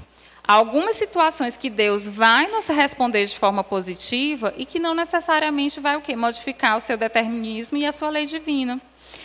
algumas 0.46 0.98
situações 0.98 1.56
que 1.56 1.70
Deus 1.70 2.06
vai 2.06 2.48
nos 2.48 2.68
responder 2.68 3.26
de 3.26 3.38
forma 3.38 3.64
positiva 3.64 4.54
e 4.58 4.66
que 4.66 4.80
não 4.80 4.94
necessariamente 4.94 5.80
vai 5.80 5.96
o 5.96 6.02
quê? 6.02 6.16
Modificar 6.16 6.78
o 6.78 6.82
seu 6.82 6.98
determinismo 6.98 7.78
e 7.78 7.86
a 7.86 7.92
sua 7.92 8.10
lei 8.10 8.26
divina. 8.26 8.80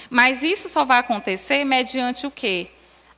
Mas 0.08 0.42
isso 0.42 0.68
só 0.68 0.84
vai 0.84 0.98
acontecer 0.98 1.64
mediante 1.64 2.26
o 2.26 2.30
quê? 2.30 2.68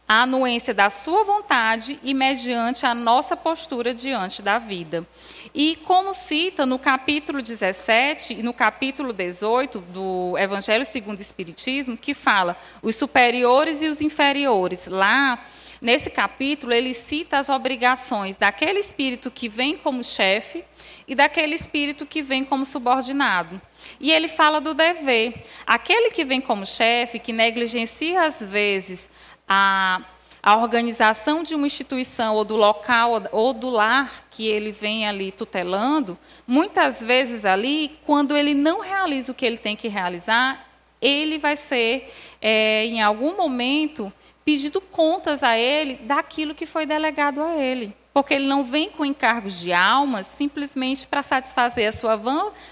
A 0.08 0.22
anuência 0.22 0.74
da 0.74 0.90
sua 0.90 1.22
vontade 1.22 2.00
e 2.02 2.12
mediante 2.12 2.84
a 2.84 2.94
nossa 2.94 3.36
postura 3.36 3.94
diante 3.94 4.42
da 4.42 4.58
vida. 4.58 5.06
E 5.54 5.76
como 5.84 6.12
cita 6.12 6.66
no 6.66 6.80
capítulo 6.80 7.40
17 7.40 8.34
e 8.34 8.42
no 8.42 8.52
capítulo 8.52 9.12
18 9.12 9.78
do 9.78 10.36
Evangelho 10.36 10.84
segundo 10.84 11.18
o 11.18 11.22
Espiritismo, 11.22 11.96
que 11.96 12.12
fala 12.12 12.56
os 12.82 12.96
superiores 12.96 13.82
e 13.82 13.86
os 13.86 14.00
inferiores. 14.00 14.88
Lá 14.88 15.38
Nesse 15.80 16.10
capítulo, 16.10 16.72
ele 16.72 16.92
cita 16.92 17.38
as 17.38 17.48
obrigações 17.48 18.36
daquele 18.36 18.80
espírito 18.80 19.30
que 19.30 19.48
vem 19.48 19.78
como 19.78 20.04
chefe 20.04 20.62
e 21.08 21.14
daquele 21.14 21.54
espírito 21.54 22.04
que 22.04 22.20
vem 22.20 22.44
como 22.44 22.66
subordinado. 22.66 23.60
E 23.98 24.12
ele 24.12 24.28
fala 24.28 24.60
do 24.60 24.74
dever. 24.74 25.34
Aquele 25.66 26.10
que 26.10 26.24
vem 26.24 26.40
como 26.40 26.66
chefe, 26.66 27.18
que 27.18 27.32
negligencia 27.32 28.22
às 28.22 28.42
vezes 28.44 29.10
a, 29.48 30.02
a 30.42 30.56
organização 30.56 31.42
de 31.42 31.54
uma 31.54 31.66
instituição 31.66 32.34
ou 32.34 32.44
do 32.44 32.56
local 32.56 33.12
ou 33.32 33.54
do 33.54 33.70
lar 33.70 34.26
que 34.30 34.46
ele 34.46 34.72
vem 34.72 35.08
ali 35.08 35.32
tutelando, 35.32 36.18
muitas 36.46 37.02
vezes 37.02 37.46
ali, 37.46 37.98
quando 38.04 38.36
ele 38.36 38.52
não 38.52 38.80
realiza 38.80 39.32
o 39.32 39.34
que 39.34 39.46
ele 39.46 39.58
tem 39.58 39.74
que 39.74 39.88
realizar, 39.88 40.68
ele 41.00 41.38
vai 41.38 41.56
ser, 41.56 42.12
é, 42.40 42.84
em 42.84 43.00
algum 43.00 43.34
momento, 43.34 44.12
pedindo 44.44 44.80
contas 44.80 45.42
a 45.42 45.58
ele 45.58 45.96
daquilo 46.02 46.54
que 46.54 46.66
foi 46.66 46.86
delegado 46.86 47.42
a 47.42 47.56
ele. 47.56 47.94
Porque 48.12 48.34
ele 48.34 48.46
não 48.46 48.64
vem 48.64 48.90
com 48.90 49.04
encargos 49.04 49.60
de 49.60 49.72
almas 49.72 50.26
simplesmente 50.26 51.06
para 51.06 51.22
satisfazer 51.22 51.88
a 51.88 51.92
sua 51.92 52.20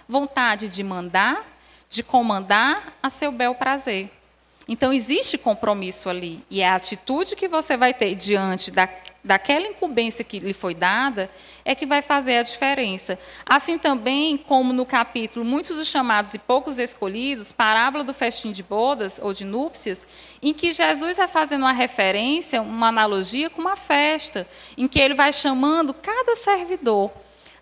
vontade 0.08 0.68
de 0.68 0.82
mandar, 0.82 1.46
de 1.88 2.02
comandar 2.02 2.98
a 3.02 3.08
seu 3.08 3.30
bel 3.30 3.54
prazer. 3.54 4.10
Então, 4.66 4.92
existe 4.92 5.38
compromisso 5.38 6.10
ali. 6.10 6.44
E 6.50 6.60
é 6.60 6.68
a 6.68 6.74
atitude 6.74 7.34
que 7.34 7.48
você 7.48 7.76
vai 7.76 7.94
ter 7.94 8.14
diante 8.14 8.70
da, 8.70 8.86
daquela 9.22 9.66
incumbência 9.66 10.24
que 10.24 10.38
lhe 10.38 10.52
foi 10.52 10.74
dada 10.74 11.30
é 11.64 11.74
que 11.74 11.84
vai 11.84 12.00
fazer 12.00 12.38
a 12.38 12.42
diferença. 12.42 13.18
Assim 13.44 13.78
também, 13.78 14.38
como 14.38 14.72
no 14.72 14.86
capítulo 14.86 15.44
Muitos 15.44 15.76
dos 15.76 15.88
Chamados 15.88 16.34
e 16.34 16.38
Poucos 16.38 16.78
Escolhidos, 16.78 17.52
parábola 17.52 18.04
do 18.04 18.14
festim 18.14 18.52
de 18.52 18.62
bodas 18.62 19.18
ou 19.22 19.32
de 19.32 19.44
núpcias, 19.44 20.06
em 20.40 20.54
que 20.54 20.72
Jesus 20.72 21.16
vai 21.16 21.28
fazendo 21.28 21.62
uma 21.62 21.72
referência, 21.72 22.62
uma 22.62 22.88
analogia 22.88 23.50
com 23.50 23.60
uma 23.60 23.76
festa, 23.76 24.46
em 24.76 24.86
que 24.88 25.00
ele 25.00 25.14
vai 25.14 25.32
chamando 25.32 25.92
cada 25.92 26.36
servidor 26.36 27.10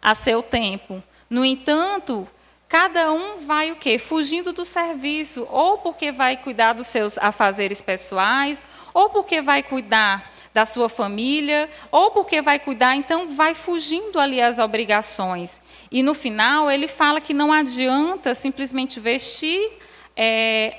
a 0.00 0.14
seu 0.14 0.42
tempo. 0.42 1.02
No 1.28 1.44
entanto, 1.44 2.28
Cada 2.68 3.12
um 3.12 3.38
vai 3.46 3.70
o 3.70 3.76
quê? 3.76 3.96
Fugindo 3.96 4.52
do 4.52 4.64
serviço, 4.64 5.46
ou 5.50 5.78
porque 5.78 6.10
vai 6.10 6.36
cuidar 6.36 6.72
dos 6.72 6.88
seus 6.88 7.16
afazeres 7.16 7.80
pessoais, 7.80 8.66
ou 8.92 9.08
porque 9.08 9.40
vai 9.40 9.62
cuidar 9.62 10.32
da 10.56 10.64
sua 10.64 10.88
família, 10.88 11.68
ou 11.92 12.10
porque 12.12 12.40
vai 12.40 12.58
cuidar, 12.58 12.96
então 12.96 13.36
vai 13.36 13.54
fugindo 13.54 14.18
ali 14.18 14.40
as 14.40 14.58
obrigações. 14.58 15.60
E 15.92 16.02
no 16.02 16.14
final 16.14 16.70
ele 16.70 16.88
fala 16.88 17.20
que 17.20 17.34
não 17.34 17.52
adianta 17.52 18.34
simplesmente 18.34 18.98
vestir 18.98 19.70
é, 20.16 20.78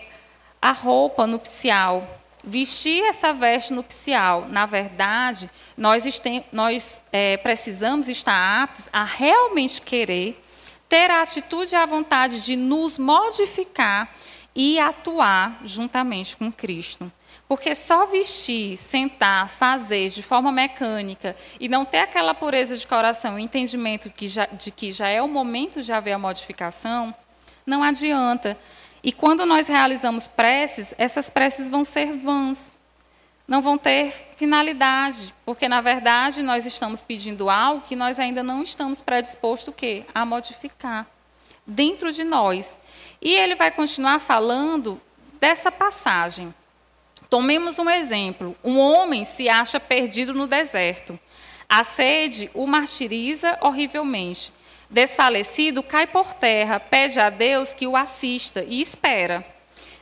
a 0.60 0.72
roupa 0.72 1.28
nupcial, 1.28 2.04
vestir 2.44 3.04
essa 3.04 3.32
veste 3.32 3.72
nupcial. 3.72 4.48
Na 4.50 4.66
verdade, 4.66 5.48
nós, 5.78 6.04
nós 6.52 7.04
é, 7.14 7.38
precisamos 7.38 8.10
estar 8.10 8.64
aptos 8.64 8.90
a 8.92 9.04
realmente 9.04 9.80
querer 9.80 10.44
ter 10.90 11.12
a 11.12 11.22
atitude 11.22 11.76
e 11.76 11.76
a 11.76 11.86
vontade 11.86 12.42
de 12.42 12.56
nos 12.56 12.98
modificar 12.98 14.12
e 14.56 14.80
atuar 14.80 15.60
juntamente 15.64 16.36
com 16.36 16.52
Cristo. 16.52 17.12
Porque 17.48 17.74
só 17.74 18.06
vestir, 18.06 18.76
sentar, 18.76 19.50
fazer 19.50 20.10
de 20.10 20.22
forma 20.22 20.52
mecânica 20.52 21.36
e 21.60 21.70
não 21.70 21.86
ter 21.86 22.00
aquela 22.00 22.34
pureza 22.34 22.76
de 22.76 22.86
coração, 22.86 23.36
o 23.36 23.39
entendimento 23.39 24.10
que 24.10 24.28
já, 24.28 24.45
de 24.48 24.70
que 24.70 24.91
já 24.91 25.08
é 25.08 25.22
o 25.22 25.28
momento 25.30 25.82
de 25.82 25.93
haver 25.93 26.12
a 26.12 26.20
modificação, 26.20 27.16
não 27.66 27.82
adianta. 27.82 28.58
E 29.02 29.14
quando 29.14 29.45
nós 29.45 29.68
realizamos 29.68 30.28
preces, 30.28 30.93
essas 30.98 31.30
preces 31.30 31.70
vão 31.70 31.86
ser 31.86 32.18
vãs, 32.18 32.70
não 33.48 33.62
vão 33.62 33.78
ter 33.78 34.12
finalidade, 34.36 35.34
porque 35.45 35.70
na 35.70 35.80
verdade 35.80 36.43
nós 36.43 36.66
estamos 36.66 37.02
pedindo 37.02 37.50
algo 37.50 37.86
que 37.88 37.95
nós 37.95 38.20
ainda 38.20 38.43
não 38.43 38.62
estamos 38.62 39.02
predispostos 39.02 39.74
a 40.14 40.26
modificar 40.26 41.08
dentro 41.66 42.12
de 42.12 42.26
nós. 42.26 42.78
E 43.22 43.34
ele 43.34 43.56
vai 43.56 43.72
continuar 43.72 44.20
falando 44.20 45.02
dessa 45.39 45.72
passagem. 45.72 46.54
Tomemos 47.30 47.78
um 47.78 47.90
exemplo. 47.90 48.56
Um 48.64 48.80
homem 48.80 49.26
se 49.26 49.50
acha 49.50 49.80
perdido 49.80 50.34
no 50.34 50.48
deserto. 50.48 51.20
A 51.68 51.84
sede 51.84 52.50
o 52.54 52.66
martiriza 52.66 53.58
horrivelmente. 53.62 54.54
Desfalecido, 54.90 55.84
cai 55.84 56.08
por 56.08 56.34
terra, 56.34 56.80
pede 56.80 57.20
a 57.20 57.30
Deus 57.30 57.74
que 57.74 57.86
o 57.86 57.98
assista 57.98 58.64
e 58.64 58.82
espera. 58.82 59.46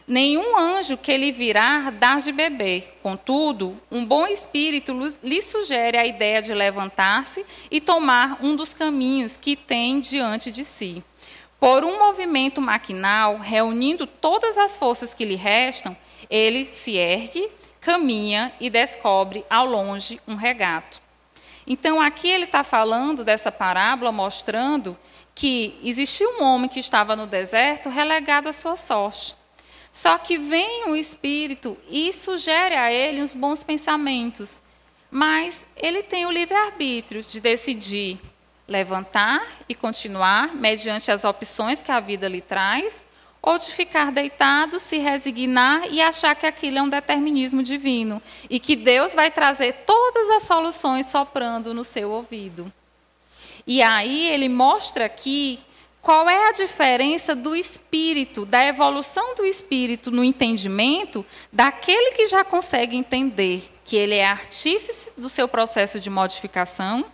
Nenhum 0.07 0.55
anjo 0.55 0.95
que 0.95 1.17
lhe 1.17 1.31
virá 1.31 1.89
dar 1.89 2.21
de 2.21 2.31
beber. 2.31 2.95
Contudo, 3.01 3.75
um 3.89 4.05
bom 4.05 4.27
espírito 4.27 4.95
lhe 5.23 5.41
sugere 5.41 5.97
a 5.97 6.05
ideia 6.05 6.43
de 6.43 6.53
levantar-se 6.53 7.43
e 7.71 7.81
tomar 7.81 8.37
um 8.43 8.55
dos 8.55 8.71
caminhos 8.71 9.35
que 9.35 9.55
tem 9.55 9.99
diante 9.99 10.51
de 10.51 10.63
si. 10.63 11.03
Por 11.59 11.83
um 11.83 11.97
movimento 11.97 12.61
maquinal, 12.61 13.39
reunindo 13.39 14.05
todas 14.05 14.55
as 14.59 14.77
forças 14.77 15.15
que 15.15 15.25
lhe 15.25 15.35
restam, 15.35 15.97
ele 16.29 16.65
se 16.65 16.97
ergue, 16.97 17.49
caminha 17.79 18.53
e 18.59 18.69
descobre 18.69 19.45
ao 19.49 19.65
longe 19.65 20.19
um 20.27 20.35
regato. 20.35 21.01
Então, 21.67 21.99
aqui 21.99 22.27
ele 22.27 22.45
está 22.45 22.63
falando 22.63 23.23
dessa 23.23 23.51
parábola, 23.51 24.11
mostrando 24.11 24.97
que 25.33 25.79
existia 25.83 26.27
um 26.29 26.43
homem 26.43 26.69
que 26.69 26.79
estava 26.79 27.15
no 27.15 27.27
deserto 27.27 27.89
relegado 27.89 28.47
à 28.47 28.53
sua 28.53 28.77
sorte. 28.77 29.35
Só 29.91 30.17
que 30.17 30.37
vem 30.37 30.89
o 30.89 30.95
Espírito 30.95 31.77
e 31.89 32.11
sugere 32.11 32.75
a 32.75 32.91
ele 32.91 33.21
uns 33.21 33.33
bons 33.33 33.63
pensamentos. 33.63 34.61
Mas 35.09 35.63
ele 35.77 36.03
tem 36.03 36.25
o 36.25 36.31
livre-arbítrio 36.31 37.23
de 37.23 37.39
decidir 37.39 38.19
levantar 38.67 39.45
e 39.69 39.75
continuar 39.75 40.53
mediante 40.53 41.11
as 41.11 41.23
opções 41.23 41.81
que 41.81 41.91
a 41.91 41.99
vida 41.99 42.27
lhe 42.27 42.41
traz, 42.41 43.04
ou 43.45 43.59
de 43.59 43.71
ficar 43.71 44.11
deitado, 44.11 44.79
se 44.79 44.97
resignar 44.97 45.83
e 45.91 46.01
achar 46.01 46.35
que 46.35 46.47
aquilo 46.47 46.79
é 46.79 46.81
um 46.81 46.89
determinismo 46.89 47.61
divino 47.61 48.19
e 48.49 48.59
que 48.59 48.75
Deus 48.75 49.13
vai 49.13 49.29
trazer 49.29 49.83
todas 49.85 50.31
as 50.31 50.43
soluções 50.43 51.05
soprando 51.05 51.71
no 51.71 51.83
seu 51.83 52.09
ouvido. 52.09 52.73
E 53.67 53.83
aí 53.83 54.27
ele 54.31 54.49
mostra 54.49 55.05
aqui 55.05 55.59
qual 56.01 56.27
é 56.27 56.49
a 56.49 56.53
diferença 56.53 57.35
do 57.35 57.55
espírito, 57.55 58.47
da 58.47 58.65
evolução 58.65 59.35
do 59.35 59.45
espírito 59.45 60.09
no 60.09 60.23
entendimento 60.23 61.23
daquele 61.53 62.15
que 62.15 62.25
já 62.25 62.43
consegue 62.43 62.97
entender 62.97 63.71
que 63.85 63.95
ele 63.95 64.15
é 64.15 64.25
artífice 64.25 65.11
do 65.15 65.29
seu 65.29 65.47
processo 65.47 65.99
de 65.99 66.09
modificação 66.09 67.05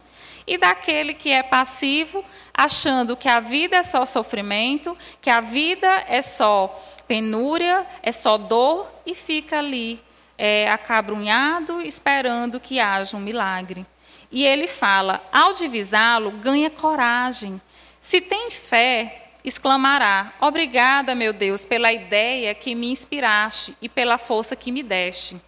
e 0.47 0.57
daquele 0.57 1.13
que 1.13 1.29
é 1.29 1.43
passivo, 1.43 2.23
achando 2.53 3.17
que 3.17 3.27
a 3.27 3.39
vida 3.39 3.77
é 3.77 3.83
só 3.83 4.05
sofrimento, 4.05 4.97
que 5.21 5.29
a 5.29 5.41
vida 5.41 6.03
é 6.07 6.21
só 6.21 6.79
penúria, 7.07 7.85
é 8.01 8.11
só 8.11 8.37
dor 8.37 8.89
e 9.05 9.13
fica 9.13 9.59
ali 9.59 10.01
é, 10.37 10.69
acabrunhado, 10.69 11.81
esperando 11.81 12.59
que 12.59 12.79
haja 12.79 13.15
um 13.15 13.19
milagre. 13.19 13.85
E 14.31 14.45
ele 14.45 14.67
fala: 14.67 15.21
ao 15.31 15.53
divisá-lo, 15.53 16.31
ganha 16.31 16.69
coragem. 16.69 17.61
Se 17.99 18.21
tem 18.21 18.49
fé, 18.49 19.31
exclamará: 19.43 20.33
Obrigada, 20.39 21.13
meu 21.13 21.33
Deus, 21.33 21.65
pela 21.65 21.91
ideia 21.91 22.55
que 22.55 22.73
me 22.73 22.91
inspiraste 22.91 23.75
e 23.81 23.89
pela 23.89 24.17
força 24.17 24.55
que 24.55 24.71
me 24.71 24.81
deste. 24.81 25.39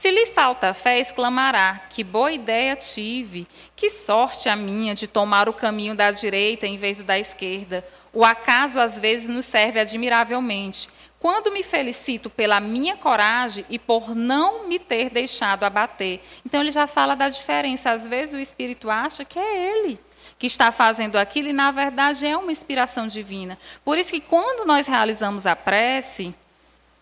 Se 0.00 0.10
lhe 0.10 0.24
falta 0.24 0.72
fé, 0.72 0.98
exclamará: 0.98 1.82
Que 1.90 2.02
boa 2.02 2.32
ideia 2.32 2.74
tive! 2.74 3.46
Que 3.76 3.90
sorte 3.90 4.48
a 4.48 4.56
minha 4.56 4.94
de 4.94 5.06
tomar 5.06 5.46
o 5.46 5.52
caminho 5.52 5.94
da 5.94 6.10
direita 6.10 6.66
em 6.66 6.78
vez 6.78 6.96
do 6.96 7.04
da 7.04 7.18
esquerda! 7.18 7.86
O 8.10 8.24
acaso 8.24 8.80
às 8.80 8.98
vezes 8.98 9.28
nos 9.28 9.44
serve 9.44 9.78
admiravelmente. 9.78 10.88
Quando 11.18 11.52
me 11.52 11.62
felicito 11.62 12.30
pela 12.30 12.60
minha 12.60 12.96
coragem 12.96 13.66
e 13.68 13.78
por 13.78 14.14
não 14.14 14.66
me 14.66 14.78
ter 14.78 15.10
deixado 15.10 15.64
abater. 15.64 16.22
Então 16.46 16.62
ele 16.62 16.70
já 16.70 16.86
fala 16.86 17.14
da 17.14 17.28
diferença. 17.28 17.90
Às 17.90 18.06
vezes 18.06 18.34
o 18.34 18.40
espírito 18.40 18.88
acha 18.88 19.22
que 19.22 19.38
é 19.38 19.70
ele 19.70 20.00
que 20.38 20.46
está 20.46 20.72
fazendo 20.72 21.16
aquilo 21.16 21.48
e 21.48 21.52
na 21.52 21.70
verdade 21.70 22.26
é 22.26 22.34
uma 22.34 22.50
inspiração 22.50 23.06
divina. 23.06 23.58
Por 23.84 23.98
isso 23.98 24.12
que 24.12 24.20
quando 24.22 24.66
nós 24.66 24.86
realizamos 24.86 25.44
a 25.44 25.54
prece, 25.54 26.34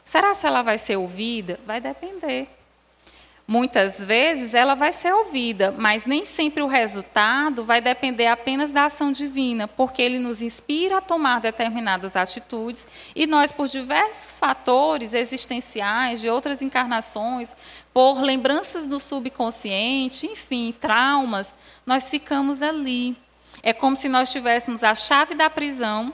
será 0.05 0.35
se 0.35 0.49
ela 0.49 0.63
vai 0.63 0.79
ser 0.79 0.97
ouvida? 0.97 1.61
Vai 1.65 1.81
depender. 1.81 2.58
Muitas 3.51 4.05
vezes 4.05 4.53
ela 4.53 4.75
vai 4.75 4.93
ser 4.93 5.11
ouvida, 5.11 5.73
mas 5.73 6.05
nem 6.05 6.23
sempre 6.23 6.63
o 6.63 6.67
resultado 6.67 7.65
vai 7.65 7.81
depender 7.81 8.27
apenas 8.27 8.71
da 8.71 8.85
ação 8.85 9.11
divina, 9.11 9.67
porque 9.67 10.03
ele 10.03 10.19
nos 10.19 10.43
inspira 10.43 10.99
a 10.99 11.01
tomar 11.01 11.41
determinadas 11.41 12.15
atitudes 12.15 12.87
e 13.17 13.27
nós, 13.27 13.51
por 13.51 13.67
diversos 13.67 14.39
fatores 14.39 15.15
existenciais 15.15 16.21
de 16.21 16.29
outras 16.29 16.61
encarnações, 16.61 17.57
por 17.91 18.21
lembranças 18.21 18.87
do 18.87 19.01
subconsciente, 19.01 20.27
enfim, 20.27 20.75
traumas, 20.79 21.55
nós 21.87 22.11
ficamos 22.11 22.61
ali. 22.61 23.17
É 23.63 23.73
como 23.73 23.97
se 23.97 24.11
nós 24.11 24.31
tivéssemos 24.31 24.85
a 24.85 24.95
chave 24.95 25.35
da 25.35 25.49
prisão 25.49 26.13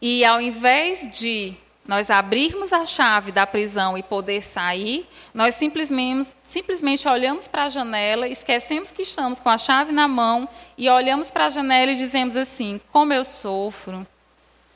e 0.00 0.24
ao 0.24 0.40
invés 0.40 1.08
de 1.12 1.56
nós 1.86 2.10
abrirmos 2.10 2.72
a 2.72 2.86
chave 2.86 3.32
da 3.32 3.46
prisão 3.46 3.98
e 3.98 4.02
poder 4.02 4.40
sair, 4.40 5.06
nós 5.34 5.56
simplesmente, 5.56 6.32
simplesmente 6.42 7.08
olhamos 7.08 7.48
para 7.48 7.64
a 7.64 7.68
janela, 7.68 8.28
esquecemos 8.28 8.92
que 8.92 9.02
estamos 9.02 9.40
com 9.40 9.48
a 9.48 9.58
chave 9.58 9.90
na 9.90 10.06
mão 10.06 10.48
e 10.78 10.88
olhamos 10.88 11.30
para 11.30 11.46
a 11.46 11.50
janela 11.50 11.90
e 11.90 11.96
dizemos 11.96 12.36
assim: 12.36 12.80
como 12.92 13.12
eu 13.12 13.24
sofro, 13.24 14.06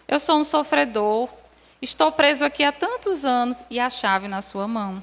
eu 0.08 0.18
sou 0.18 0.38
um 0.38 0.44
sofredor, 0.44 1.28
estou 1.80 2.10
preso 2.10 2.44
aqui 2.44 2.64
há 2.64 2.72
tantos 2.72 3.24
anos 3.24 3.62
e 3.70 3.78
a 3.78 3.88
chave 3.88 4.26
na 4.26 4.42
sua 4.42 4.66
mão. 4.66 5.02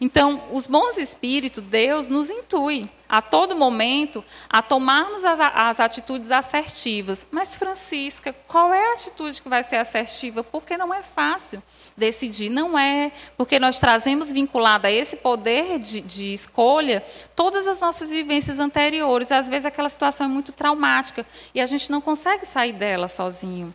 Então, 0.00 0.42
os 0.52 0.66
bons 0.66 0.98
espíritos, 0.98 1.62
Deus 1.64 2.08
nos 2.08 2.30
intui 2.30 2.90
a 3.08 3.20
todo 3.20 3.56
momento 3.56 4.24
a 4.48 4.62
tomarmos 4.62 5.24
as, 5.24 5.40
as, 5.40 5.80
atitudes 5.80 6.30
assertivas. 6.30 7.26
Mas, 7.30 7.56
Francisca, 7.56 8.32
qual 8.46 8.72
é 8.72 8.90
a 8.90 8.94
atitude 8.94 9.42
que 9.42 9.48
vai 9.48 9.62
ser 9.62 9.76
assertiva? 9.76 10.44
Porque 10.44 10.76
não 10.76 10.94
é 10.94 11.02
fácil 11.02 11.60
decidir. 11.96 12.50
Não 12.50 12.78
é, 12.78 13.10
porque 13.36 13.58
nós 13.58 13.80
trazemos 13.80 14.30
vinculado 14.30 14.86
a 14.86 14.92
esse 14.92 15.16
poder 15.16 15.78
de, 15.78 16.00
de 16.00 16.32
escolha 16.32 17.04
todas 17.34 17.66
as 17.66 17.80
nossas 17.80 18.10
vivências 18.10 18.60
anteriores. 18.60 19.32
Às 19.32 19.48
vezes 19.48 19.66
aquela 19.66 19.88
situação 19.88 20.26
é 20.26 20.28
muito 20.28 20.52
traumática 20.52 21.26
e 21.54 21.60
a 21.60 21.66
gente 21.66 21.90
não 21.90 22.00
consegue 22.00 22.46
sair 22.46 22.72
dela 22.72 23.08
sozinho. 23.08 23.74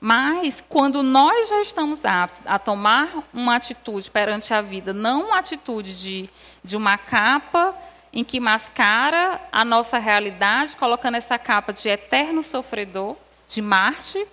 Mas, 0.00 0.64
quando 0.66 1.02
nós 1.02 1.50
já 1.50 1.60
estamos 1.60 2.06
aptos 2.06 2.46
a 2.46 2.58
tomar 2.58 3.22
uma 3.34 3.56
atitude 3.56 4.10
perante 4.10 4.54
a 4.54 4.62
vida, 4.62 4.94
não 4.94 5.26
uma 5.26 5.38
atitude 5.38 5.94
de, 5.98 6.30
de 6.64 6.74
uma 6.74 6.96
capa 6.96 7.76
em 8.10 8.24
que 8.24 8.40
mascara 8.40 9.40
a 9.52 9.64
nossa 9.64 9.98
realidade, 9.98 10.74
colocando 10.76 11.16
essa 11.16 11.38
capa 11.38 11.72
de 11.72 11.88
eterno 11.88 12.42
sofredor, 12.42 13.14
de 13.46 13.60
Marte, 13.60 14.26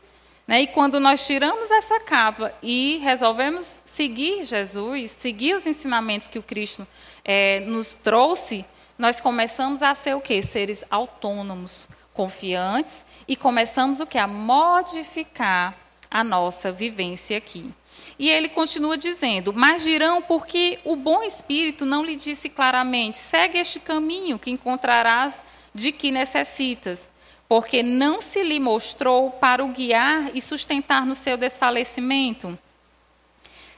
né? 0.48 0.62
e 0.62 0.68
quando 0.68 1.00
nós 1.00 1.26
tiramos 1.28 1.70
essa 1.70 2.00
capa 2.00 2.54
e 2.64 3.00
resolvemos 3.04 3.82
seguir 3.86 4.46
Jesus, 4.46 5.12
seguir 5.12 5.54
os 5.54 5.66
ensinamentos 5.66 6.28
que 6.28 6.40
o 6.40 6.44
Cristo 6.44 6.88
é, 7.26 7.60
nos 7.62 7.94
trouxe, 7.94 8.66
nós 8.98 9.20
começamos 9.20 9.84
a 9.84 9.94
ser 9.94 10.16
o 10.16 10.22
quê? 10.22 10.42
Seres 10.42 10.84
autônomos, 10.90 11.88
confiantes 12.18 13.06
e 13.28 13.36
começamos 13.36 14.00
o 14.00 14.08
que? 14.08 14.18
A 14.18 14.28
modificar 14.28 15.78
a 16.10 16.24
nossa 16.24 16.72
vivência 16.72 17.38
aqui. 17.38 17.72
E 18.18 18.28
ele 18.28 18.50
continua 18.50 18.98
dizendo: 18.98 19.54
Mas 19.54 19.84
dirão 19.84 20.20
porque 20.20 20.80
o 20.84 20.96
bom 20.96 21.22
espírito 21.22 21.86
não 21.86 22.04
lhe 22.04 22.16
disse 22.16 22.50
claramente: 22.50 23.20
segue 23.20 23.60
este 23.60 23.80
caminho 23.80 24.40
que 24.40 24.50
encontrarás 24.50 25.42
de 25.74 25.92
que 25.92 26.12
necessitas, 26.12 27.08
porque 27.48 27.84
não 27.84 28.20
se 28.20 28.42
lhe 28.42 28.60
mostrou 28.60 29.30
para 29.30 29.64
o 29.64 29.68
guiar 29.68 30.32
e 30.36 30.42
sustentar 30.42 31.06
no 31.06 31.14
seu 31.14 31.38
desfalecimento. 31.38 32.58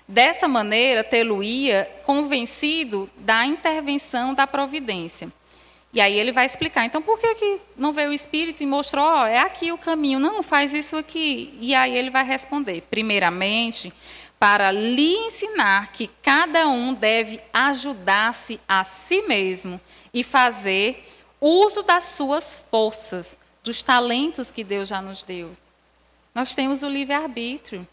Dessa 0.08 0.48
maneira, 0.48 1.04
tê-lo-ia 1.04 1.88
convencido 2.06 3.10
da 3.18 3.46
intervenção 3.46 4.34
da 4.34 4.48
providência. 4.48 5.30
E 5.92 6.00
aí 6.00 6.20
ele 6.20 6.32
vai 6.32 6.46
explicar. 6.46 6.86
Então, 6.86 7.02
por 7.02 7.18
que, 7.20 7.36
que 7.36 7.62
não 7.76 7.92
veio 7.92 8.12
o 8.12 8.14
Espírito 8.14 8.62
e 8.62 8.66
mostrou, 8.66 9.04
ó, 9.04 9.26
é 9.26 9.40
aqui 9.40 9.72
o 9.72 9.78
caminho? 9.78 10.20
Não, 10.20 10.44
faz 10.44 10.74
isso 10.74 10.96
aqui. 10.96 11.58
E 11.60 11.74
aí 11.74 11.98
ele 11.98 12.12
vai 12.12 12.24
responder. 12.24 12.82
Primeiramente, 12.90 13.92
para 14.40 14.72
lhe 14.72 15.16
ensinar 15.16 15.92
que 15.92 16.08
cada 16.22 16.68
um 16.68 16.94
deve 16.94 17.42
ajudar-se 17.52 18.60
a 18.68 18.84
si 18.84 19.24
mesmo 19.24 19.82
e 20.14 20.24
fazer 20.24 21.04
uso 21.42 21.82
das 21.82 22.04
suas 22.06 22.64
forças, 22.70 23.38
dos 23.64 23.82
talentos 23.82 24.52
que 24.52 24.64
Deus 24.64 24.88
já 24.88 25.02
nos 25.02 25.24
deu. 25.24 25.52
Nós 26.34 26.54
temos 26.54 26.84
o 26.84 26.90
livre-arbítrio. 26.90 27.88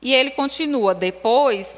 E 0.00 0.14
ele 0.14 0.30
continua: 0.30 0.94
depois, 0.94 1.76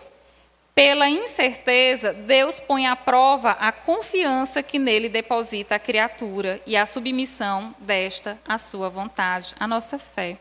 pela 0.79 1.11
incerteza, 1.11 2.13
Deus 2.13 2.61
põe 2.61 2.87
à 2.87 2.95
prova 2.95 3.51
a 3.51 3.73
confiança 3.73 4.63
que 4.63 4.79
nele 4.79 5.09
deposita 5.09 5.75
a 5.75 5.79
criatura 5.81 6.63
e 6.65 6.77
a 6.77 6.87
submissão 6.87 7.75
desta 7.81 8.39
à 8.47 8.59
sua 8.59 8.89
vontade, 8.89 9.57
a 9.59 9.67
nossa 9.67 9.99
fé. 9.99 10.39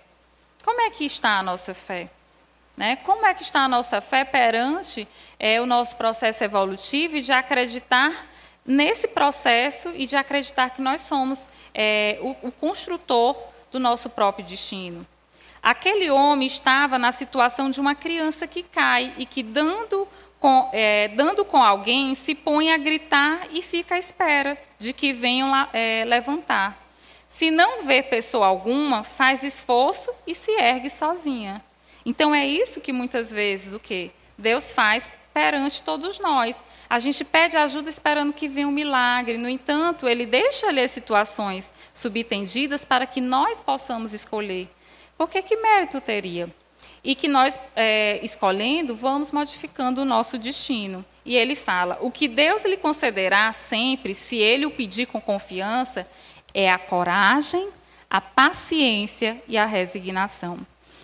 Como 0.63 0.79
é 0.79 0.91
que 0.91 1.05
está 1.05 1.39
a 1.39 1.41
nossa 1.41 1.73
fé? 1.73 2.07
Né? 2.77 2.97
Como 2.97 3.25
é 3.25 3.33
que 3.33 3.41
está 3.41 3.61
a 3.61 3.67
nossa 3.67 3.99
fé 3.99 4.23
perante 4.23 5.07
é, 5.39 5.59
o 5.59 5.65
nosso 5.65 5.95
processo 5.95 6.43
evolutivo 6.43 7.17
e 7.17 7.21
de 7.23 7.31
acreditar 7.31 8.13
nesse 8.63 9.07
processo 9.07 9.91
e 9.95 10.05
de 10.05 10.15
acreditar 10.15 10.69
que 10.69 10.83
nós 10.83 11.01
somos 11.01 11.49
é, 11.73 12.19
o, 12.21 12.49
o 12.49 12.51
construtor 12.51 13.35
do 13.71 13.79
nosso 13.79 14.07
próprio 14.07 14.45
destino? 14.45 15.03
Aquele 15.63 16.11
homem 16.11 16.45
estava 16.45 16.99
na 16.99 17.11
situação 17.11 17.71
de 17.71 17.81
uma 17.81 17.95
criança 17.95 18.45
que 18.45 18.61
cai 18.61 19.15
e 19.17 19.25
que, 19.25 19.41
dando 19.41 20.07
com, 20.39 20.69
é, 20.73 21.09
dando 21.09 21.43
com 21.43 21.61
alguém, 21.61 22.13
se 22.15 22.35
põe 22.35 22.71
a 22.71 22.77
gritar 22.77 23.47
e 23.51 23.61
fica 23.61 23.95
à 23.95 23.99
espera 23.99 24.57
de 24.79 24.93
que 24.93 25.13
venham 25.13 25.51
é, 25.73 26.03
levantar. 26.05 26.87
Se 27.27 27.51
não 27.51 27.83
vê 27.83 28.01
pessoa 28.01 28.47
alguma, 28.47 29.03
faz 29.03 29.43
esforço 29.43 30.11
e 30.25 30.33
se 30.33 30.51
ergue 30.51 30.89
sozinha. 30.89 31.63
Então 32.05 32.33
é 32.33 32.45
isso 32.45 32.81
que 32.81 32.93
muitas 32.93 33.31
vezes 33.31 33.73
o 33.73 33.79
que 33.79 34.11
Deus 34.37 34.71
faz 34.71 35.09
perante 35.33 35.83
todos 35.83 36.19
nós. 36.19 36.59
A 36.89 36.99
gente 36.99 37.23
pede 37.23 37.57
ajuda 37.57 37.89
esperando 37.89 38.33
que 38.33 38.47
venha 38.47 38.67
um 38.67 38.71
milagre. 38.71 39.37
No 39.37 39.49
entanto, 39.49 40.07
Ele 40.07 40.25
deixa 40.25 40.67
ali 40.67 40.81
as 40.81 40.91
situações 40.91 41.69
subtendidas 41.93 42.85
para 42.85 43.05
que 43.05 43.19
nós 43.19 43.59
possamos 43.59 44.13
escolher. 44.13 44.69
Porque 45.17 45.41
que 45.41 45.57
mérito 45.57 45.99
teria? 45.99 46.47
E 47.03 47.15
que 47.15 47.27
nós, 47.27 47.59
é, 47.75 48.19
escolhendo, 48.23 48.95
vamos 48.95 49.31
modificando 49.31 50.01
o 50.01 50.05
nosso 50.05 50.37
destino. 50.37 51.05
E 51.25 51.35
ele 51.35 51.55
fala: 51.55 51.97
o 52.01 52.11
que 52.11 52.27
Deus 52.27 52.65
lhe 52.65 52.77
concederá 52.77 53.51
sempre, 53.53 54.13
se 54.13 54.37
ele 54.37 54.65
o 54.65 54.71
pedir 54.71 55.07
com 55.07 55.21
confiança, 55.21 56.07
é 56.53 56.69
a 56.69 56.77
coragem, 56.77 57.69
a 58.09 58.21
paciência 58.21 59.41
e 59.47 59.57
a 59.57 59.65
resignação. 59.65 60.57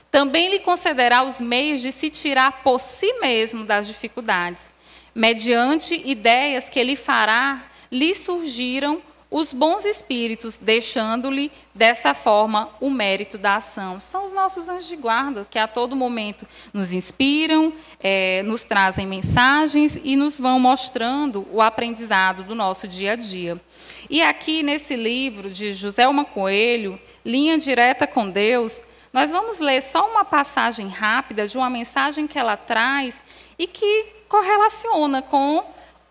Também 0.10 0.50
lhe 0.50 0.60
concederá 0.60 1.24
os 1.24 1.42
meios 1.42 1.82
de 1.82 1.92
se 1.92 2.10
tirar 2.10 2.64
por 2.64 2.80
si 2.80 3.14
mesmo 3.20 3.66
das 3.66 3.88
dificuldades, 3.88 4.70
mediante 5.14 5.96
ideias 6.08 6.70
que 6.70 6.80
ele 6.80 6.96
fará 6.96 7.64
lhe 7.92 8.16
surgiram 8.16 9.02
os 9.34 9.52
bons 9.52 9.84
espíritos, 9.84 10.56
deixando-lhe 10.62 11.52
dessa 11.74 12.14
forma 12.14 12.70
o 12.80 12.88
mérito 12.88 13.36
da 13.36 13.56
ação. 13.56 14.00
São 14.00 14.26
os 14.26 14.32
nossos 14.32 14.70
anjos 14.70 14.88
de 14.88 14.96
guarda 14.96 15.48
que 15.50 15.58
a 15.58 15.68
todo 15.68 15.96
momento 15.96 16.48
nos 16.72 16.92
inspiram, 16.92 17.74
é, 18.00 18.44
nos 18.44 18.64
trazem 18.64 19.08
mensagens 19.08 20.00
e 20.04 20.16
nos 20.16 20.40
vão 20.40 20.60
mostrando 20.60 21.48
o 21.52 21.64
aprendizado 21.64 22.44
do 22.44 22.54
nosso 22.54 22.88
dia 22.88 23.14
a 23.14 23.16
dia. 23.16 23.60
E 24.08 24.22
aqui 24.22 24.62
nesse 24.62 24.96
livro 24.96 25.50
de 25.50 25.74
José 25.74 26.08
Uma 26.08 26.26
Coelho, 26.26 27.02
Linha 27.26 27.58
Direta 27.58 28.06
com 28.06 28.30
Deus, 28.30 28.84
nós 29.12 29.32
vamos 29.32 29.58
ler 29.58 29.82
só 29.82 30.08
uma 30.12 30.24
passagem 30.24 30.88
rápida 30.90 31.48
de 31.48 31.58
uma 31.58 31.72
mensagem 31.72 32.28
que 32.28 32.38
ela 32.38 32.56
traz 32.56 33.18
e 33.58 33.66
que 33.66 34.06
correlaciona 34.30 35.24
com 35.24 35.64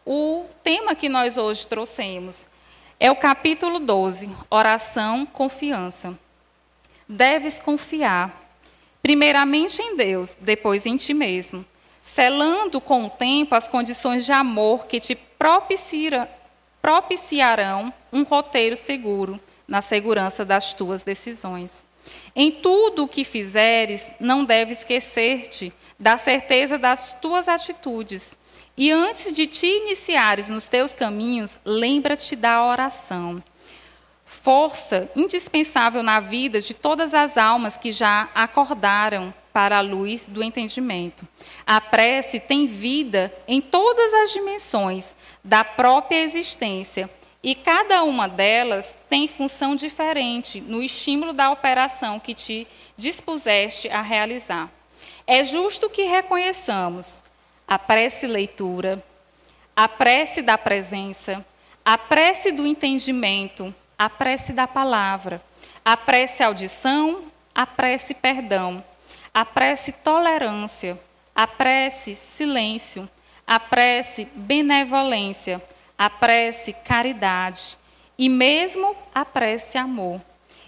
o 0.05 0.45
tema 0.65 0.97
que 0.97 1.09
nós 1.09 1.37
hoje 1.37 1.65
trouxemos. 1.69 2.51
É 3.05 3.11
o 3.11 3.17
capítulo 3.17 3.81
12, 3.81 4.31
oração, 4.49 5.27
confiança. 5.27 6.17
Deves 7.09 7.59
confiar, 7.59 8.33
primeiramente 9.03 9.83
em 9.83 9.97
Deus, 9.97 10.37
depois 10.41 10.87
em 10.87 10.97
ti 10.97 11.13
mesmo, 11.13 11.67
selando 12.01 12.81
com 12.81 13.07
o 13.07 13.11
tempo 13.11 13.57
as 13.57 13.67
condições 13.67 14.25
de 14.25 14.31
amor 14.31 14.87
que 14.87 15.01
te 15.01 15.19
propiciarão 16.81 17.93
um 18.13 18.23
roteiro 18.23 18.77
seguro, 18.77 19.41
na 19.67 19.81
segurança 19.81 20.45
das 20.45 20.73
tuas 20.73 21.03
decisões. 21.03 21.83
Em 22.37 22.53
tudo 22.53 23.03
o 23.03 23.09
que 23.09 23.25
fizeres, 23.25 24.13
não 24.21 24.45
deves 24.45 24.79
esquecer-te 24.79 25.73
da 25.99 26.17
certeza 26.17 26.79
das 26.79 27.15
tuas 27.15 27.49
atitudes 27.49 28.37
e 28.77 28.91
antes 28.91 29.33
de 29.33 29.47
te 29.47 29.67
iniciares 29.67 30.49
nos 30.49 30.69
teus 30.69 30.93
caminhos, 30.93 31.59
lembra-te 31.65 32.35
da 32.35 32.65
oração. 32.65 33.43
Força 34.25 35.11
indispensável 35.15 36.03
na 36.03 36.21
vida 36.21 36.61
de 36.61 36.73
todas 36.73 37.13
as 37.13 37.37
almas 37.37 37.77
que 37.77 37.93
já 37.93 38.29
acordaram 38.35 39.33
para 39.53 39.79
a 39.79 39.83
luz 39.83 40.27
do 40.27 40.43
entendimento. 40.43 41.29
A 41.67 41.81
prece 41.81 42.41
tem 42.41 42.67
vida 42.67 43.33
em 43.47 43.61
todas 43.61 44.13
as 44.15 44.33
dimensões 44.33 45.15
da 45.45 45.63
própria 45.63 46.23
existência 46.23 47.11
e 47.43 47.55
cada 47.55 48.05
uma 48.05 48.29
delas 48.29 48.97
tem 49.09 49.29
função 49.29 49.75
diferente 49.75 50.61
no 50.61 50.83
estímulo 50.83 51.33
da 51.33 51.51
operação 51.51 52.19
que 52.19 52.35
te 52.35 52.67
dispuseste 52.97 53.89
a 53.91 54.01
realizar. 54.01 54.71
É 55.27 55.45
justo 55.45 55.91
que 55.91 56.03
reconheçamos 56.05 57.22
a 57.67 57.79
prece 57.79 58.27
leitura, 58.27 59.03
a 59.75 59.89
prece 59.89 60.43
da 60.43 60.59
presença, 60.59 61.45
a 61.85 61.97
prece 61.97 62.53
do 62.53 62.67
entendimento, 62.67 63.75
a 63.99 64.09
prece 64.09 64.53
da 64.53 64.67
palavra, 64.67 65.43
a 65.85 65.97
prece 65.97 66.43
audição, 66.43 67.25
a 67.55 67.67
prece 67.67 68.15
perdão, 68.15 68.85
a 69.33 69.45
prece 69.45 69.93
tolerância, 69.93 70.99
a 71.35 71.47
prece 71.47 72.15
silêncio, 72.15 73.09
a 73.47 73.59
prece 73.59 74.29
benevolência, 74.35 75.63
a 75.97 76.11
prece 76.11 76.73
caridade 76.73 77.77
e 78.19 78.29
mesmo 78.29 78.95
a 79.15 79.25
prece 79.25 79.79
amor. 79.79 80.21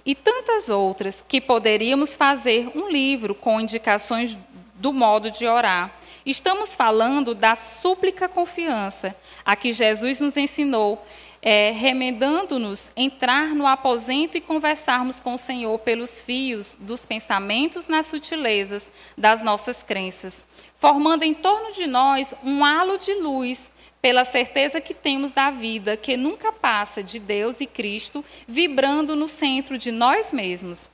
E 0.07 0.14
tantas 0.14 0.68
outras 0.68 1.24
que 1.26 1.40
poderíamos 1.40 2.14
fazer 2.14 2.70
um 2.74 2.90
livro 2.90 3.34
com 3.34 3.61
indicações 3.61 4.36
do 4.74 4.92
modo 4.92 5.30
de 5.30 5.47
orar 5.47 5.90
Estamos 6.27 6.75
falando 6.75 7.35
da 7.35 7.55
súplica 7.55 8.27
confiança, 8.27 9.14
a 9.45 9.55
que 9.55 9.72
Jesus 9.72 10.20
nos 10.20 10.39
ensinou, 10.39 11.05
é, 11.43 11.70
remendando-nos 11.72 12.91
entrar 12.97 13.49
no 13.49 13.66
aposento 13.66 14.39
e 14.39 14.41
conversarmos 14.41 15.20
com 15.20 15.35
o 15.35 15.39
Senhor 15.39 15.79
pelos 15.81 16.22
fios 16.22 16.75
dos 16.81 17.05
pensamentos 17.05 17.89
nas 17.89 18.07
sutilezas 18.07 18.91
das 19.18 19.43
nossas 19.43 19.83
crenças, 19.83 20.47
formando 20.77 21.25
em 21.25 21.35
torno 21.35 21.72
de 21.72 21.87
nós 21.87 22.35
um 22.43 22.64
halo 22.64 22.97
de 22.97 23.12
luz 23.20 23.70
pela 24.01 24.25
certeza 24.25 24.81
que 24.81 24.95
temos 24.95 25.33
da 25.33 25.51
vida, 25.51 25.95
que 25.95 26.16
nunca 26.16 26.51
passa 26.51 27.03
de 27.03 27.18
Deus 27.18 27.61
e 27.61 27.66
Cristo, 27.66 28.25
vibrando 28.49 29.14
no 29.14 29.29
centro 29.29 29.77
de 29.77 29.93
nós 29.93 30.33
mesmos. 30.33 30.89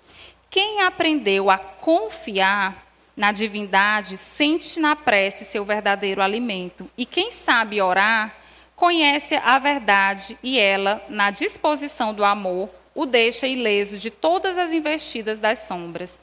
Quem 0.48 0.80
aprendeu 0.80 1.48
a 1.48 1.58
confiar 1.58 2.89
na 3.20 3.32
divindade 3.32 4.16
sente 4.16 4.80
na 4.80 4.96
prece 4.96 5.44
seu 5.44 5.62
verdadeiro 5.62 6.22
alimento. 6.22 6.90
E 6.96 7.04
quem 7.04 7.30
sabe 7.30 7.78
orar, 7.82 8.34
conhece 8.74 9.34
a 9.34 9.58
verdade 9.58 10.38
e 10.42 10.58
ela, 10.58 11.04
na 11.06 11.30
disposição 11.30 12.14
do 12.14 12.24
amor, 12.24 12.70
o 12.94 13.04
deixa 13.04 13.46
ileso 13.46 13.98
de 13.98 14.10
todas 14.10 14.56
as 14.56 14.72
investidas 14.72 15.38
das 15.38 15.58
sombras. 15.58 16.18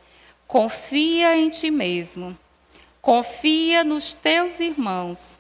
Confia 0.48 1.38
em 1.38 1.50
ti 1.50 1.70
mesmo. 1.70 2.36
Confia 3.00 3.84
nos 3.84 4.16
teus 4.16 4.60
irmãos. 4.60 5.38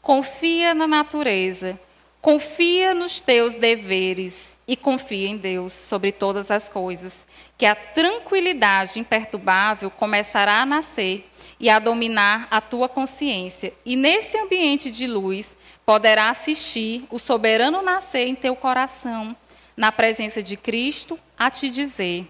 Confia 0.00 0.74
na 0.74 0.86
natureza. 0.86 1.76
Confia 2.20 2.94
nos 2.94 3.18
teus 3.18 3.56
deveres 3.56 4.56
e 4.66 4.76
confia 4.76 5.28
em 5.28 5.36
Deus 5.36 5.72
sobre 5.72 6.12
todas 6.12 6.50
as 6.50 6.68
coisas 6.68 7.26
que 7.58 7.66
a 7.66 7.74
tranquilidade 7.74 8.98
imperturbável 8.98 9.90
começará 9.90 10.62
a 10.62 10.66
nascer 10.66 11.28
e 11.58 11.68
a 11.68 11.78
dominar 11.78 12.48
a 12.50 12.60
tua 12.60 12.88
consciência. 12.88 13.72
E 13.84 13.96
nesse 13.96 14.38
ambiente 14.38 14.90
de 14.90 15.06
luz 15.06 15.56
poderá 15.84 16.30
assistir 16.30 17.04
o 17.10 17.18
soberano 17.18 17.82
nascer 17.82 18.28
em 18.28 18.34
teu 18.34 18.54
coração, 18.54 19.36
na 19.76 19.90
presença 19.90 20.42
de 20.42 20.56
Cristo, 20.56 21.18
a 21.38 21.50
te 21.50 21.68
dizer: 21.68 22.26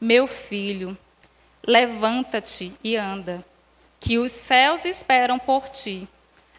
Meu 0.00 0.26
filho, 0.26 0.96
levanta-te 1.66 2.72
e 2.82 2.96
anda, 2.96 3.44
que 4.00 4.18
os 4.18 4.32
céus 4.32 4.84
esperam 4.84 5.38
por 5.38 5.68
ti. 5.68 6.08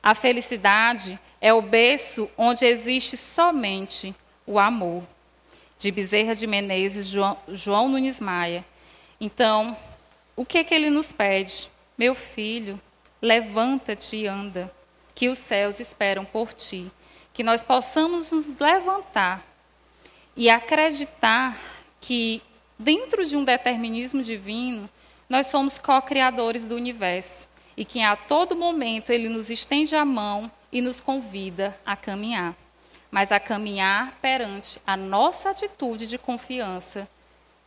A 0.01 0.15
felicidade 0.15 1.19
é 1.41 1.53
o 1.53 1.61
berço 1.61 2.29
onde 2.37 2.65
existe 2.65 3.17
somente 3.17 4.15
o 4.47 4.57
amor. 4.57 5.03
De 5.77 5.91
Bezerra 5.91 6.33
de 6.33 6.47
Menezes, 6.47 7.05
João, 7.05 7.37
João 7.49 7.89
Nunes 7.89 8.19
Maia. 8.19 8.65
Então, 9.21 9.77
o 10.35 10.43
que, 10.43 10.57
é 10.57 10.63
que 10.63 10.73
ele 10.73 10.89
nos 10.89 11.11
pede? 11.11 11.69
Meu 11.95 12.15
filho, 12.15 12.81
levanta-te 13.21 14.15
e 14.15 14.27
anda, 14.27 14.73
que 15.13 15.29
os 15.29 15.37
céus 15.37 15.79
esperam 15.79 16.25
por 16.25 16.53
ti. 16.53 16.91
Que 17.33 17.43
nós 17.43 17.61
possamos 17.61 18.31
nos 18.31 18.57
levantar 18.57 19.45
e 20.35 20.49
acreditar 20.49 21.55
que, 22.01 22.41
dentro 22.79 23.25
de 23.25 23.35
um 23.37 23.43
determinismo 23.43 24.23
divino, 24.23 24.89
nós 25.29 25.47
somos 25.47 25.77
co-criadores 25.77 26.65
do 26.65 26.75
universo 26.75 27.47
e 27.75 27.83
que 27.83 28.01
a 28.01 28.15
todo 28.15 28.55
momento 28.55 29.11
ele 29.11 29.29
nos 29.29 29.49
estende 29.49 29.95
a 29.95 30.05
mão 30.05 30.51
e 30.71 30.81
nos 30.81 30.99
convida 30.99 31.77
a 31.85 31.95
caminhar, 31.95 32.55
mas 33.11 33.31
a 33.31 33.39
caminhar 33.39 34.17
perante 34.21 34.81
a 34.85 34.97
nossa 34.97 35.49
atitude 35.49 36.07
de 36.07 36.17
confiança 36.17 37.07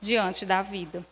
diante 0.01 0.45
da 0.45 0.63
vida. 0.63 1.05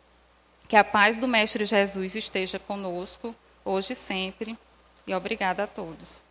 Que 0.67 0.77
a 0.77 0.85
paz 0.85 1.19
do 1.19 1.27
Mestre 1.27 1.65
Jesus 1.65 2.15
esteja 2.15 2.59
conosco, 2.59 3.35
hoje 3.65 3.95
e 3.95 3.97
sempre, 3.97 4.59
e 5.07 5.15
obrigada 5.15 5.65
a 5.65 5.67
todos. 5.67 6.23